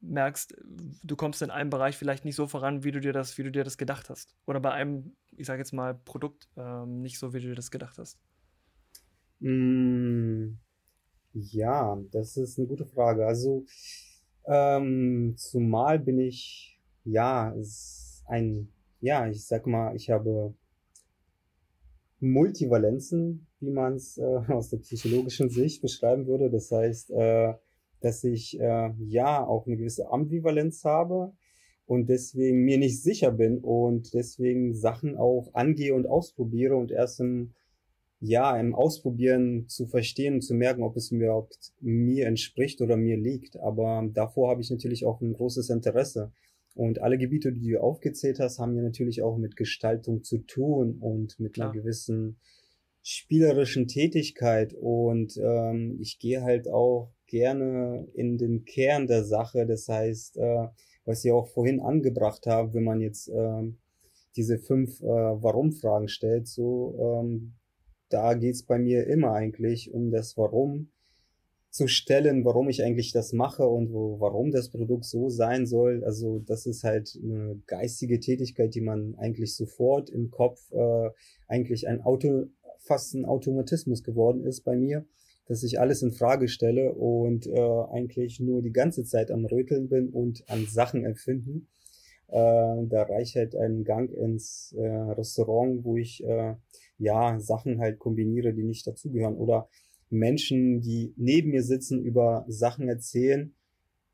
merkst, 0.00 0.56
du 1.02 1.16
kommst 1.16 1.42
in 1.42 1.50
einem 1.50 1.70
Bereich 1.70 1.96
vielleicht 1.96 2.24
nicht 2.24 2.36
so 2.36 2.46
voran, 2.46 2.84
wie 2.84 2.92
du 2.92 3.00
dir 3.00 3.12
das, 3.12 3.36
wie 3.38 3.42
du 3.42 3.50
dir 3.50 3.64
das 3.64 3.76
gedacht 3.76 4.08
hast? 4.10 4.34
Oder 4.46 4.60
bei 4.60 4.70
einem, 4.72 5.16
ich 5.36 5.46
sage 5.46 5.60
jetzt 5.60 5.72
mal, 5.72 5.94
Produkt 5.94 6.48
ähm, 6.56 7.02
nicht 7.02 7.18
so, 7.18 7.34
wie 7.34 7.40
du 7.40 7.48
dir 7.48 7.54
das 7.54 7.70
gedacht 7.70 7.98
hast? 7.98 8.18
Mm, 9.40 10.58
ja, 11.34 11.98
das 12.12 12.36
ist 12.36 12.58
eine 12.58 12.68
gute 12.68 12.86
Frage. 12.86 13.26
Also, 13.26 13.64
ähm, 14.46 15.34
zumal 15.36 15.98
bin 15.98 16.18
ich, 16.20 16.80
ja, 17.04 17.54
es 17.54 17.68
ist 17.68 18.24
ein, 18.26 18.72
ja, 19.00 19.28
ich 19.28 19.44
sag 19.44 19.66
mal, 19.66 19.94
ich 19.96 20.10
habe 20.10 20.54
Multivalenzen, 22.20 23.46
wie 23.60 23.70
man 23.70 23.94
es 23.94 24.18
äh, 24.18 24.22
aus 24.48 24.70
der 24.70 24.78
psychologischen 24.78 25.50
Sicht 25.50 25.82
beschreiben 25.82 26.26
würde. 26.26 26.50
Das 26.50 26.70
heißt, 26.70 27.10
äh, 27.10 27.54
dass 28.00 28.24
ich 28.24 28.58
äh, 28.60 28.90
ja 28.98 29.44
auch 29.46 29.66
eine 29.66 29.76
gewisse 29.76 30.10
Ambivalenz 30.10 30.84
habe 30.84 31.32
und 31.86 32.08
deswegen 32.08 32.64
mir 32.64 32.78
nicht 32.78 33.02
sicher 33.02 33.32
bin 33.32 33.58
und 33.58 34.14
deswegen 34.14 34.74
Sachen 34.74 35.16
auch 35.16 35.52
angehe 35.54 35.94
und 35.94 36.06
ausprobiere 36.06 36.76
und 36.76 36.90
erst 36.90 37.20
im 37.20 37.52
ja, 38.22 38.54
im 38.58 38.74
Ausprobieren 38.74 39.66
zu 39.68 39.86
verstehen 39.86 40.34
und 40.34 40.40
zu 40.42 40.54
merken, 40.54 40.82
ob 40.82 40.94
es 40.94 41.10
mir 41.10 41.24
überhaupt 41.24 41.72
mir 41.80 42.26
entspricht 42.26 42.82
oder 42.82 42.96
mir 42.96 43.16
liegt. 43.16 43.58
Aber 43.58 44.06
davor 44.12 44.50
habe 44.50 44.60
ich 44.60 44.70
natürlich 44.70 45.06
auch 45.06 45.22
ein 45.22 45.32
großes 45.32 45.70
Interesse. 45.70 46.30
Und 46.80 47.02
alle 47.02 47.18
Gebiete, 47.18 47.52
die 47.52 47.72
du 47.72 47.82
aufgezählt 47.82 48.40
hast, 48.40 48.58
haben 48.58 48.74
ja 48.74 48.82
natürlich 48.82 49.20
auch 49.20 49.36
mit 49.36 49.54
Gestaltung 49.54 50.22
zu 50.22 50.38
tun 50.38 50.96
und 50.98 51.38
mit 51.38 51.60
einer 51.60 51.70
Klar. 51.70 51.72
gewissen 51.72 52.38
spielerischen 53.02 53.86
Tätigkeit. 53.86 54.72
Und 54.72 55.36
ähm, 55.36 55.98
ich 56.00 56.18
gehe 56.18 56.40
halt 56.40 56.68
auch 56.68 57.12
gerne 57.26 58.08
in 58.14 58.38
den 58.38 58.64
Kern 58.64 59.06
der 59.06 59.24
Sache. 59.24 59.66
Das 59.66 59.88
heißt, 59.88 60.38
äh, 60.38 60.68
was 61.04 61.22
ich 61.22 61.30
auch 61.32 61.48
vorhin 61.48 61.80
angebracht 61.80 62.46
habe, 62.46 62.72
wenn 62.72 62.84
man 62.84 63.02
jetzt 63.02 63.28
ähm, 63.28 63.76
diese 64.34 64.58
fünf 64.58 65.02
äh, 65.02 65.04
Warum-Fragen 65.04 66.08
stellt, 66.08 66.48
so 66.48 66.96
ähm, 66.98 67.56
da 68.08 68.32
geht's 68.32 68.62
bei 68.62 68.78
mir 68.78 69.06
immer 69.06 69.34
eigentlich 69.34 69.92
um 69.92 70.10
das 70.10 70.34
Warum 70.38 70.92
zu 71.70 71.86
stellen, 71.86 72.44
warum 72.44 72.68
ich 72.68 72.82
eigentlich 72.82 73.12
das 73.12 73.32
mache 73.32 73.64
und 73.64 73.92
wo, 73.92 74.18
warum 74.18 74.50
das 74.50 74.70
Produkt 74.70 75.04
so 75.04 75.28
sein 75.28 75.66
soll. 75.66 76.02
Also 76.04 76.40
das 76.40 76.66
ist 76.66 76.82
halt 76.82 77.16
eine 77.22 77.62
geistige 77.66 78.18
Tätigkeit, 78.18 78.74
die 78.74 78.80
man 78.80 79.14
eigentlich 79.16 79.54
sofort 79.54 80.10
im 80.10 80.30
Kopf 80.30 80.60
äh, 80.72 81.10
eigentlich 81.46 81.86
ein 81.86 82.02
Auto, 82.02 82.46
fast 82.80 83.14
ein 83.14 83.24
Automatismus 83.24 84.02
geworden 84.02 84.44
ist 84.44 84.62
bei 84.62 84.76
mir, 84.76 85.06
dass 85.46 85.62
ich 85.62 85.78
alles 85.78 86.02
in 86.02 86.10
Frage 86.10 86.48
stelle 86.48 86.92
und 86.92 87.46
äh, 87.46 87.84
eigentlich 87.92 88.40
nur 88.40 88.62
die 88.62 88.72
ganze 88.72 89.04
Zeit 89.04 89.30
am 89.30 89.44
Röteln 89.44 89.88
bin 89.88 90.08
und 90.08 90.42
an 90.48 90.66
Sachen 90.66 91.04
empfinden. 91.04 91.68
Äh, 92.26 92.86
da 92.86 93.02
reicht 93.08 93.36
halt 93.36 93.54
ein 93.54 93.84
Gang 93.84 94.12
ins 94.12 94.74
äh, 94.76 94.86
Restaurant, 94.86 95.84
wo 95.84 95.96
ich 95.96 96.24
äh, 96.24 96.54
ja 96.98 97.38
Sachen 97.38 97.80
halt 97.80 98.00
kombiniere, 98.00 98.54
die 98.54 98.64
nicht 98.64 98.86
dazugehören. 98.86 99.36
Oder 99.36 99.68
Menschen, 100.10 100.80
die 100.80 101.14
neben 101.16 101.50
mir 101.50 101.62
sitzen, 101.62 102.02
über 102.02 102.44
Sachen 102.48 102.88
erzählen 102.88 103.54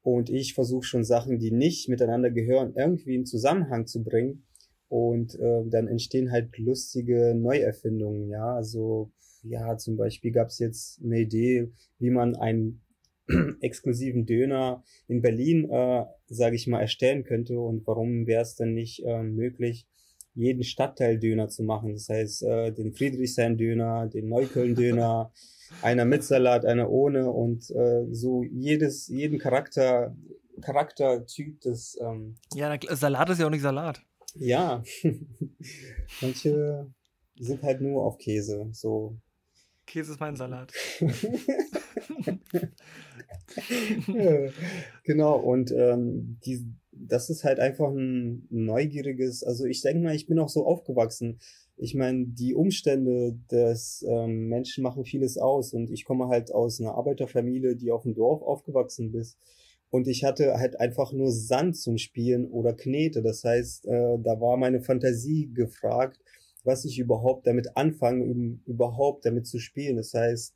und 0.07 0.31
ich 0.31 0.55
versuche 0.55 0.85
schon 0.85 1.03
Sachen, 1.03 1.41
die 1.41 1.51
nicht 1.51 1.89
miteinander 1.89 2.31
gehören, 2.31 2.75
irgendwie 2.77 3.17
in 3.17 3.27
Zusammenhang 3.27 3.89
zu 3.89 4.05
bringen. 4.05 4.45
Und 4.89 5.35
äh, 5.35 5.65
dann 5.67 5.89
entstehen 5.89 6.31
halt 6.31 6.57
lustige 6.59 7.35
Neuerfindungen, 7.35 8.31
ja. 8.31 8.55
Also, 8.55 9.11
ja, 9.43 9.77
zum 9.77 9.97
Beispiel 9.97 10.31
gab 10.31 10.47
es 10.47 10.61
jetzt 10.61 11.03
eine 11.03 11.19
Idee, 11.19 11.73
wie 11.99 12.11
man 12.11 12.37
einen 12.37 12.83
exklusiven 13.61 14.27
Döner 14.27 14.85
in 15.09 15.23
Berlin, 15.23 15.69
äh, 15.69 16.05
sage 16.29 16.55
ich 16.55 16.69
mal, 16.69 16.81
erstellen 16.81 17.25
könnte. 17.25 17.59
Und 17.59 17.85
warum 17.89 18.29
wäre 18.29 18.43
es 18.43 18.55
denn 18.55 18.75
nicht 18.75 19.03
äh, 19.05 19.25
möglich, 19.25 19.89
jeden 20.35 20.63
Stadtteil 20.63 21.19
Döner 21.19 21.49
zu 21.49 21.65
machen? 21.65 21.95
Das 21.95 22.09
heißt, 22.09 22.45
äh, 22.45 22.73
den 22.73 22.93
Friedrichshain-Döner, 22.93 24.07
den 24.07 24.29
Neukölln-Döner, 24.29 25.33
einer 25.83 26.05
mit 26.05 26.23
Salat, 26.25 26.65
einer 26.65 26.91
ohne 26.91 27.31
und 27.31 27.71
äh, 27.71 28.07
so 28.11 28.45
jedes, 28.45 29.09
jeden 29.09 29.39
Charakter, 29.39 30.17
Charaktertyp 30.61 31.61
des, 31.61 31.99
ähm, 32.01 32.37
Ja, 32.55 32.77
Salat 32.95 33.31
ist 33.31 33.41
ja 33.41 33.47
auch 33.47 33.51
nicht 33.51 33.63
Salat. 33.63 34.03
ja, 34.35 34.83
manche 36.21 36.87
sind 37.39 37.63
halt 37.63 37.81
nur 37.81 38.05
auf 38.05 38.19
Käse, 38.19 38.69
so. 38.73 39.17
Käse 39.87 40.13
ist 40.13 40.21
mein 40.21 40.37
Salat. 40.37 40.73
genau, 45.05 45.37
und 45.37 45.71
ähm, 45.73 46.39
die, 46.45 46.67
das 46.93 47.31
ist 47.31 47.45
halt 47.45 47.61
einfach 47.61 47.91
ein 47.91 48.47
neugieriges, 48.51 49.43
also 49.45 49.65
ich 49.67 49.83
denke 49.83 50.03
mal, 50.03 50.15
ich 50.15 50.27
bin 50.27 50.39
auch 50.39 50.49
so 50.49 50.67
aufgewachsen. 50.67 51.39
Ich 51.79 51.95
meine, 51.95 52.27
die 52.27 52.55
Umstände 52.55 53.39
des 53.51 54.05
ähm, 54.09 54.49
Menschen 54.49 54.83
machen 54.83 55.05
vieles 55.05 55.37
aus 55.37 55.75
und 55.75 55.91
ich 55.91 56.05
komme 56.05 56.29
halt 56.29 56.53
aus 56.53 56.81
einer 56.81 56.95
Arbeiterfamilie, 56.95 57.77
die 57.77 57.91
auf 57.93 58.03
dem 58.05 58.15
Dorf 58.15 58.43
aufgewachsen 58.43 59.13
ist. 59.15 59.39
und 59.91 60.09
ich 60.09 60.25
hatte 60.25 60.55
halt 60.59 60.81
einfach 60.81 61.13
nur 61.13 61.31
Sand 61.31 61.77
zum 61.77 61.99
Spielen 61.99 62.47
oder 62.51 62.75
Knete. 62.75 63.23
Das 63.23 63.45
heißt, 63.45 63.87
äh, 63.87 64.19
da 64.19 64.41
war 64.41 64.57
meine 64.57 64.81
Fantasie 64.81 65.51
gefragt, 65.55 66.21
was 66.65 66.85
ich 66.85 66.99
überhaupt 66.99 67.47
damit 67.47 67.77
anfange, 67.77 68.25
um 68.25 68.61
überhaupt 68.67 69.25
damit 69.25 69.47
zu 69.47 69.59
spielen. 69.59 69.97
Das 69.97 70.13
heißt, 70.15 70.55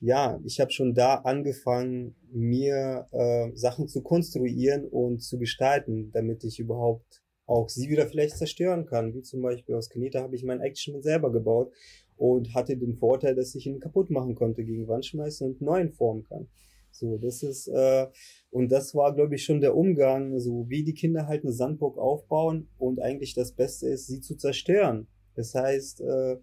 ja, 0.00 0.40
ich 0.44 0.60
habe 0.60 0.72
schon 0.72 0.94
da 0.94 1.16
angefangen, 1.16 2.16
mir 2.32 3.06
äh, 3.12 3.50
Sachen 3.54 3.88
zu 3.88 4.02
konstruieren 4.02 4.84
und 4.88 5.22
zu 5.22 5.38
gestalten, 5.38 6.10
damit 6.12 6.42
ich 6.44 6.58
überhaupt 6.58 7.21
auch 7.52 7.68
sie 7.68 7.88
wieder 7.88 8.06
vielleicht 8.06 8.36
zerstören 8.36 8.86
kann. 8.86 9.14
Wie 9.14 9.22
zum 9.22 9.42
Beispiel 9.42 9.74
aus 9.74 9.90
Knete 9.90 10.20
habe 10.20 10.34
ich 10.34 10.44
mein 10.44 10.60
Action 10.60 11.02
selber 11.02 11.30
gebaut 11.30 11.72
und 12.16 12.54
hatte 12.54 12.76
den 12.76 12.94
Vorteil, 12.94 13.34
dass 13.34 13.54
ich 13.54 13.66
ihn 13.66 13.80
kaputt 13.80 14.10
machen 14.10 14.34
konnte, 14.34 14.64
gegen 14.64 14.88
Wand 14.88 15.06
schmeißen 15.06 15.46
und 15.46 15.60
neuen 15.60 15.90
formen 15.90 16.24
kann. 16.24 16.48
So, 16.90 17.16
das 17.16 17.42
ist, 17.42 17.68
äh, 17.68 18.06
und 18.50 18.70
das 18.70 18.94
war, 18.94 19.14
glaube 19.14 19.34
ich, 19.34 19.44
schon 19.44 19.60
der 19.60 19.76
Umgang, 19.76 20.38
so 20.38 20.68
wie 20.68 20.84
die 20.84 20.94
Kinder 20.94 21.26
halt 21.26 21.42
eine 21.42 21.52
Sandburg 21.52 21.96
aufbauen 21.98 22.68
und 22.78 23.00
eigentlich 23.00 23.34
das 23.34 23.52
Beste 23.52 23.88
ist, 23.88 24.06
sie 24.06 24.20
zu 24.20 24.36
zerstören. 24.36 25.06
Das 25.34 25.54
heißt, 25.54 26.02
äh, 26.02 26.36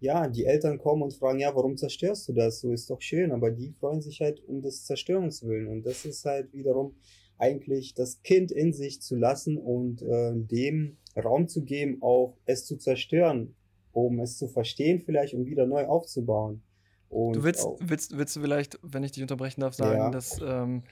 ja, 0.00 0.26
die 0.26 0.44
Eltern 0.44 0.78
kommen 0.78 1.02
und 1.02 1.14
fragen, 1.14 1.38
ja, 1.38 1.54
warum 1.54 1.76
zerstörst 1.76 2.28
du 2.28 2.32
das? 2.32 2.60
So 2.60 2.72
ist 2.72 2.90
doch 2.90 3.00
schön, 3.00 3.30
aber 3.30 3.52
die 3.52 3.70
freuen 3.70 4.02
sich 4.02 4.20
halt 4.20 4.42
um 4.48 4.60
des 4.60 4.84
Zerstörungswillen. 4.84 5.68
Und 5.68 5.86
das 5.86 6.04
ist 6.04 6.24
halt 6.24 6.52
wiederum 6.52 6.96
eigentlich 7.42 7.94
das 7.94 8.22
Kind 8.22 8.52
in 8.52 8.72
sich 8.72 9.02
zu 9.02 9.16
lassen 9.16 9.58
und 9.58 10.00
äh, 10.00 10.32
dem 10.34 10.96
Raum 11.16 11.48
zu 11.48 11.64
geben, 11.64 11.98
auch 12.00 12.36
es 12.46 12.64
zu 12.64 12.76
zerstören, 12.76 13.56
um 13.90 14.20
es 14.20 14.38
zu 14.38 14.46
verstehen 14.46 15.00
vielleicht 15.00 15.34
und 15.34 15.46
wieder 15.46 15.66
neu 15.66 15.86
aufzubauen. 15.86 16.62
Und 17.08 17.36
du 17.36 17.42
willst, 17.42 17.66
willst, 17.80 18.16
willst 18.16 18.36
du 18.36 18.40
vielleicht, 18.40 18.78
wenn 18.82 19.02
ich 19.02 19.10
dich 19.10 19.22
unterbrechen 19.22 19.60
darf, 19.60 19.74
sagen, 19.74 19.98
ja. 19.98 20.10
dass 20.10 20.40
ähm, 20.40 20.84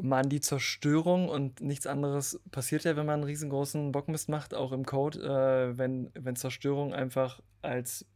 man 0.00 0.30
die 0.30 0.40
Zerstörung 0.40 1.28
und 1.28 1.60
nichts 1.60 1.86
anderes 1.86 2.40
passiert 2.50 2.84
ja, 2.84 2.96
wenn 2.96 3.06
man 3.06 3.16
einen 3.20 3.24
riesengroßen 3.24 3.92
Bockmist 3.92 4.30
macht, 4.30 4.54
auch 4.54 4.72
im 4.72 4.86
Code, 4.86 5.20
äh, 5.20 5.78
wenn, 5.78 6.10
wenn 6.14 6.36
Zerstörung 6.36 6.94
einfach 6.94 7.42
als 7.60 8.06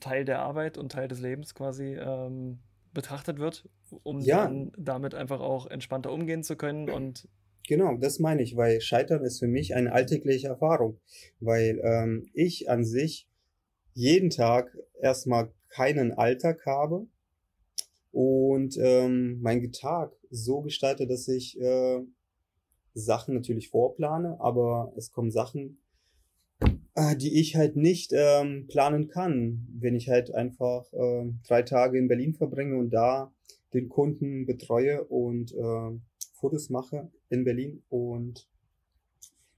Teil 0.00 0.24
der 0.24 0.40
Arbeit 0.40 0.78
und 0.78 0.92
Teil 0.92 1.06
des 1.06 1.20
Lebens 1.20 1.54
quasi 1.54 1.96
ähm, 1.96 2.60
betrachtet 2.92 3.38
wird, 3.38 3.68
um 4.02 4.20
ja. 4.20 4.44
dann 4.44 4.72
damit 4.76 5.14
einfach 5.14 5.40
auch 5.40 5.66
entspannter 5.66 6.12
umgehen 6.12 6.42
zu 6.42 6.56
können 6.56 6.90
und 6.90 7.28
Genau, 7.68 7.96
das 7.96 8.18
meine 8.18 8.42
ich, 8.42 8.56
weil 8.56 8.80
Scheitern 8.80 9.22
ist 9.22 9.38
für 9.38 9.46
mich 9.46 9.74
eine 9.76 9.92
alltägliche 9.92 10.48
Erfahrung, 10.48 10.98
weil 11.38 11.80
ähm, 11.84 12.28
ich 12.32 12.68
an 12.68 12.84
sich 12.84 13.28
jeden 13.92 14.30
Tag 14.30 14.76
erstmal 15.00 15.52
keinen 15.68 16.12
Alltag 16.12 16.66
habe 16.66 17.06
und 18.10 18.76
ähm, 18.76 19.40
mein 19.40 19.70
Tag 19.70 20.12
so 20.30 20.62
gestalte, 20.62 21.06
dass 21.06 21.28
ich 21.28 21.60
äh, 21.60 22.00
Sachen 22.94 23.34
natürlich 23.34 23.68
vorplane, 23.68 24.36
aber 24.40 24.92
es 24.96 25.12
kommen 25.12 25.30
Sachen, 25.30 25.80
die 27.14 27.40
ich 27.40 27.56
halt 27.56 27.76
nicht 27.76 28.12
ähm, 28.14 28.66
planen 28.68 29.08
kann, 29.08 29.66
wenn 29.78 29.94
ich 29.94 30.08
halt 30.08 30.34
einfach 30.34 30.92
äh, 30.92 31.32
drei 31.46 31.62
Tage 31.62 31.98
in 31.98 32.08
Berlin 32.08 32.34
verbringe 32.34 32.76
und 32.76 32.90
da 32.90 33.32
den 33.72 33.88
Kunden 33.88 34.46
betreue 34.46 35.04
und 35.04 35.52
äh, 35.54 35.98
Fotos 36.34 36.70
mache 36.70 37.10
in 37.28 37.44
Berlin 37.44 37.82
und 37.88 38.48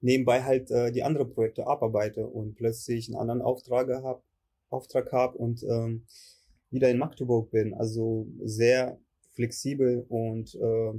nebenbei 0.00 0.42
halt 0.42 0.70
äh, 0.70 0.92
die 0.92 1.02
anderen 1.02 1.30
Projekte 1.30 1.66
abarbeite 1.66 2.26
und 2.26 2.54
plötzlich 2.54 3.08
einen 3.08 3.16
anderen 3.16 3.42
Auftrag 3.42 3.88
habe 4.02 4.22
Auftrag 4.68 5.12
habe 5.12 5.36
und 5.36 5.62
ähm, 5.64 6.06
wieder 6.70 6.90
in 6.90 6.98
Magdeburg 6.98 7.50
bin. 7.50 7.74
Also 7.74 8.26
sehr 8.42 8.98
flexibel 9.34 10.04
und 10.08 10.54
äh, 10.54 10.92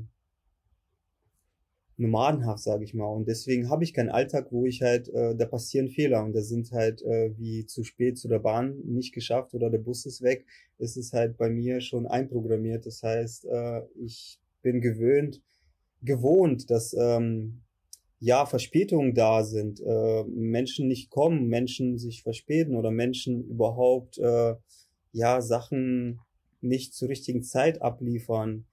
nomadenhaft, 1.98 2.64
sage 2.64 2.84
ich 2.84 2.94
mal. 2.94 3.08
Und 3.08 3.28
deswegen 3.28 3.70
habe 3.70 3.84
ich 3.84 3.94
keinen 3.94 4.10
Alltag, 4.10 4.48
wo 4.52 4.66
ich 4.66 4.82
halt, 4.82 5.10
äh, 5.10 5.36
da 5.36 5.46
passieren 5.46 5.90
Fehler 5.90 6.24
und 6.24 6.34
da 6.34 6.42
sind 6.42 6.72
halt 6.72 7.02
äh, 7.04 7.38
wie 7.38 7.66
zu 7.66 7.84
spät 7.84 8.18
zu 8.18 8.28
der 8.28 8.40
Bahn 8.40 8.80
nicht 8.86 9.14
geschafft 9.14 9.54
oder 9.54 9.70
der 9.70 9.78
Bus 9.78 10.06
ist 10.06 10.22
weg. 10.22 10.46
Es 10.80 10.98
ist 10.98 11.14
halt 11.14 11.38
bei 11.38 11.50
mir 11.50 11.82
schon 11.82 12.08
einprogrammiert. 12.08 12.86
Das 12.86 13.04
heißt, 13.04 13.46
äh, 13.46 13.82
ich 14.04 14.40
bin 14.62 14.82
gewöhnt, 14.82 15.42
gewohnt, 16.02 16.70
dass 16.70 16.94
ähm, 16.94 17.62
ja, 18.20 18.46
Verspätungen 18.46 19.14
da 19.14 19.44
sind, 19.44 19.82
äh, 19.82 20.24
Menschen 20.24 20.88
nicht 20.88 21.10
kommen, 21.10 21.48
Menschen 21.48 21.98
sich 21.98 22.24
verspäten 22.24 22.76
oder 22.76 22.90
Menschen 22.90 23.44
überhaupt 23.44 24.18
äh, 24.18 24.56
ja 25.12 25.42
Sachen 25.42 26.22
nicht 26.62 26.94
zur 26.94 27.10
richtigen 27.10 27.44
Zeit 27.44 27.82
abliefern. 27.82 28.66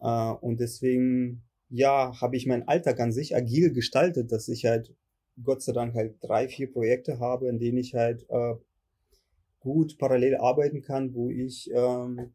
Äh, 0.00 0.30
und 0.42 0.60
deswegen, 0.60 1.42
ja, 1.68 2.20
habe 2.20 2.36
ich 2.36 2.46
meinen 2.46 2.68
Alltag 2.68 3.00
an 3.00 3.12
sich 3.12 3.34
agil 3.34 3.72
gestaltet, 3.72 4.32
dass 4.32 4.48
ich 4.48 4.64
halt 4.64 4.94
Gott 5.42 5.62
sei 5.62 5.72
Dank 5.72 5.94
halt 5.94 6.16
drei, 6.20 6.48
vier 6.48 6.72
Projekte 6.72 7.18
habe, 7.18 7.48
in 7.48 7.58
denen 7.58 7.78
ich 7.78 7.94
halt 7.94 8.26
äh, 8.30 8.54
gut 9.60 9.98
parallel 9.98 10.36
arbeiten 10.36 10.82
kann, 10.82 11.14
wo 11.14 11.28
ich 11.30 11.70
ähm, 11.74 12.32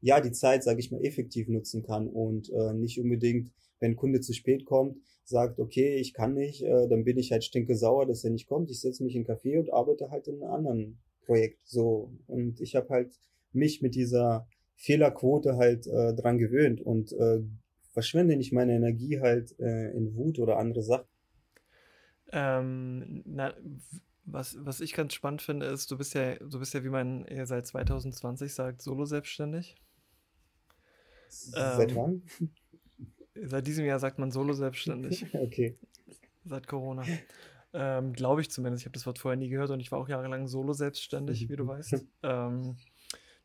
ja 0.00 0.20
die 0.20 0.32
Zeit, 0.32 0.62
sage 0.62 0.80
ich 0.80 0.90
mal, 0.90 1.04
effektiv 1.04 1.48
nutzen 1.48 1.82
kann 1.82 2.08
und 2.08 2.50
äh, 2.50 2.72
nicht 2.72 3.00
unbedingt, 3.00 3.50
wenn 3.80 3.92
ein 3.92 3.96
Kunde 3.96 4.20
zu 4.20 4.32
spät 4.32 4.64
kommt, 4.64 4.96
sagt, 5.24 5.58
okay, 5.58 5.96
ich 5.96 6.14
kann 6.14 6.34
nicht, 6.34 6.62
äh, 6.62 6.88
dann 6.88 7.04
bin 7.04 7.18
ich 7.18 7.32
halt 7.32 7.44
stinke 7.44 7.76
sauer, 7.76 8.06
dass 8.06 8.24
er 8.24 8.30
nicht 8.30 8.48
kommt. 8.48 8.70
Ich 8.70 8.80
setze 8.80 9.02
mich 9.04 9.14
in 9.14 9.26
einen 9.26 9.38
Café 9.38 9.58
und 9.58 9.72
arbeite 9.72 10.10
halt 10.10 10.26
in 10.28 10.42
einem 10.42 10.52
anderen 10.52 10.98
Projekt. 11.24 11.60
So. 11.66 12.12
Und 12.26 12.60
ich 12.60 12.74
habe 12.76 12.88
halt 12.88 13.12
mich 13.52 13.82
mit 13.82 13.94
dieser 13.94 14.46
Fehlerquote 14.76 15.56
halt 15.56 15.86
äh, 15.86 16.14
dran 16.14 16.38
gewöhnt 16.38 16.80
und 16.80 17.12
äh, 17.12 17.40
verschwende 17.90 18.36
nicht 18.36 18.52
meine 18.52 18.74
Energie 18.74 19.20
halt 19.20 19.58
äh, 19.58 19.90
in 19.92 20.14
Wut 20.14 20.38
oder 20.38 20.58
andere 20.58 20.82
Sachen. 20.82 21.06
Ähm, 22.32 23.22
na, 23.26 23.54
was, 24.24 24.56
was 24.60 24.80
ich 24.80 24.94
ganz 24.94 25.14
spannend 25.14 25.42
finde, 25.42 25.66
ist, 25.66 25.90
du 25.90 25.98
bist 25.98 26.14
ja, 26.14 26.36
du 26.36 26.58
bist 26.58 26.74
ja, 26.74 26.84
wie 26.84 26.90
man 26.90 27.26
seit 27.44 27.66
2020 27.66 28.52
sagt, 28.52 28.82
solo 28.82 29.04
selbstständig. 29.04 29.76
Seit 31.30 31.90
ähm, 31.92 31.96
wann? 31.96 32.22
Seit 33.42 33.66
diesem 33.66 33.86
Jahr 33.86 33.98
sagt 33.98 34.18
man 34.18 34.30
solo 34.30 34.52
selbstständig. 34.52 35.24
okay. 35.34 35.78
Seit 36.44 36.66
Corona. 36.66 37.04
Ähm, 37.72 38.12
Glaube 38.12 38.40
ich 38.40 38.50
zumindest. 38.50 38.82
Ich 38.82 38.86
habe 38.86 38.94
das 38.94 39.06
Wort 39.06 39.18
vorher 39.18 39.38
nie 39.38 39.48
gehört 39.48 39.70
und 39.70 39.80
ich 39.80 39.92
war 39.92 40.00
auch 40.00 40.08
jahrelang 40.08 40.48
solo 40.48 40.72
selbstständig, 40.72 41.48
wie 41.48 41.56
du 41.56 41.66
weißt. 41.66 41.94
ähm, 42.22 42.76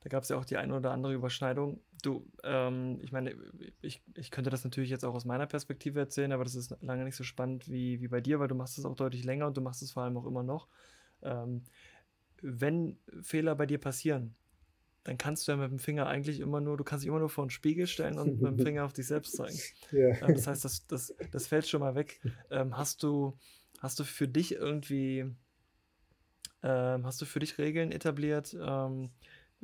da 0.02 0.10
gab 0.10 0.24
es 0.24 0.30
ja 0.30 0.38
auch 0.38 0.46
die 0.46 0.58
eine 0.58 0.76
oder 0.76 0.92
andere 0.92 1.14
Überschneidung. 1.14 1.80
Du, 2.06 2.24
ähm, 2.44 3.00
ich 3.02 3.12
meine, 3.12 3.36
ich, 3.82 4.04
ich 4.16 4.30
könnte 4.30 4.52
das 4.52 4.64
natürlich 4.64 4.92
jetzt 4.92 5.04
auch 5.04 5.16
aus 5.16 5.26
meiner 5.26 5.48
Perspektive 5.48 6.00
erzählen, 6.00 6.32
aber 6.32 6.44
das 6.44 6.54
ist 6.54 6.76
lange 6.82 7.04
nicht 7.04 7.16
so 7.16 7.24
spannend 7.24 7.68
wie, 7.68 8.00
wie 8.00 8.08
bei 8.08 8.22
dir, 8.22 8.40
weil 8.40 8.48
du 8.48 8.54
machst 8.54 8.78
es 8.78 8.86
auch 8.86 8.96
deutlich 8.96 9.24
länger 9.24 9.48
und 9.48 9.58
du 9.58 9.62
machst 9.62 9.82
es 9.82 9.92
vor 9.92 10.04
allem 10.04 10.16
auch 10.16 10.28
immer 10.28 10.44
noch. 10.44 10.68
Ähm, 11.24 11.64
wenn 12.44 13.00
Fehler 13.24 13.56
bei 13.56 13.66
dir 13.66 13.80
passieren, 13.80 14.36
dann 15.04 15.18
kannst 15.18 15.48
du 15.48 15.52
ja 15.52 15.58
mit 15.58 15.72
dem 15.72 15.80
Finger 15.80 16.06
eigentlich 16.06 16.40
immer 16.40 16.62
nur, 16.62 16.78
du 16.78 16.84
kannst 16.84 17.04
dich 17.04 17.10
immer 17.10 17.20
nur 17.20 17.30
vor 17.30 17.46
den 17.46 17.50
Spiegel 17.50 17.88
stellen 17.88 18.20
und 18.20 18.40
mit 18.40 18.52
dem 18.52 18.60
Finger 18.60 18.86
auf 18.86 18.94
dich 18.94 19.08
selbst 19.08 19.36
zeigen. 19.36 19.58
Ja. 19.92 20.10
Ähm, 20.28 20.36
das 20.36 20.46
heißt, 20.46 20.64
das, 20.64 20.86
das, 20.86 21.16
das 21.32 21.48
fällt 21.48 21.68
schon 21.68 21.80
mal 21.80 21.96
weg. 21.96 22.22
Ähm, 22.52 22.78
hast 22.78 23.02
du, 23.02 23.36
hast 23.80 24.00
du 24.00 24.04
für 24.04 24.28
dich 24.28 24.54
irgendwie, 24.54 25.26
ähm, 26.62 27.06
hast 27.06 27.20
du 27.20 27.26
für 27.26 27.40
dich 27.40 27.58
Regeln 27.58 27.92
etabliert, 27.92 28.56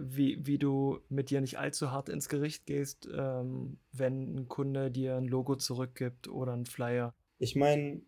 wie, 0.03 0.45
wie 0.45 0.57
du 0.57 0.99
mit 1.09 1.29
dir 1.29 1.41
nicht 1.41 1.57
allzu 1.57 1.91
hart 1.91 2.09
ins 2.09 2.29
Gericht 2.29 2.65
gehst, 2.65 3.07
ähm, 3.13 3.77
wenn 3.91 4.35
ein 4.35 4.47
Kunde 4.47 4.91
dir 4.91 5.17
ein 5.17 5.27
Logo 5.27 5.55
zurückgibt 5.55 6.27
oder 6.27 6.53
ein 6.53 6.65
Flyer? 6.65 7.13
Ich 7.39 7.55
meine, 7.55 8.01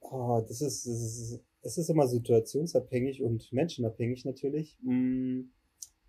oh, 0.00 0.42
das, 0.46 0.60
ist, 0.60 0.86
das, 0.86 1.02
ist, 1.02 1.40
das 1.62 1.78
ist 1.78 1.90
immer 1.90 2.06
situationsabhängig 2.06 3.22
und 3.22 3.52
menschenabhängig 3.52 4.24
natürlich. 4.24 4.78
Mm 4.82 5.42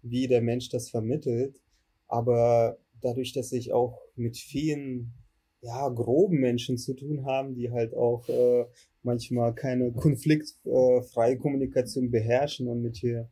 wie 0.01 0.27
der 0.27 0.41
Mensch 0.41 0.69
das 0.69 0.89
vermittelt. 0.89 1.61
Aber 2.07 2.77
dadurch, 3.01 3.33
dass 3.33 3.51
ich 3.51 3.73
auch 3.73 4.01
mit 4.15 4.37
vielen 4.37 5.13
ja, 5.61 5.87
groben 5.89 6.39
Menschen 6.39 6.77
zu 6.77 6.93
tun 6.93 7.25
haben, 7.25 7.53
die 7.53 7.71
halt 7.71 7.93
auch 7.93 8.27
äh, 8.29 8.65
manchmal 9.03 9.53
keine 9.53 9.91
konfliktfreie 9.91 11.37
Kommunikation 11.37 12.11
beherrschen 12.11 12.67
und 12.67 12.81
mit 12.81 12.97
hier 12.97 13.29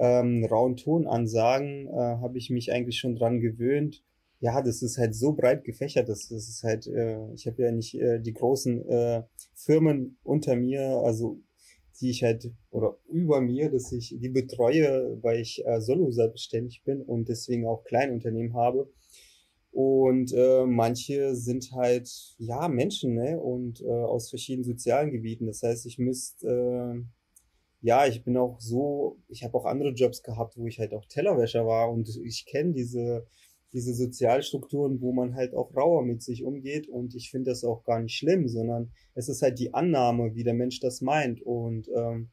ähm, 0.00 0.44
rauen 0.46 0.76
Ton 0.76 1.06
ansagen, 1.06 1.86
äh, 1.86 1.92
habe 1.92 2.38
ich 2.38 2.50
mich 2.50 2.72
eigentlich 2.72 2.98
schon 2.98 3.14
dran 3.14 3.40
gewöhnt. 3.40 4.02
Ja, 4.40 4.62
das 4.62 4.80
ist 4.80 4.96
halt 4.96 5.14
so 5.14 5.34
breit 5.34 5.64
gefächert, 5.64 6.08
das, 6.08 6.28
das 6.28 6.48
ist 6.48 6.64
halt, 6.64 6.86
äh, 6.86 7.30
ich 7.34 7.46
habe 7.46 7.62
ja 7.62 7.70
nicht 7.70 7.94
äh, 7.94 8.18
die 8.18 8.32
großen 8.32 8.88
äh, 8.88 9.22
Firmen 9.54 10.16
unter 10.24 10.56
mir, 10.56 11.02
also 11.04 11.38
die 12.00 12.08
ich 12.08 12.22
halt 12.22 12.50
oder 12.70 12.96
über 13.08 13.42
mir, 13.42 13.70
dass 13.70 13.92
ich 13.92 14.16
die 14.18 14.30
betreue, 14.30 15.18
weil 15.20 15.40
ich 15.40 15.62
äh, 15.66 15.82
solo 15.82 16.10
selbstständig 16.10 16.82
bin 16.84 17.02
und 17.02 17.28
deswegen 17.28 17.66
auch 17.66 17.84
Kleinunternehmen 17.84 18.54
habe. 18.54 18.90
Und 19.72 20.32
äh, 20.32 20.64
manche 20.64 21.36
sind 21.36 21.72
halt 21.72 22.10
ja 22.38 22.68
Menschen, 22.68 23.14
ne? 23.14 23.38
Und 23.38 23.82
äh, 23.82 23.88
aus 23.88 24.30
verschiedenen 24.30 24.64
sozialen 24.64 25.12
Gebieten. 25.12 25.46
Das 25.46 25.62
heißt, 25.62 25.84
ich 25.86 25.98
müsste 25.98 26.48
äh, 26.48 27.19
ja, 27.82 28.06
ich 28.06 28.24
bin 28.24 28.36
auch 28.36 28.60
so, 28.60 29.18
ich 29.28 29.44
habe 29.44 29.56
auch 29.56 29.64
andere 29.64 29.90
Jobs 29.90 30.22
gehabt, 30.22 30.56
wo 30.56 30.66
ich 30.66 30.78
halt 30.78 30.92
auch 30.92 31.06
Tellerwäscher 31.06 31.66
war 31.66 31.90
und 31.90 32.08
ich 32.24 32.46
kenne 32.46 32.72
diese 32.72 33.26
diese 33.72 33.94
Sozialstrukturen, 33.94 35.00
wo 35.00 35.12
man 35.12 35.34
halt 35.34 35.54
auch 35.54 35.74
rauer 35.76 36.04
mit 36.04 36.22
sich 36.22 36.44
umgeht. 36.44 36.88
Und 36.88 37.14
ich 37.14 37.30
finde 37.30 37.50
das 37.50 37.64
auch 37.64 37.84
gar 37.84 38.00
nicht 38.00 38.16
schlimm, 38.16 38.48
sondern 38.48 38.90
es 39.14 39.28
ist 39.28 39.42
halt 39.42 39.58
die 39.58 39.74
Annahme, 39.74 40.34
wie 40.34 40.44
der 40.44 40.54
Mensch 40.54 40.80
das 40.80 41.00
meint. 41.00 41.40
Und 41.42 41.88
ähm, 41.94 42.30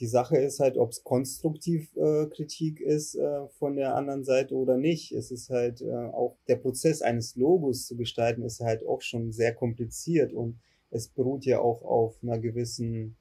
die 0.00 0.06
Sache 0.06 0.36
ist 0.38 0.60
halt, 0.60 0.76
ob 0.76 0.90
es 0.90 1.02
konstruktiv 1.04 1.94
äh, 1.96 2.26
Kritik 2.26 2.80
ist 2.80 3.14
äh, 3.14 3.48
von 3.58 3.76
der 3.76 3.94
anderen 3.94 4.24
Seite 4.24 4.54
oder 4.54 4.76
nicht. 4.76 5.12
Es 5.12 5.30
ist 5.30 5.50
halt 5.50 5.80
äh, 5.80 5.92
auch 5.92 6.36
der 6.48 6.56
Prozess 6.56 7.02
eines 7.02 7.36
Logos 7.36 7.86
zu 7.86 7.96
gestalten, 7.96 8.42
ist 8.42 8.60
halt 8.60 8.86
auch 8.86 9.02
schon 9.02 9.32
sehr 9.32 9.54
kompliziert 9.54 10.32
und 10.32 10.58
es 10.90 11.08
beruht 11.08 11.44
ja 11.44 11.60
auch 11.60 11.82
auf 11.82 12.16
einer 12.22 12.38
gewissen 12.38 13.16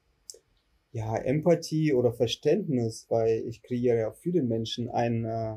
ja, 0.97 1.15
Empathie 1.15 1.93
oder 1.93 2.11
Verständnis, 2.11 3.05
weil 3.07 3.43
ich 3.47 3.61
kreiere 3.61 3.99
ja 3.99 4.11
für 4.11 4.31
den 4.31 4.47
Menschen 4.47 4.89
ein 4.89 5.25
äh, 5.25 5.55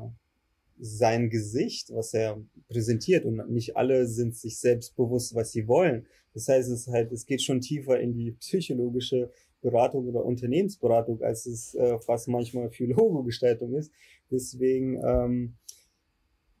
sein 0.79 1.31
Gesicht, 1.31 1.91
was 1.93 2.13
er 2.13 2.39
präsentiert 2.69 3.25
und 3.25 3.49
nicht 3.49 3.75
alle 3.75 4.05
sind 4.07 4.35
sich 4.35 4.59
selbst 4.59 4.95
bewusst, 4.95 5.33
was 5.33 5.51
sie 5.51 5.67
wollen. 5.67 6.05
Das 6.35 6.47
heißt, 6.47 6.69
es 6.69 6.87
halt, 6.87 7.11
es 7.11 7.25
geht 7.25 7.41
schon 7.41 7.59
tiefer 7.59 7.99
in 7.99 8.13
die 8.13 8.33
psychologische 8.33 9.31
Beratung 9.61 10.07
oder 10.07 10.23
Unternehmensberatung, 10.23 11.21
als 11.23 11.47
es 11.47 11.73
äh, 11.73 11.97
fast 11.99 12.27
manchmal 12.27 12.69
für 12.69 12.85
Logo-Gestaltung 12.85 13.73
ist. 13.73 13.91
Deswegen 14.29 15.01
ähm, 15.03 15.55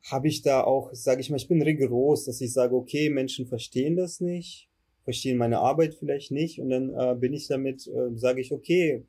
habe 0.09 0.27
ich 0.27 0.41
da 0.41 0.63
auch, 0.63 0.89
sage 0.93 1.21
ich 1.21 1.29
mal, 1.29 1.37
ich 1.37 1.47
bin 1.47 1.61
rigoros, 1.61 2.25
dass 2.25 2.41
ich 2.41 2.51
sage, 2.51 2.75
okay, 2.75 3.11
Menschen 3.11 3.45
verstehen 3.45 3.95
das 3.95 4.21
nicht, 4.21 4.70
verstehen 5.03 5.37
meine 5.37 5.59
Arbeit 5.59 5.95
vielleicht 5.95 6.31
nicht 6.31 6.59
und 6.59 6.69
dann 6.69 6.93
äh, 6.93 7.15
bin 7.15 7.33
ich 7.33 7.47
damit, 7.47 7.87
äh, 7.87 8.15
sage 8.15 8.41
ich, 8.41 8.51
okay, 8.51 9.05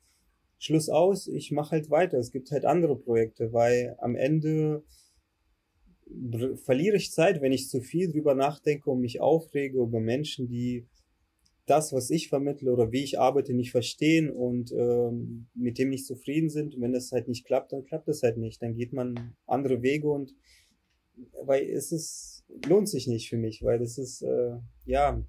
Schluss 0.59 0.89
aus, 0.89 1.27
ich 1.27 1.51
mache 1.51 1.73
halt 1.73 1.91
weiter. 1.91 2.19
Es 2.19 2.31
gibt 2.31 2.53
halt 2.53 2.65
andere 2.65 2.97
Projekte, 2.97 3.53
weil 3.53 3.97
am 3.99 4.15
Ende 4.15 4.85
verliere 6.65 6.97
ich 6.97 7.11
Zeit, 7.11 7.41
wenn 7.41 7.53
ich 7.53 7.69
zu 7.69 7.81
viel 7.81 8.11
drüber 8.11 8.35
nachdenke 8.35 8.91
und 8.91 9.01
mich 9.01 9.21
aufrege 9.21 9.79
über 9.81 9.99
Menschen, 9.99 10.47
die 10.47 10.87
das, 11.67 11.93
was 11.93 12.11
ich 12.11 12.29
vermittle 12.29 12.73
oder 12.73 12.93
wie 12.93 13.03
ich 13.03 13.19
arbeite, 13.19 13.55
nicht 13.55 13.71
verstehen 13.71 14.31
und 14.31 14.73
ähm, 14.73 15.47
mit 15.55 15.79
dem 15.79 15.91
nicht 15.91 16.07
zufrieden 16.07 16.49
sind. 16.49 16.81
wenn 16.81 16.93
das 16.93 17.13
halt 17.13 17.29
nicht 17.29 17.45
klappt, 17.45 17.73
dann 17.73 17.85
klappt 17.85 18.09
das 18.09 18.23
halt 18.23 18.37
nicht. 18.37 18.61
Dann 18.63 18.75
geht 18.75 18.93
man 18.93 19.35
andere 19.47 19.83
Wege 19.83 20.09
und 20.09 20.35
weil 21.45 21.69
es 21.69 21.93
ist, 21.93 22.45
lohnt 22.67 22.89
sich 22.89 23.07
nicht 23.07 23.29
für 23.29 23.37
mich, 23.37 23.63
weil 23.63 23.79
das 23.79 23.99
ist, 23.99 24.23
äh, 24.23 24.57
ja, 24.87 25.23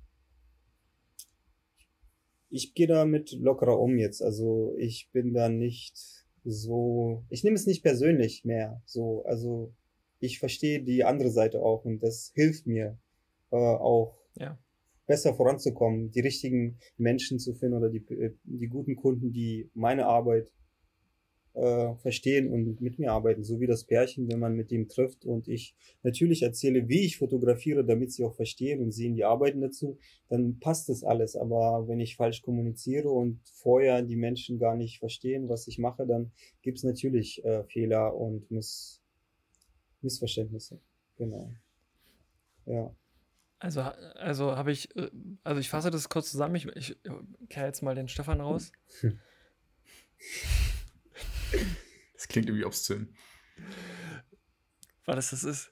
ich 2.53 2.75
gehe 2.75 2.85
damit 2.85 3.31
lockerer 3.31 3.79
um 3.79 3.97
jetzt. 3.97 4.21
Also 4.21 4.75
ich 4.77 5.09
bin 5.11 5.33
da 5.33 5.49
nicht 5.49 5.97
so, 6.45 7.25
ich 7.29 7.43
nehme 7.43 7.55
es 7.55 7.65
nicht 7.65 7.81
persönlich 7.81 8.45
mehr. 8.45 8.79
So, 8.85 9.23
also 9.25 9.73
ich 10.19 10.37
verstehe 10.37 10.83
die 10.83 11.03
andere 11.03 11.31
Seite 11.31 11.63
auch 11.63 11.83
und 11.83 12.03
das 12.03 12.31
hilft 12.35 12.67
mir 12.67 12.99
äh, 13.51 13.55
auch 13.55 14.19
ja. 14.35 14.59
besser 15.07 15.33
voranzukommen, 15.33 16.11
die 16.11 16.19
richtigen 16.19 16.77
Menschen 16.95 17.39
zu 17.39 17.55
finden 17.55 17.75
oder 17.75 17.89
die, 17.89 18.05
äh, 18.13 18.35
die 18.43 18.67
guten 18.67 18.95
Kunden, 18.97 19.33
die 19.33 19.71
meine 19.73 20.05
Arbeit 20.05 20.53
äh, 21.53 21.95
verstehen 21.97 22.51
und 22.51 22.81
mit 22.81 22.97
mir 22.97 23.11
arbeiten, 23.11 23.43
so 23.43 23.59
wie 23.59 23.67
das 23.67 23.83
Pärchen, 23.83 24.27
wenn 24.27 24.39
man 24.39 24.55
mit 24.55 24.71
ihm 24.71 24.87
trifft 24.87 25.25
und 25.25 25.47
ich 25.47 25.75
natürlich 26.01 26.41
erzähle, 26.41 26.87
wie 26.89 27.01
ich 27.01 27.17
fotografiere, 27.17 27.85
damit 27.85 28.11
sie 28.11 28.23
auch 28.23 28.35
verstehen 28.35 28.81
und 28.81 28.91
sehen, 28.91 29.15
die 29.15 29.23
arbeiten 29.23 29.61
dazu, 29.61 29.97
dann 30.29 30.59
passt 30.59 30.89
das 30.89 31.03
alles. 31.03 31.35
Aber 31.35 31.87
wenn 31.87 31.99
ich 31.99 32.15
falsch 32.15 32.41
kommuniziere 32.41 33.09
und 33.09 33.39
vorher 33.45 34.01
die 34.01 34.15
Menschen 34.15 34.57
gar 34.57 34.75
nicht 34.75 34.99
verstehen, 34.99 35.47
was 35.47 35.67
ich 35.67 35.77
mache, 35.77 36.07
dann 36.07 36.31
gibt 36.61 36.79
es 36.79 36.83
natürlich 36.83 37.43
äh, 37.45 37.63
Fehler 37.65 38.15
und 38.15 38.49
Miss 38.49 38.99
Missverständnisse. 40.01 40.81
Genau. 41.17 41.53
Ja. 42.65 42.93
Also, 43.59 43.81
also 43.81 44.57
habe 44.57 44.71
ich, 44.71 44.93
äh, 44.95 45.09
also 45.43 45.59
ich 45.59 45.69
fasse 45.69 45.91
das 45.91 46.09
kurz 46.09 46.31
zusammen. 46.31 46.55
Ich, 46.55 46.67
ich 46.75 46.97
kehre 47.47 47.67
jetzt 47.67 47.81
mal 47.81 47.95
den 47.95 48.07
Stefan 48.07 48.41
raus. 48.41 48.71
Das 52.13 52.27
klingt 52.27 52.47
irgendwie 52.47 52.65
obszön. 52.65 53.13
Weil 55.05 55.15
das 55.15 55.31
das 55.31 55.43
ist. 55.43 55.71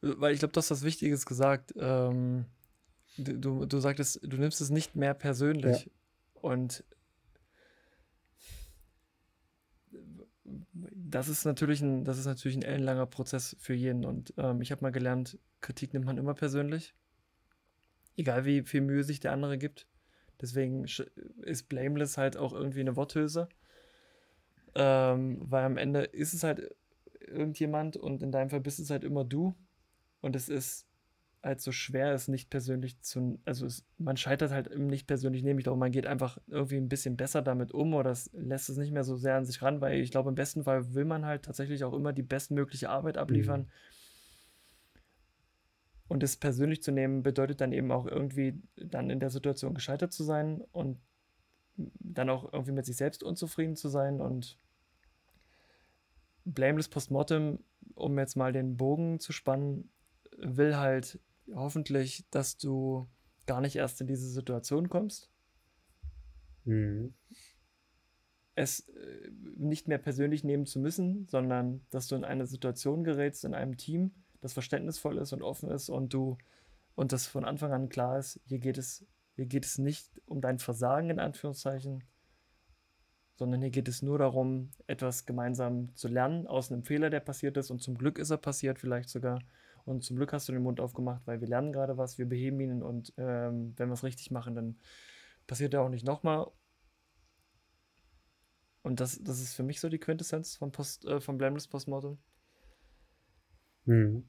Weil 0.00 0.32
ich 0.32 0.38
glaube, 0.38 0.52
du 0.52 0.58
hast 0.58 0.70
was 0.70 0.82
Wichtiges 0.82 1.26
gesagt. 1.26 1.74
Ähm, 1.76 2.46
du, 3.16 3.66
du 3.66 3.80
sagtest, 3.80 4.20
du 4.22 4.36
nimmst 4.36 4.60
es 4.60 4.70
nicht 4.70 4.96
mehr 4.96 5.14
persönlich. 5.14 5.84
Ja. 5.84 5.92
Und 6.40 6.84
das 11.10 11.28
ist 11.28 11.44
natürlich 11.44 11.80
ein, 11.82 12.04
das 12.04 12.18
ist 12.18 12.26
natürlich 12.26 12.56
ein 12.56 12.62
ellenlanger 12.62 13.06
Prozess 13.06 13.56
für 13.60 13.74
jeden. 13.74 14.04
Und 14.04 14.32
ähm, 14.36 14.60
ich 14.60 14.72
habe 14.72 14.82
mal 14.82 14.92
gelernt, 14.92 15.38
Kritik 15.60 15.92
nimmt 15.92 16.06
man 16.06 16.18
immer 16.18 16.34
persönlich. 16.34 16.94
Egal 18.16 18.44
wie 18.44 18.62
viel 18.62 18.80
Mühe 18.80 19.04
sich 19.04 19.20
der 19.20 19.32
andere 19.32 19.58
gibt. 19.58 19.86
Deswegen 20.40 20.84
ist 21.42 21.68
Blameless 21.68 22.16
halt 22.16 22.36
auch 22.36 22.52
irgendwie 22.52 22.80
eine 22.80 22.96
Worthülse. 22.96 23.48
Ähm, 24.74 25.38
weil 25.40 25.64
am 25.64 25.76
Ende 25.76 26.02
ist 26.02 26.32
es 26.32 26.42
halt 26.42 26.74
irgendjemand 27.20 27.96
und 27.96 28.22
in 28.22 28.32
deinem 28.32 28.50
Fall 28.50 28.60
bist 28.60 28.78
es 28.78 28.90
halt 28.90 29.04
immer 29.04 29.24
du. 29.24 29.54
Und 30.20 30.36
es 30.36 30.48
ist 30.48 30.86
halt 31.42 31.60
so 31.60 31.72
schwer, 31.72 32.12
es 32.12 32.28
nicht 32.28 32.50
persönlich 32.50 33.00
zu. 33.00 33.40
Also 33.44 33.66
es, 33.66 33.84
man 33.98 34.16
scheitert 34.16 34.52
halt 34.52 34.68
im 34.68 34.86
nicht 34.86 35.06
persönlich 35.06 35.42
nehmen. 35.42 35.58
Ich 35.58 35.64
glaube, 35.64 35.78
man 35.78 35.92
geht 35.92 36.06
einfach 36.06 36.38
irgendwie 36.46 36.76
ein 36.76 36.88
bisschen 36.88 37.16
besser 37.16 37.42
damit 37.42 37.72
um 37.72 37.94
oder 37.94 38.10
es 38.10 38.30
lässt 38.34 38.68
es 38.68 38.76
nicht 38.76 38.92
mehr 38.92 39.04
so 39.04 39.16
sehr 39.16 39.36
an 39.36 39.46
sich 39.46 39.62
ran, 39.62 39.80
weil 39.80 40.00
ich 40.00 40.10
glaube, 40.10 40.28
im 40.28 40.34
besten 40.34 40.64
Fall 40.64 40.94
will 40.94 41.04
man 41.04 41.24
halt 41.24 41.44
tatsächlich 41.44 41.84
auch 41.84 41.94
immer 41.94 42.12
die 42.12 42.22
bestmögliche 42.22 42.90
Arbeit 42.90 43.16
abliefern. 43.16 43.62
Mhm. 43.62 43.68
Und 46.10 46.24
es 46.24 46.36
persönlich 46.36 46.82
zu 46.82 46.90
nehmen, 46.90 47.22
bedeutet 47.22 47.60
dann 47.60 47.72
eben 47.72 47.92
auch 47.92 48.04
irgendwie 48.04 48.60
dann 48.74 49.10
in 49.10 49.20
der 49.20 49.30
Situation 49.30 49.74
gescheitert 49.74 50.12
zu 50.12 50.24
sein 50.24 50.60
und 50.72 50.98
dann 51.76 52.28
auch 52.28 52.52
irgendwie 52.52 52.72
mit 52.72 52.84
sich 52.84 52.96
selbst 52.96 53.22
unzufrieden 53.22 53.76
zu 53.76 53.88
sein 53.88 54.20
und 54.20 54.58
Blameless 56.44 56.88
Postmortem, 56.88 57.60
um 57.94 58.18
jetzt 58.18 58.36
mal 58.36 58.52
den 58.52 58.76
Bogen 58.76 59.20
zu 59.20 59.32
spannen, 59.32 59.88
will 60.36 60.76
halt 60.76 61.20
hoffentlich, 61.54 62.24
dass 62.32 62.56
du 62.56 63.08
gar 63.46 63.60
nicht 63.60 63.76
erst 63.76 64.00
in 64.00 64.08
diese 64.08 64.28
Situation 64.28 64.88
kommst. 64.88 65.30
Mhm. 66.64 67.14
Es 68.56 68.80
äh, 68.88 69.30
nicht 69.54 69.86
mehr 69.86 69.98
persönlich 69.98 70.42
nehmen 70.42 70.66
zu 70.66 70.80
müssen, 70.80 71.28
sondern 71.28 71.86
dass 71.90 72.08
du 72.08 72.16
in 72.16 72.24
eine 72.24 72.46
Situation 72.46 73.04
gerätst, 73.04 73.44
in 73.44 73.54
einem 73.54 73.76
Team, 73.76 74.10
das 74.40 74.52
verständnisvoll 74.52 75.18
ist 75.18 75.32
und 75.32 75.42
offen 75.42 75.70
ist 75.70 75.88
und 75.88 76.12
du 76.12 76.38
und 76.94 77.12
das 77.12 77.26
von 77.26 77.44
Anfang 77.44 77.72
an 77.72 77.88
klar 77.88 78.18
ist, 78.18 78.40
hier 78.44 78.58
geht 78.58 78.78
es, 78.78 79.06
hier 79.34 79.46
geht 79.46 79.64
es 79.64 79.78
nicht 79.78 80.20
um 80.26 80.40
dein 80.40 80.58
Versagen 80.58 81.10
in 81.10 81.18
Anführungszeichen, 81.18 82.04
sondern 83.36 83.62
hier 83.62 83.70
geht 83.70 83.88
es 83.88 84.02
nur 84.02 84.18
darum, 84.18 84.70
etwas 84.86 85.24
gemeinsam 85.24 85.94
zu 85.94 86.08
lernen 86.08 86.46
aus 86.46 86.70
einem 86.70 86.82
Fehler, 86.82 87.08
der 87.08 87.20
passiert 87.20 87.56
ist 87.56 87.70
und 87.70 87.80
zum 87.80 87.96
Glück 87.96 88.18
ist 88.18 88.30
er 88.30 88.36
passiert, 88.36 88.78
vielleicht 88.78 89.08
sogar. 89.08 89.40
Und 89.86 90.04
zum 90.04 90.16
Glück 90.16 90.34
hast 90.34 90.46
du 90.48 90.52
den 90.52 90.62
Mund 90.62 90.78
aufgemacht, 90.78 91.26
weil 91.26 91.40
wir 91.40 91.48
lernen 91.48 91.72
gerade 91.72 91.96
was, 91.96 92.18
wir 92.18 92.28
beheben 92.28 92.60
ihn 92.60 92.82
und 92.82 93.14
ähm, 93.16 93.72
wenn 93.76 93.88
wir 93.88 93.94
es 93.94 94.04
richtig 94.04 94.30
machen, 94.30 94.54
dann 94.54 94.76
passiert 95.46 95.72
er 95.72 95.80
auch 95.80 95.88
nicht 95.88 96.04
nochmal. 96.04 96.50
Und 98.82 99.00
das, 99.00 99.18
das 99.22 99.40
ist 99.40 99.54
für 99.54 99.62
mich 99.62 99.80
so 99.80 99.88
die 99.88 99.98
Quintessenz 99.98 100.56
von, 100.56 100.70
Post, 100.70 101.06
äh, 101.06 101.20
von 101.20 101.38
Blameless 101.38 101.66
Postmortem. 101.66 102.18
Hm. 103.90 104.22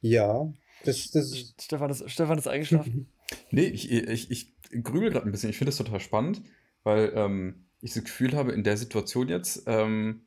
Ja, 0.00 0.52
das, 0.84 1.10
das 1.10 1.54
Stefan, 1.60 1.90
ist, 1.90 2.08
Stefan 2.08 2.38
ist 2.38 2.46
eingeschlafen. 2.46 3.08
nee, 3.50 3.64
ich, 3.64 3.90
ich, 3.90 4.30
ich 4.30 4.54
grübel 4.84 5.10
gerade 5.10 5.26
ein 5.26 5.32
bisschen. 5.32 5.50
Ich 5.50 5.58
finde 5.58 5.70
das 5.70 5.76
total 5.78 5.98
spannend, 5.98 6.42
weil 6.84 7.12
ähm, 7.16 7.66
ich 7.80 7.94
das 7.94 8.04
Gefühl 8.04 8.36
habe, 8.36 8.52
in 8.52 8.62
der 8.62 8.76
Situation 8.76 9.28
jetzt, 9.28 9.64
ähm, 9.66 10.22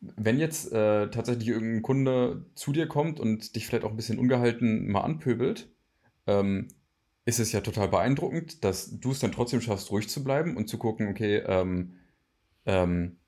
wenn 0.00 0.38
jetzt 0.38 0.72
äh, 0.72 1.10
tatsächlich 1.10 1.48
irgendein 1.48 1.82
Kunde 1.82 2.46
zu 2.54 2.72
dir 2.72 2.88
kommt 2.88 3.20
und 3.20 3.54
dich 3.54 3.66
vielleicht 3.66 3.84
auch 3.84 3.90
ein 3.90 3.96
bisschen 3.96 4.18
ungehalten 4.18 4.90
mal 4.90 5.02
anpöbelt, 5.02 5.68
ähm, 6.26 6.68
ist 7.26 7.38
es 7.38 7.52
ja 7.52 7.60
total 7.60 7.88
beeindruckend, 7.88 8.64
dass 8.64 8.98
du 8.98 9.10
es 9.10 9.18
dann 9.18 9.32
trotzdem 9.32 9.60
schaffst, 9.60 9.90
ruhig 9.90 10.08
zu 10.08 10.24
bleiben 10.24 10.56
und 10.56 10.68
zu 10.68 10.78
gucken, 10.78 11.08
okay, 11.08 11.42
ähm, 11.46 11.96
ähm, 12.64 13.18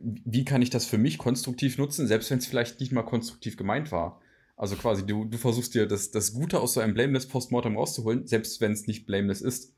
wie 0.00 0.44
kann 0.44 0.62
ich 0.62 0.70
das 0.70 0.86
für 0.86 0.98
mich 0.98 1.18
konstruktiv 1.18 1.78
nutzen, 1.78 2.06
selbst 2.06 2.30
wenn 2.30 2.38
es 2.38 2.46
vielleicht 2.46 2.80
nicht 2.80 2.92
mal 2.92 3.02
konstruktiv 3.02 3.56
gemeint 3.56 3.92
war. 3.92 4.20
Also 4.56 4.76
quasi, 4.76 5.04
du, 5.04 5.24
du 5.24 5.36
versuchst 5.36 5.74
dir 5.74 5.86
das, 5.86 6.10
das 6.10 6.32
Gute 6.32 6.60
aus 6.60 6.74
so 6.74 6.80
einem 6.80 6.94
Blameless 6.94 7.26
Postmortem 7.26 7.76
rauszuholen, 7.76 8.26
selbst 8.26 8.60
wenn 8.60 8.72
es 8.72 8.86
nicht 8.86 9.06
Blameless 9.06 9.42
ist. 9.42 9.74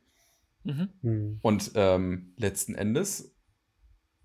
Mhm. 0.64 0.88
Hm. 1.02 1.38
Und 1.42 1.72
ähm, 1.74 2.32
letzten 2.36 2.74
Endes 2.74 3.34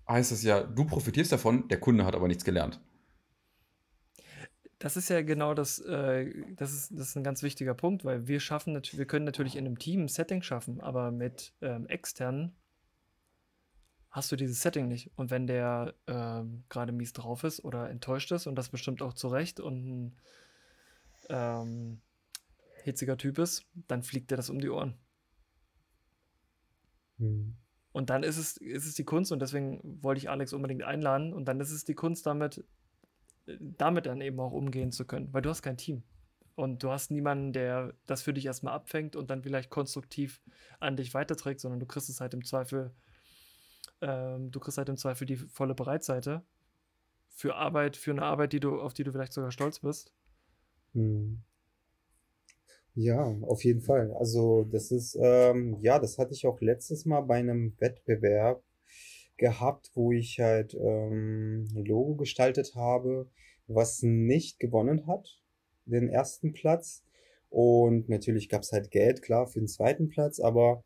heißt 0.08 0.32
es 0.32 0.42
ja, 0.42 0.62
du 0.62 0.84
profitierst 0.84 1.32
davon, 1.32 1.68
der 1.68 1.80
Kunde 1.80 2.04
hat 2.04 2.14
aber 2.14 2.28
nichts 2.28 2.44
gelernt. 2.44 2.80
Das 4.78 4.96
ist 4.96 5.08
ja 5.08 5.22
genau 5.22 5.54
das, 5.54 5.78
äh, 5.78 6.30
das, 6.56 6.72
ist, 6.74 6.90
das 6.92 7.08
ist 7.08 7.16
ein 7.16 7.24
ganz 7.24 7.42
wichtiger 7.42 7.74
Punkt, 7.74 8.04
weil 8.04 8.28
wir 8.28 8.38
schaffen, 8.38 8.78
wir 8.92 9.06
können 9.06 9.24
natürlich 9.24 9.56
in 9.56 9.66
einem 9.66 9.78
Team 9.78 10.04
ein 10.04 10.08
Setting 10.08 10.42
schaffen, 10.42 10.80
aber 10.80 11.10
mit 11.10 11.54
ähm, 11.62 11.86
externen 11.86 12.54
hast 14.14 14.30
du 14.30 14.36
dieses 14.36 14.62
Setting 14.62 14.86
nicht. 14.86 15.10
Und 15.16 15.32
wenn 15.32 15.48
der 15.48 15.92
ähm, 16.06 16.62
gerade 16.68 16.92
mies 16.92 17.12
drauf 17.12 17.42
ist 17.42 17.64
oder 17.64 17.90
enttäuscht 17.90 18.30
ist, 18.30 18.46
und 18.46 18.54
das 18.54 18.68
bestimmt 18.68 19.02
auch 19.02 19.12
zu 19.12 19.26
Recht 19.26 19.58
und 19.58 19.88
ein 19.88 20.16
ähm, 21.30 22.00
hitziger 22.84 23.16
Typ 23.16 23.38
ist, 23.38 23.66
dann 23.88 24.04
fliegt 24.04 24.30
dir 24.30 24.36
das 24.36 24.50
um 24.50 24.60
die 24.60 24.70
Ohren. 24.70 24.96
Mhm. 27.18 27.56
Und 27.90 28.08
dann 28.08 28.22
ist 28.22 28.36
es, 28.38 28.56
ist 28.56 28.86
es 28.86 28.94
die 28.94 29.04
Kunst, 29.04 29.32
und 29.32 29.42
deswegen 29.42 29.98
wollte 30.00 30.20
ich 30.20 30.30
Alex 30.30 30.52
unbedingt 30.52 30.84
einladen, 30.84 31.32
und 31.32 31.46
dann 31.46 31.58
ist 31.58 31.72
es 31.72 31.84
die 31.84 31.94
Kunst, 31.94 32.24
damit, 32.24 32.64
damit 33.58 34.06
dann 34.06 34.20
eben 34.20 34.38
auch 34.38 34.52
umgehen 34.52 34.92
zu 34.92 35.06
können, 35.06 35.32
weil 35.32 35.42
du 35.42 35.50
hast 35.50 35.62
kein 35.62 35.76
Team. 35.76 36.04
Und 36.54 36.84
du 36.84 36.90
hast 36.92 37.10
niemanden, 37.10 37.52
der 37.52 37.94
das 38.06 38.22
für 38.22 38.32
dich 38.32 38.46
erstmal 38.46 38.74
abfängt 38.74 39.16
und 39.16 39.28
dann 39.28 39.42
vielleicht 39.42 39.70
konstruktiv 39.70 40.40
an 40.78 40.94
dich 40.94 41.14
weiterträgt, 41.14 41.58
sondern 41.58 41.80
du 41.80 41.86
kriegst 41.86 42.08
es 42.08 42.20
halt 42.20 42.32
im 42.32 42.44
Zweifel, 42.44 42.94
ähm, 44.00 44.50
du 44.50 44.60
kriegst 44.60 44.78
halt 44.78 44.88
im 44.88 44.96
Zweifel 44.96 45.26
die 45.26 45.36
volle 45.36 45.74
Breitseite 45.74 46.42
für 47.28 47.54
Arbeit, 47.56 47.96
für 47.96 48.12
eine 48.12 48.22
Arbeit, 48.22 48.52
die 48.52 48.60
du, 48.60 48.80
auf 48.80 48.94
die 48.94 49.04
du 49.04 49.12
vielleicht 49.12 49.32
sogar 49.32 49.50
stolz 49.50 49.80
bist. 49.80 50.12
Hm. 50.94 51.42
Ja, 52.94 53.24
auf 53.42 53.64
jeden 53.64 53.80
Fall. 53.80 54.12
Also 54.12 54.64
das 54.64 54.92
ist, 54.92 55.18
ähm, 55.20 55.76
ja, 55.80 55.98
das 55.98 56.18
hatte 56.18 56.32
ich 56.32 56.46
auch 56.46 56.60
letztes 56.60 57.04
Mal 57.04 57.22
bei 57.22 57.36
einem 57.36 57.74
Wettbewerb 57.80 58.62
gehabt, 59.36 59.90
wo 59.94 60.12
ich 60.12 60.38
halt 60.38 60.74
ähm, 60.74 61.66
ein 61.74 61.84
Logo 61.84 62.14
gestaltet 62.14 62.76
habe, 62.76 63.28
was 63.66 64.02
nicht 64.02 64.60
gewonnen 64.60 65.08
hat, 65.08 65.40
den 65.86 66.08
ersten 66.08 66.52
Platz. 66.52 67.02
Und 67.50 68.08
natürlich 68.08 68.48
gab 68.48 68.62
es 68.62 68.72
halt 68.72 68.92
Geld, 68.92 69.22
klar, 69.22 69.48
für 69.48 69.58
den 69.58 69.68
zweiten 69.68 70.08
Platz, 70.08 70.38
aber 70.38 70.84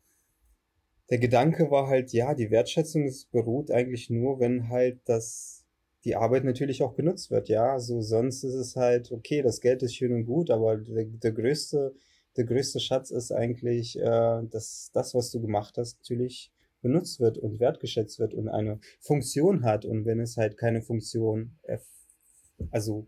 der 1.09 1.17
Gedanke 1.17 1.71
war 1.71 1.87
halt, 1.87 2.13
ja, 2.13 2.33
die 2.33 2.51
Wertschätzung 2.51 3.11
beruht 3.31 3.71
eigentlich 3.71 4.09
nur, 4.09 4.39
wenn 4.39 4.69
halt 4.69 4.99
das 5.05 5.65
die 6.05 6.15
Arbeit 6.15 6.45
natürlich 6.45 6.81
auch 6.81 6.95
genutzt 6.95 7.29
wird, 7.29 7.49
ja. 7.49 7.73
Also 7.73 8.01
sonst 8.01 8.43
ist 8.43 8.53
es 8.53 8.75
halt, 8.75 9.11
okay, 9.11 9.41
das 9.41 9.59
Geld 9.59 9.83
ist 9.83 9.95
schön 9.95 10.13
und 10.13 10.25
gut, 10.25 10.49
aber 10.49 10.77
der, 10.77 11.05
der 11.05 11.31
größte, 11.33 11.93
der 12.37 12.45
größte 12.45 12.79
Schatz 12.79 13.11
ist 13.11 13.31
eigentlich, 13.31 13.99
äh, 13.99 14.41
dass 14.49 14.91
das, 14.93 15.13
was 15.13 15.29
du 15.31 15.41
gemacht 15.41 15.77
hast, 15.77 15.97
natürlich 15.99 16.51
benutzt 16.81 17.19
wird 17.19 17.37
und 17.37 17.59
wertgeschätzt 17.59 18.19
wird 18.19 18.33
und 18.33 18.47
eine 18.47 18.79
Funktion 19.01 19.63
hat. 19.65 19.83
Und 19.83 20.05
wenn 20.05 20.21
es 20.21 20.37
halt 20.37 20.57
keine 20.57 20.81
Funktion, 20.81 21.57
also 22.71 23.07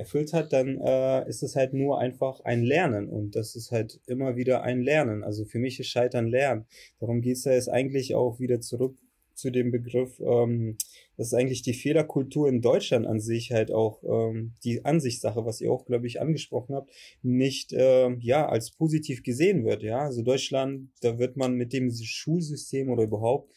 erfüllt 0.00 0.32
hat, 0.32 0.52
dann 0.52 0.80
äh, 0.80 1.28
ist 1.28 1.42
es 1.42 1.54
halt 1.54 1.74
nur 1.74 1.98
einfach 1.98 2.40
ein 2.40 2.62
Lernen 2.62 3.08
und 3.08 3.36
das 3.36 3.54
ist 3.54 3.70
halt 3.70 4.00
immer 4.06 4.34
wieder 4.34 4.62
ein 4.62 4.80
Lernen. 4.80 5.22
Also 5.22 5.44
für 5.44 5.58
mich 5.58 5.78
ist 5.78 5.88
Scheitern 5.88 6.26
Lernen. 6.26 6.64
Darum 6.98 7.20
geht 7.20 7.36
es 7.36 7.44
ja 7.44 7.52
jetzt 7.52 7.68
eigentlich 7.68 8.14
auch 8.14 8.40
wieder 8.40 8.60
zurück 8.60 8.96
zu 9.34 9.50
dem 9.50 9.70
Begriff, 9.70 10.20
ähm, 10.20 10.76
dass 11.16 11.34
eigentlich 11.34 11.62
die 11.62 11.74
Fehlerkultur 11.74 12.48
in 12.48 12.62
Deutschland 12.62 13.06
an 13.06 13.20
sich 13.20 13.52
halt 13.52 13.72
auch 13.72 14.02
ähm, 14.04 14.54
die 14.64 14.84
Ansichtssache, 14.84 15.44
was 15.44 15.60
ihr 15.60 15.70
auch, 15.70 15.84
glaube 15.84 16.06
ich, 16.06 16.20
angesprochen 16.20 16.74
habt, 16.74 16.90
nicht 17.22 17.72
äh, 17.72 18.10
ja 18.20 18.48
als 18.48 18.70
positiv 18.70 19.22
gesehen 19.22 19.64
wird. 19.64 19.82
Ja, 19.82 20.00
also 20.00 20.22
Deutschland, 20.22 20.90
da 21.02 21.18
wird 21.18 21.36
man 21.36 21.54
mit 21.54 21.72
dem 21.72 21.90
Schulsystem 21.90 22.90
oder 22.90 23.04
überhaupt 23.04 23.52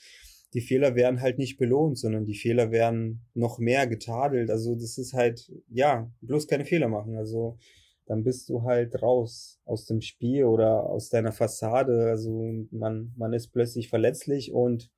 die 0.54 0.62
Fehler 0.62 0.96
werden 0.96 1.22
halt 1.22 1.40
nicht 1.40 1.58
belohnt, 1.58 1.98
sondern 1.98 2.26
die 2.26 2.36
Fehler 2.36 2.72
werden 2.72 3.26
noch 3.34 3.58
mehr 3.58 3.88
getadelt. 3.88 4.52
Also 4.52 4.76
das 4.76 4.98
ist 4.98 5.14
halt, 5.14 5.52
ja, 5.70 6.12
bloß 6.22 6.48
keine 6.48 6.66
Fehler 6.66 6.88
machen. 6.88 7.16
Also 7.16 7.58
dann 8.06 8.24
bist 8.24 8.50
du 8.50 8.64
halt 8.64 9.02
raus 9.02 9.60
aus 9.66 9.86
dem 9.86 10.02
Spiel 10.02 10.46
oder 10.46 10.84
aus 10.84 11.10
deiner 11.10 11.32
Fassade. 11.32 12.10
Also 12.10 12.54
man, 12.72 13.14
man 13.18 13.34
ist 13.34 13.48
plötzlich 13.48 13.90
verletzlich 13.90 14.54
und 14.54 14.92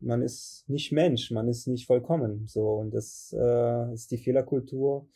man 0.00 0.20
ist 0.20 0.64
nicht 0.68 0.92
Mensch, 0.92 1.30
man 1.30 1.48
ist 1.48 1.66
nicht 1.68 1.86
vollkommen. 1.86 2.46
So, 2.46 2.68
und 2.74 2.92
das 2.92 3.34
äh, 3.38 3.92
ist 3.94 4.10
die 4.10 4.18
Fehlerkultur 4.18 5.08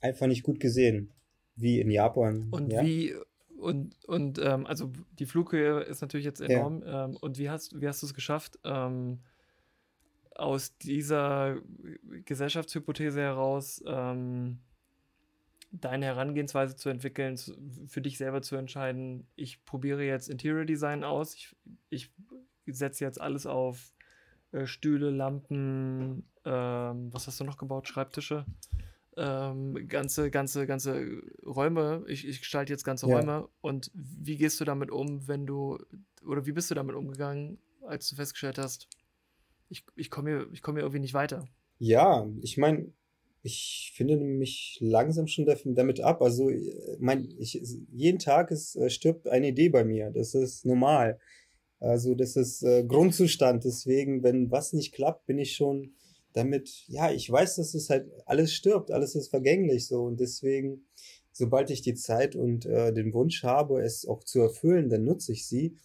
einfach 0.00 0.26
nicht 0.26 0.42
gut 0.42 0.60
gesehen. 0.60 1.12
Wie 1.54 1.80
in 1.80 1.90
Japan. 1.90 2.48
Und 2.50 2.72
ja? 2.72 2.82
wie, 2.82 3.14
und, 3.62 4.04
und 4.06 4.38
ähm, 4.38 4.66
also 4.66 4.92
die 5.18 5.26
Flughöhe 5.26 5.80
ist 5.80 6.00
natürlich 6.00 6.26
jetzt 6.26 6.40
enorm. 6.40 6.82
Ja. 6.82 7.04
Ähm, 7.04 7.16
und 7.20 7.38
wie 7.38 7.48
hast, 7.48 7.80
wie 7.80 7.88
hast 7.88 8.02
du 8.02 8.06
es 8.06 8.14
geschafft, 8.14 8.58
ähm, 8.64 9.20
aus 10.34 10.76
dieser 10.78 11.56
Gesellschaftshypothese 12.24 13.20
heraus 13.20 13.82
ähm, 13.86 14.58
deine 15.70 16.06
Herangehensweise 16.06 16.76
zu 16.76 16.88
entwickeln, 16.88 17.36
für 17.86 18.02
dich 18.02 18.18
selber 18.18 18.42
zu 18.42 18.56
entscheiden, 18.56 19.26
ich 19.36 19.64
probiere 19.64 20.04
jetzt 20.04 20.28
Interior 20.28 20.64
Design 20.64 21.04
aus, 21.04 21.34
ich, 21.34 21.54
ich 21.88 22.10
setze 22.66 23.04
jetzt 23.04 23.20
alles 23.20 23.46
auf 23.46 23.94
äh, 24.52 24.66
Stühle, 24.66 25.10
Lampen, 25.10 26.26
ähm, 26.44 27.12
was 27.12 27.26
hast 27.26 27.40
du 27.40 27.44
noch 27.44 27.56
gebaut? 27.56 27.88
Schreibtische. 27.88 28.44
Ähm, 29.16 29.88
ganze, 29.88 30.30
ganze, 30.30 30.66
ganze 30.66 31.22
Räume. 31.44 32.04
Ich, 32.08 32.26
ich 32.26 32.40
gestalte 32.40 32.72
jetzt 32.72 32.84
ganze 32.84 33.08
ja. 33.08 33.18
Räume. 33.18 33.48
Und 33.60 33.90
wie 33.94 34.36
gehst 34.36 34.60
du 34.60 34.64
damit 34.64 34.90
um, 34.90 35.28
wenn 35.28 35.46
du, 35.46 35.78
oder 36.26 36.46
wie 36.46 36.52
bist 36.52 36.70
du 36.70 36.74
damit 36.74 36.96
umgegangen, 36.96 37.58
als 37.86 38.08
du 38.08 38.16
festgestellt 38.16 38.58
hast, 38.58 38.88
ich, 39.68 39.84
ich 39.96 40.10
komme 40.10 40.30
hier, 40.30 40.60
komm 40.62 40.76
hier 40.76 40.82
irgendwie 40.82 41.00
nicht 41.00 41.14
weiter? 41.14 41.46
Ja, 41.78 42.26
ich 42.42 42.56
meine, 42.56 42.92
ich 43.42 43.92
finde 43.96 44.16
mich 44.16 44.78
langsam 44.80 45.26
schon 45.26 45.46
damit 45.64 46.00
ab. 46.00 46.22
Also, 46.22 46.50
mein, 46.98 47.28
ich, 47.38 47.60
jeden 47.90 48.18
Tag 48.18 48.50
ist, 48.50 48.76
äh, 48.76 48.88
stirbt 48.88 49.28
eine 49.28 49.48
Idee 49.48 49.68
bei 49.68 49.84
mir. 49.84 50.10
Das 50.10 50.34
ist 50.34 50.64
normal. 50.64 51.18
Also 51.80 52.14
das 52.14 52.36
ist 52.36 52.62
äh, 52.62 52.84
Grundzustand. 52.84 53.64
Deswegen, 53.64 54.22
wenn 54.22 54.52
was 54.52 54.72
nicht 54.72 54.94
klappt, 54.94 55.26
bin 55.26 55.38
ich 55.38 55.56
schon 55.56 55.94
damit, 56.32 56.84
ja, 56.88 57.10
ich 57.10 57.30
weiß, 57.30 57.56
dass 57.56 57.74
es 57.74 57.90
halt 57.90 58.10
alles 58.26 58.52
stirbt, 58.52 58.90
alles 58.90 59.14
ist 59.14 59.28
vergänglich 59.28 59.86
so. 59.86 60.02
Und 60.02 60.20
deswegen, 60.20 60.86
sobald 61.32 61.70
ich 61.70 61.82
die 61.82 61.94
Zeit 61.94 62.36
und 62.36 62.66
äh, 62.66 62.92
den 62.92 63.12
Wunsch 63.12 63.42
habe, 63.42 63.82
es 63.82 64.06
auch 64.06 64.24
zu 64.24 64.40
erfüllen, 64.40 64.88
dann 64.88 65.04
nutze 65.04 65.32
ich 65.32 65.46
sie. 65.46 65.76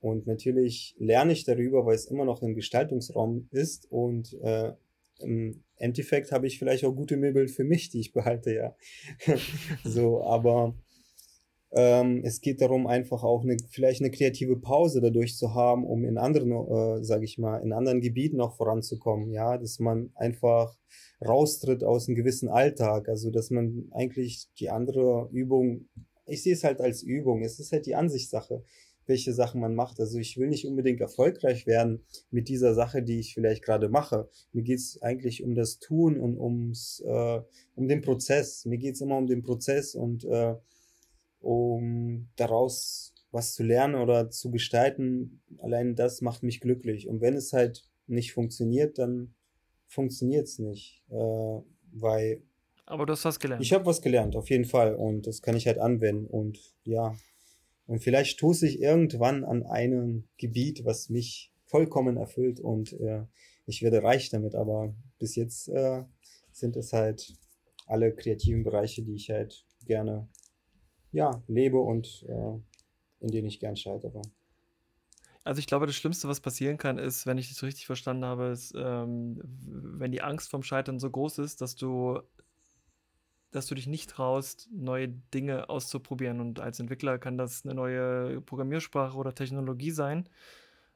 Und 0.00 0.26
natürlich 0.26 0.94
lerne 0.98 1.32
ich 1.32 1.44
darüber, 1.44 1.86
weil 1.86 1.96
es 1.96 2.06
immer 2.06 2.24
noch 2.24 2.42
ein 2.42 2.54
Gestaltungsraum 2.54 3.48
ist. 3.50 3.90
Und 3.90 4.34
äh, 4.42 4.72
im 5.20 5.64
Endeffekt 5.76 6.32
habe 6.32 6.46
ich 6.46 6.58
vielleicht 6.58 6.84
auch 6.84 6.94
gute 6.94 7.16
Möbel 7.16 7.48
für 7.48 7.64
mich, 7.64 7.88
die 7.90 8.00
ich 8.00 8.12
behalte, 8.12 8.54
ja. 8.54 8.76
so, 9.84 10.22
aber 10.22 10.74
ähm, 11.72 12.22
es 12.24 12.40
geht 12.40 12.60
darum, 12.60 12.86
einfach 12.86 13.22
auch 13.22 13.42
eine, 13.42 13.56
vielleicht 13.70 14.00
eine 14.00 14.10
kreative 14.10 14.56
Pause 14.56 15.00
dadurch 15.00 15.36
zu 15.36 15.54
haben, 15.54 15.84
um 15.84 16.04
in 16.04 16.18
anderen, 16.18 16.50
äh, 16.52 17.04
sage 17.04 17.24
ich 17.24 17.38
mal, 17.38 17.58
in 17.58 17.72
anderen 17.72 18.00
Gebieten 18.00 18.40
auch 18.40 18.56
voranzukommen. 18.56 19.30
Ja, 19.32 19.58
dass 19.58 19.78
man 19.78 20.10
einfach 20.14 20.76
raustritt 21.26 21.84
aus 21.84 22.08
einem 22.08 22.16
gewissen 22.16 22.48
Alltag. 22.48 23.08
Also, 23.08 23.30
dass 23.30 23.50
man 23.50 23.88
eigentlich 23.90 24.48
die 24.58 24.70
andere 24.70 25.28
Übung, 25.32 25.88
ich 26.26 26.42
sehe 26.42 26.54
es 26.54 26.64
halt 26.64 26.80
als 26.80 27.02
Übung. 27.02 27.42
Es 27.42 27.58
ist 27.58 27.72
halt 27.72 27.86
die 27.86 27.94
Ansichtssache 27.94 28.62
welche 29.06 29.32
Sachen 29.32 29.60
man 29.60 29.74
macht. 29.74 30.00
Also 30.00 30.18
ich 30.18 30.36
will 30.36 30.48
nicht 30.48 30.66
unbedingt 30.66 31.00
erfolgreich 31.00 31.66
werden 31.66 32.02
mit 32.30 32.48
dieser 32.48 32.74
Sache, 32.74 33.02
die 33.02 33.20
ich 33.20 33.34
vielleicht 33.34 33.64
gerade 33.64 33.88
mache. 33.88 34.28
Mir 34.52 34.62
geht's 34.62 35.00
eigentlich 35.00 35.42
um 35.42 35.54
das 35.54 35.78
Tun 35.78 36.18
und 36.18 36.38
ums 36.38 37.02
äh, 37.06 37.40
um 37.74 37.88
den 37.88 38.02
Prozess. 38.02 38.64
Mir 38.64 38.78
geht's 38.78 39.00
immer 39.00 39.16
um 39.16 39.26
den 39.26 39.42
Prozess 39.42 39.94
und 39.94 40.24
äh, 40.24 40.54
um 41.40 42.28
daraus 42.36 43.14
was 43.30 43.54
zu 43.54 43.62
lernen 43.62 43.96
oder 43.96 44.30
zu 44.30 44.50
gestalten, 44.50 45.42
allein 45.58 45.94
das 45.94 46.22
macht 46.22 46.42
mich 46.42 46.60
glücklich. 46.60 47.08
Und 47.08 47.20
wenn 47.20 47.34
es 47.34 47.52
halt 47.52 47.84
nicht 48.06 48.32
funktioniert, 48.32 48.98
dann 48.98 49.34
funktioniert 49.86 50.46
es 50.46 50.58
nicht, 50.58 51.02
äh, 51.10 51.60
weil. 51.92 52.42
Aber 52.86 53.04
du 53.04 53.12
hast 53.12 53.24
was 53.24 53.40
gelernt. 53.40 53.62
Ich 53.62 53.72
habe 53.72 53.84
was 53.86 54.00
gelernt, 54.00 54.36
auf 54.36 54.48
jeden 54.48 54.64
Fall. 54.64 54.94
Und 54.94 55.26
das 55.26 55.42
kann 55.42 55.56
ich 55.56 55.66
halt 55.66 55.78
anwenden. 55.78 56.26
Und 56.26 56.58
ja. 56.84 57.16
Und 57.86 58.00
vielleicht 58.00 58.30
stoße 58.32 58.66
ich 58.66 58.80
irgendwann 58.80 59.44
an 59.44 59.64
einem 59.64 60.24
Gebiet, 60.38 60.84
was 60.84 61.08
mich 61.08 61.52
vollkommen 61.66 62.16
erfüllt 62.16 62.58
und 62.58 62.92
äh, 62.94 63.22
ich 63.66 63.82
werde 63.82 64.02
reich 64.02 64.30
damit. 64.30 64.54
Aber 64.54 64.94
bis 65.18 65.36
jetzt 65.36 65.68
äh, 65.68 66.02
sind 66.52 66.76
es 66.76 66.92
halt 66.92 67.34
alle 67.86 68.12
kreativen 68.14 68.64
Bereiche, 68.64 69.02
die 69.02 69.14
ich 69.14 69.30
halt 69.30 69.64
gerne 69.84 70.28
ja, 71.12 71.42
lebe 71.46 71.78
und 71.78 72.24
äh, 72.28 72.58
in 73.20 73.30
denen 73.30 73.48
ich 73.48 73.60
gern 73.60 73.76
scheitere. 73.76 74.22
Also 75.44 75.60
ich 75.60 75.66
glaube, 75.68 75.86
das 75.86 75.94
Schlimmste, 75.94 76.26
was 76.26 76.40
passieren 76.40 76.76
kann, 76.76 76.98
ist, 76.98 77.24
wenn 77.24 77.38
ich 77.38 77.48
das 77.48 77.62
richtig 77.62 77.86
verstanden 77.86 78.24
habe, 78.24 78.46
ist, 78.46 78.74
ähm, 78.76 79.40
wenn 79.44 80.10
die 80.10 80.22
Angst 80.22 80.50
vom 80.50 80.64
Scheitern 80.64 80.98
so 80.98 81.08
groß 81.08 81.38
ist, 81.38 81.60
dass 81.60 81.76
du, 81.76 82.20
dass 83.52 83.66
du 83.66 83.76
dich 83.76 83.86
nicht 83.86 84.10
traust, 84.10 84.68
neue 84.72 85.08
Dinge 85.08 85.70
auszuprobieren. 85.70 86.40
Und 86.40 86.58
als 86.58 86.80
Entwickler 86.80 87.18
kann 87.18 87.38
das 87.38 87.64
eine 87.64 87.74
neue 87.74 88.40
Programmiersprache 88.40 89.16
oder 89.16 89.36
Technologie 89.36 89.92
sein. 89.92 90.28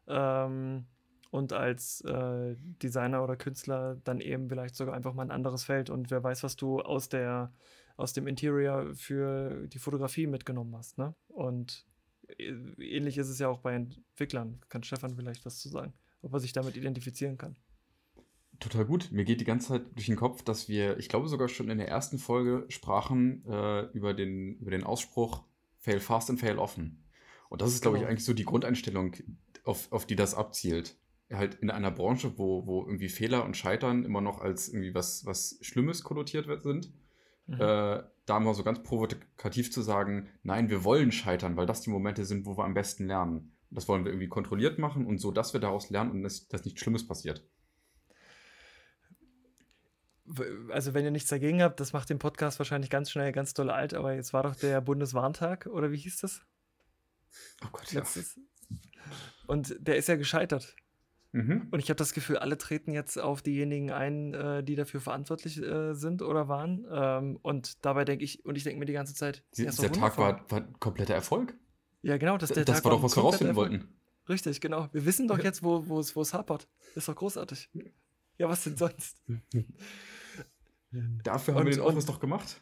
Ähm, 0.08 0.86
und 1.30 1.52
als 1.52 2.00
äh, 2.02 2.56
Designer 2.82 3.22
oder 3.22 3.36
Künstler 3.36 3.96
dann 4.04 4.20
eben 4.20 4.48
vielleicht 4.48 4.74
sogar 4.74 4.94
einfach 4.94 5.14
mal 5.14 5.22
ein 5.22 5.30
anderes 5.30 5.64
Feld. 5.64 5.90
Und 5.90 6.10
wer 6.10 6.22
weiß, 6.22 6.42
was 6.42 6.56
du 6.56 6.80
aus 6.80 7.08
der 7.08 7.52
aus 7.96 8.14
dem 8.14 8.26
Interior 8.26 8.94
für 8.94 9.66
die 9.66 9.78
Fotografie 9.78 10.26
mitgenommen 10.26 10.74
hast. 10.74 10.96
Ne? 10.96 11.14
Und 11.28 11.84
äh, 12.38 12.54
ähnlich 12.78 13.18
ist 13.18 13.28
es 13.28 13.38
ja 13.38 13.48
auch 13.48 13.58
bei 13.58 13.74
Entwicklern. 13.74 14.60
Kann 14.70 14.82
Stefan 14.82 15.14
vielleicht 15.14 15.44
was 15.44 15.58
zu 15.58 15.68
sagen? 15.68 15.92
ob 16.22 16.32
er 16.34 16.40
sich 16.40 16.52
damit 16.52 16.76
identifizieren 16.76 17.38
kann. 17.38 17.56
Total 18.58 18.84
gut. 18.84 19.10
Mir 19.10 19.24
geht 19.24 19.40
die 19.40 19.46
ganze 19.46 19.68
Zeit 19.68 19.82
durch 19.94 20.06
den 20.06 20.16
Kopf, 20.16 20.42
dass 20.42 20.68
wir, 20.68 20.98
ich 20.98 21.08
glaube 21.08 21.28
sogar 21.28 21.48
schon 21.48 21.70
in 21.70 21.78
der 21.78 21.88
ersten 21.88 22.18
Folge 22.18 22.66
sprachen 22.68 23.42
äh, 23.46 23.86
über, 23.92 24.12
den, 24.12 24.56
über 24.58 24.70
den 24.70 24.84
Ausspruch 24.84 25.44
Fail 25.78 25.98
fast 25.98 26.28
and 26.28 26.38
fail 26.38 26.58
often. 26.58 27.02
Und 27.48 27.62
das 27.62 27.72
ist, 27.72 27.80
glaube 27.80 27.96
ich, 27.96 28.02
Genau. 28.02 28.10
eigentlich 28.10 28.24
so 28.24 28.34
die 28.34 28.44
Grundeinstellung, 28.44 29.16
auf, 29.64 29.90
auf 29.90 30.04
die 30.04 30.14
das 30.14 30.34
abzielt. 30.34 30.96
Halt 31.32 31.54
in 31.56 31.70
einer 31.70 31.90
Branche, 31.90 32.38
wo, 32.38 32.66
wo 32.66 32.84
irgendwie 32.86 33.08
Fehler 33.08 33.44
und 33.44 33.56
Scheitern 33.56 34.04
immer 34.04 34.20
noch 34.20 34.40
als 34.40 34.68
irgendwie 34.68 34.94
was, 34.94 35.24
was 35.26 35.58
Schlimmes 35.62 36.02
konnotiert 36.02 36.62
sind, 36.62 36.92
Mhm. 37.46 37.60
äh, 37.60 38.02
da 38.26 38.38
mal 38.38 38.54
so 38.54 38.62
ganz 38.62 38.80
provokativ 38.82 39.72
zu 39.72 39.82
sagen, 39.82 40.28
nein, 40.44 40.70
wir 40.70 40.84
wollen 40.84 41.10
scheitern, 41.10 41.56
weil 41.56 41.66
das 41.66 41.80
die 41.80 41.90
Momente 41.90 42.24
sind, 42.24 42.46
wo 42.46 42.56
wir 42.56 42.64
am 42.64 42.74
besten 42.74 43.06
lernen. 43.08 43.56
Das 43.70 43.88
wollen 43.88 44.04
wir 44.04 44.12
irgendwie 44.12 44.28
kontrolliert 44.28 44.78
machen 44.78 45.04
und 45.06 45.18
so, 45.18 45.32
dass 45.32 45.52
wir 45.52 45.60
daraus 45.60 45.90
lernen 45.90 46.12
und 46.12 46.22
dass, 46.22 46.46
dass 46.46 46.64
nichts 46.64 46.80
Schlimmes 46.80 47.06
passiert. 47.06 47.44
Also, 50.70 50.94
wenn 50.94 51.04
ihr 51.04 51.10
nichts 51.10 51.28
dagegen 51.28 51.60
habt, 51.60 51.80
das 51.80 51.92
macht 51.92 52.08
den 52.08 52.20
Podcast 52.20 52.60
wahrscheinlich 52.60 52.90
ganz 52.90 53.10
schnell 53.10 53.32
ganz 53.32 53.52
doll 53.52 53.68
alt, 53.68 53.94
aber 53.94 54.14
jetzt 54.14 54.32
war 54.32 54.44
doch 54.44 54.54
der 54.54 54.80
Bundeswarntag, 54.80 55.66
oder 55.66 55.90
wie 55.90 55.96
hieß 55.96 56.18
das? 56.20 56.42
Oh 57.64 57.68
Gott, 57.72 57.92
Letztes. 57.92 58.38
Und 59.48 59.74
der 59.80 59.96
ist 59.96 60.06
ja 60.08 60.14
gescheitert. 60.14 60.76
Mhm. 61.32 61.68
Und 61.70 61.78
ich 61.78 61.88
habe 61.90 61.96
das 61.96 62.12
Gefühl, 62.12 62.38
alle 62.38 62.58
treten 62.58 62.92
jetzt 62.92 63.16
auf 63.18 63.40
diejenigen 63.42 63.90
ein, 63.92 64.34
äh, 64.34 64.64
die 64.64 64.74
dafür 64.74 65.00
verantwortlich 65.00 65.62
äh, 65.62 65.94
sind 65.94 66.22
oder 66.22 66.48
waren. 66.48 66.84
Ähm, 66.90 67.38
und 67.42 67.84
dabei 67.84 68.04
denke 68.04 68.24
ich, 68.24 68.44
und 68.44 68.56
ich 68.56 68.64
denke 68.64 68.80
mir 68.80 68.86
die 68.86 68.92
ganze 68.92 69.14
Zeit, 69.14 69.44
doch 69.56 69.76
der 69.76 69.92
Tag 69.92 70.18
war, 70.18 70.44
war 70.50 70.58
ein 70.60 70.72
kompletter 70.80 71.14
Erfolg. 71.14 71.54
Ja, 72.02 72.16
genau, 72.16 72.36
das, 72.36 72.50
der 72.50 72.64
das 72.64 72.76
Tag 72.78 72.84
war 72.86 72.92
doch, 72.92 73.02
was 73.02 73.16
wir 73.16 73.22
rausfinden 73.22 73.56
Erfolg. 73.56 73.70
wollten. 73.70 73.88
Richtig, 74.28 74.60
genau. 74.60 74.88
Wir 74.92 75.04
wissen 75.06 75.28
doch 75.28 75.38
jetzt, 75.38 75.62
wo 75.62 75.98
es 76.00 76.14
wo 76.16 76.20
es 76.22 76.34
hapert. 76.34 76.68
Ist 76.94 77.08
doch 77.08 77.14
großartig. 77.16 77.70
Ja, 78.38 78.48
was 78.48 78.64
denn 78.64 78.76
sonst? 78.76 79.22
Dafür 81.22 81.54
haben 81.54 81.60
Und- 81.60 81.66
wir 81.66 81.72
den 81.74 81.80
Office 81.82 82.06
doch 82.06 82.20
gemacht. 82.20 82.60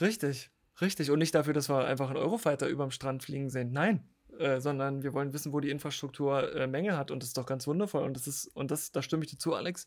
Richtig, 0.00 0.50
richtig. 0.80 1.10
Und 1.10 1.18
nicht 1.18 1.34
dafür, 1.34 1.52
dass 1.54 1.68
wir 1.68 1.84
einfach 1.84 2.08
einen 2.08 2.18
Eurofighter 2.18 2.68
überm 2.68 2.90
Strand 2.90 3.22
fliegen 3.22 3.50
sehen. 3.50 3.72
Nein. 3.72 4.08
Äh, 4.38 4.60
sondern 4.60 5.02
wir 5.02 5.12
wollen 5.12 5.32
wissen, 5.32 5.52
wo 5.52 5.60
die 5.60 5.70
Infrastruktur 5.70 6.54
äh, 6.54 6.66
Mängel 6.66 6.96
hat. 6.96 7.10
Und 7.10 7.22
das 7.22 7.28
ist 7.28 7.38
doch 7.38 7.46
ganz 7.46 7.66
wundervoll. 7.66 8.02
Und 8.02 8.14
das 8.14 8.26
ist, 8.26 8.46
und 8.56 8.70
das, 8.70 8.92
da 8.92 9.02
stimme 9.02 9.24
ich 9.24 9.30
dir 9.30 9.38
zu, 9.38 9.54
Alex. 9.54 9.86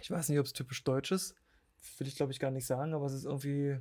Ich 0.00 0.10
weiß 0.10 0.28
nicht, 0.28 0.38
ob 0.38 0.46
es 0.46 0.52
typisch 0.52 0.84
deutsch 0.84 1.12
ist. 1.12 1.34
Will 1.98 2.06
ich, 2.06 2.16
glaube 2.16 2.32
ich, 2.32 2.38
gar 2.38 2.50
nicht 2.50 2.66
sagen, 2.66 2.92
aber 2.92 3.06
es 3.06 3.14
ist 3.14 3.24
irgendwie 3.24 3.78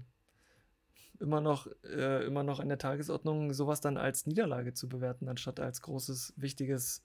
immer 1.20 1.42
noch, 1.42 1.68
äh, 1.84 2.26
immer 2.26 2.44
noch 2.44 2.60
an 2.60 2.70
der 2.70 2.78
Tagesordnung, 2.78 3.54
sowas 3.54 3.82
dann 3.82 3.98
als 3.98 4.26
Niederlage 4.26 4.74
zu 4.74 4.88
bewerten, 4.88 5.28
anstatt 5.28 5.60
als 5.60 5.82
großes, 5.82 6.34
wichtiges 6.38 7.04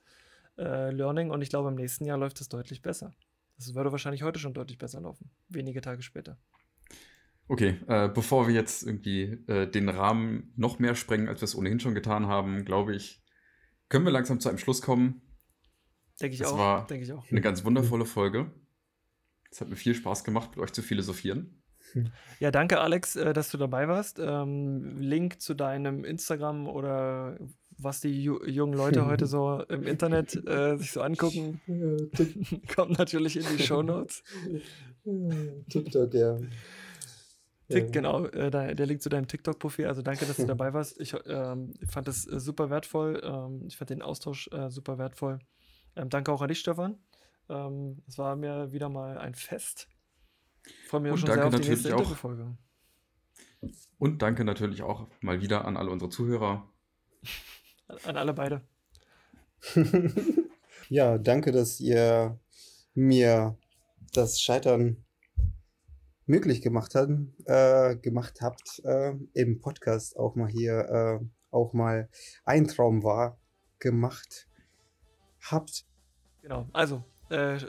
äh, 0.59 0.91
Learning. 0.91 1.31
Und 1.31 1.43
ich 1.43 1.49
glaube, 1.49 1.69
im 1.69 1.75
nächsten 1.75 2.05
Jahr 2.05 2.19
läuft 2.19 2.41
es 2.41 2.49
deutlich 2.49 2.83
besser. 2.83 3.13
Das 3.57 3.75
würde 3.75 3.93
wahrscheinlich 3.93 4.23
heute 4.23 4.39
schon 4.39 4.55
deutlich 4.55 4.79
besser 4.79 5.01
laufen. 5.01 5.31
Wenige 5.49 5.81
Tage 5.81 6.03
später. 6.03 6.39
Okay, 7.51 7.81
äh, 7.89 8.09
bevor 8.09 8.47
wir 8.47 8.55
jetzt 8.55 8.85
irgendwie 8.85 9.23
äh, 9.49 9.67
den 9.69 9.89
Rahmen 9.89 10.53
noch 10.57 10.79
mehr 10.79 10.95
sprengen, 10.95 11.29
als 11.29 11.41
wir 11.41 11.47
es 11.47 11.57
ohnehin 11.57 11.81
schon 11.81 11.97
getan 11.97 12.27
haben, 12.29 12.65
glaube 12.65 12.95
ich, 12.95 13.21
können 13.89 14.05
wir 14.05 14.13
langsam 14.13 14.39
zu 14.39 14.49
einem 14.49 14.59
Schluss 14.59 14.83
kommen. 14.83 15.21
Denke 16.21 16.35
ich 16.35 16.41
Das 16.41 16.53
auch. 16.53 16.59
war- 16.59 16.87
Denke 16.87 17.05
ich 17.05 17.13
auch. 17.13 17.29
Eine 17.29 17.41
ganz 17.41 17.65
wundervolle 17.65 18.05
Folge. 18.05 18.53
Es 19.51 19.61
hat 19.61 19.69
mir 19.69 19.75
viel 19.75 19.97
Spaß 19.97 20.23
gemacht, 20.23 20.51
mit 20.55 20.61
euch 20.65 20.73
zu 20.73 20.81
philosophieren. 20.81 21.61
Ja, 22.39 22.53
danke, 22.53 22.79
Alex, 22.81 23.17
äh, 23.17 23.33
dass 23.33 23.51
du 23.51 23.59
dabei 23.59 23.89
warst. 23.89 24.21
Ähm, 24.21 25.01
Link 25.01 25.41
zu 25.41 25.55
deinem 25.55 26.05
Instagram 26.05 26.69
oder 26.69 27.37
was 27.79 28.01
die 28.01 28.23
ju 28.23 28.45
jungen 28.47 28.75
Leute 28.75 29.07
heute 29.07 29.27
so 29.27 29.61
im 29.69 29.83
Internet 29.89 30.37
äh, 30.47 30.77
sich 30.77 30.93
so 30.93 31.01
angucken, 31.01 31.61
kommt 32.77 32.97
natürlich 32.97 33.37
in 33.39 33.45
die 33.57 33.63
Shownotes. 33.65 34.23
TikTok, 35.69 36.15
ja. 36.15 36.39
Tick, 37.71 37.85
Ja. 37.85 37.91
genau, 37.91 38.25
äh, 38.27 38.51
da, 38.51 38.75
der 38.75 38.87
Link 38.87 39.01
zu 39.01 39.09
deinem 39.09 39.27
TikTok-Profil. 39.29 39.87
Also 39.87 40.03
danke, 40.03 40.27
dass 40.27 40.37
du 40.37 40.47
dabei 40.47 40.73
warst. 40.75 41.01
Ich 41.01 41.15
ähm, 41.27 41.73
fand 41.89 42.09
das 42.09 42.27
äh, 42.27 42.39
super 42.41 42.69
wertvoll. 42.71 43.21
Ähm, 43.25 43.65
ich 43.67 43.77
fand 43.77 43.91
den 43.91 44.03
Austausch 44.03 44.49
äh, 44.53 44.71
super 44.71 44.99
wertvoll. 44.99 45.39
Ähm, 45.97 46.09
danke 46.11 46.33
auch 46.33 46.43
an 46.43 46.49
dich, 46.49 46.61
Stefan. 46.61 46.99
Ähm, 47.49 48.03
es 48.07 48.19
war 48.19 48.37
mir 48.37 48.73
wieder 48.73 48.89
mal 48.89 49.19
ein 49.19 49.35
Fest. 49.35 49.89
Freue 50.89 51.01
mich 51.01 51.11
auch 51.11 51.15
Und 51.15 51.21
schon 51.21 51.29
danke 51.29 51.41
sehr 51.43 51.49
auf 51.49 51.61
die 51.61 51.69
nächste 51.69 51.89
natürlich 51.89 51.95
auch- 51.95 51.99
Interviewfolge. 52.01 52.57
Und 53.99 54.23
danke 54.23 54.45
natürlich 54.45 54.83
auch 54.83 55.07
mal 55.21 55.41
wieder 55.41 55.65
an 55.67 55.77
alle 55.77 55.91
unsere 55.91 56.11
Zuhörer. 56.11 56.69
An 58.05 58.17
alle 58.17 58.33
beide. 58.35 58.63
Ja, 60.89 61.19
danke, 61.19 61.53
dass 61.53 61.79
ihr 61.81 62.39
mir 62.95 63.57
das 64.13 64.41
Scheitern 64.41 65.05
möglich 66.31 66.63
gemacht, 66.63 66.95
hat, 66.95 67.11
äh, 67.45 67.97
gemacht 67.97 68.41
habt, 68.41 68.81
äh, 68.85 69.13
im 69.35 69.61
Podcast 69.61 70.17
auch 70.17 70.37
mal 70.37 70.49
hier, 70.49 71.21
äh, 71.21 71.25
auch 71.51 71.73
mal 71.73 72.09
ein 72.45 72.67
Traum 72.67 73.03
war, 73.03 73.39
gemacht 73.79 74.49
habt. 75.41 75.85
Genau, 76.43 76.69
also 76.73 77.05
äh, 77.31 77.57
äh, 77.57 77.61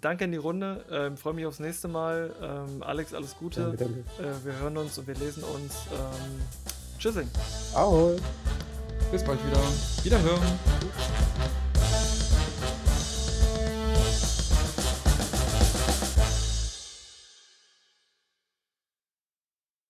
danke 0.00 0.24
in 0.24 0.32
die 0.32 0.38
Runde. 0.38 0.84
Ähm, 0.90 1.16
Freue 1.16 1.34
mich 1.34 1.46
aufs 1.46 1.58
nächste 1.60 1.88
Mal. 1.88 2.34
Ähm, 2.40 2.82
Alex, 2.82 3.14
alles 3.14 3.36
Gute. 3.36 3.62
Danke, 3.62 3.84
danke. 3.84 4.00
Äh, 4.22 4.44
wir 4.44 4.58
hören 4.60 4.76
uns 4.76 4.98
und 4.98 5.06
wir 5.06 5.14
lesen 5.14 5.42
uns. 5.42 5.86
Ähm, 5.92 6.40
tschüssing. 6.98 7.28
Ahoi. 7.74 8.16
Bis 9.10 9.24
bald 9.24 9.40
wieder. 9.44 9.60
Wiederhören. 10.04 11.67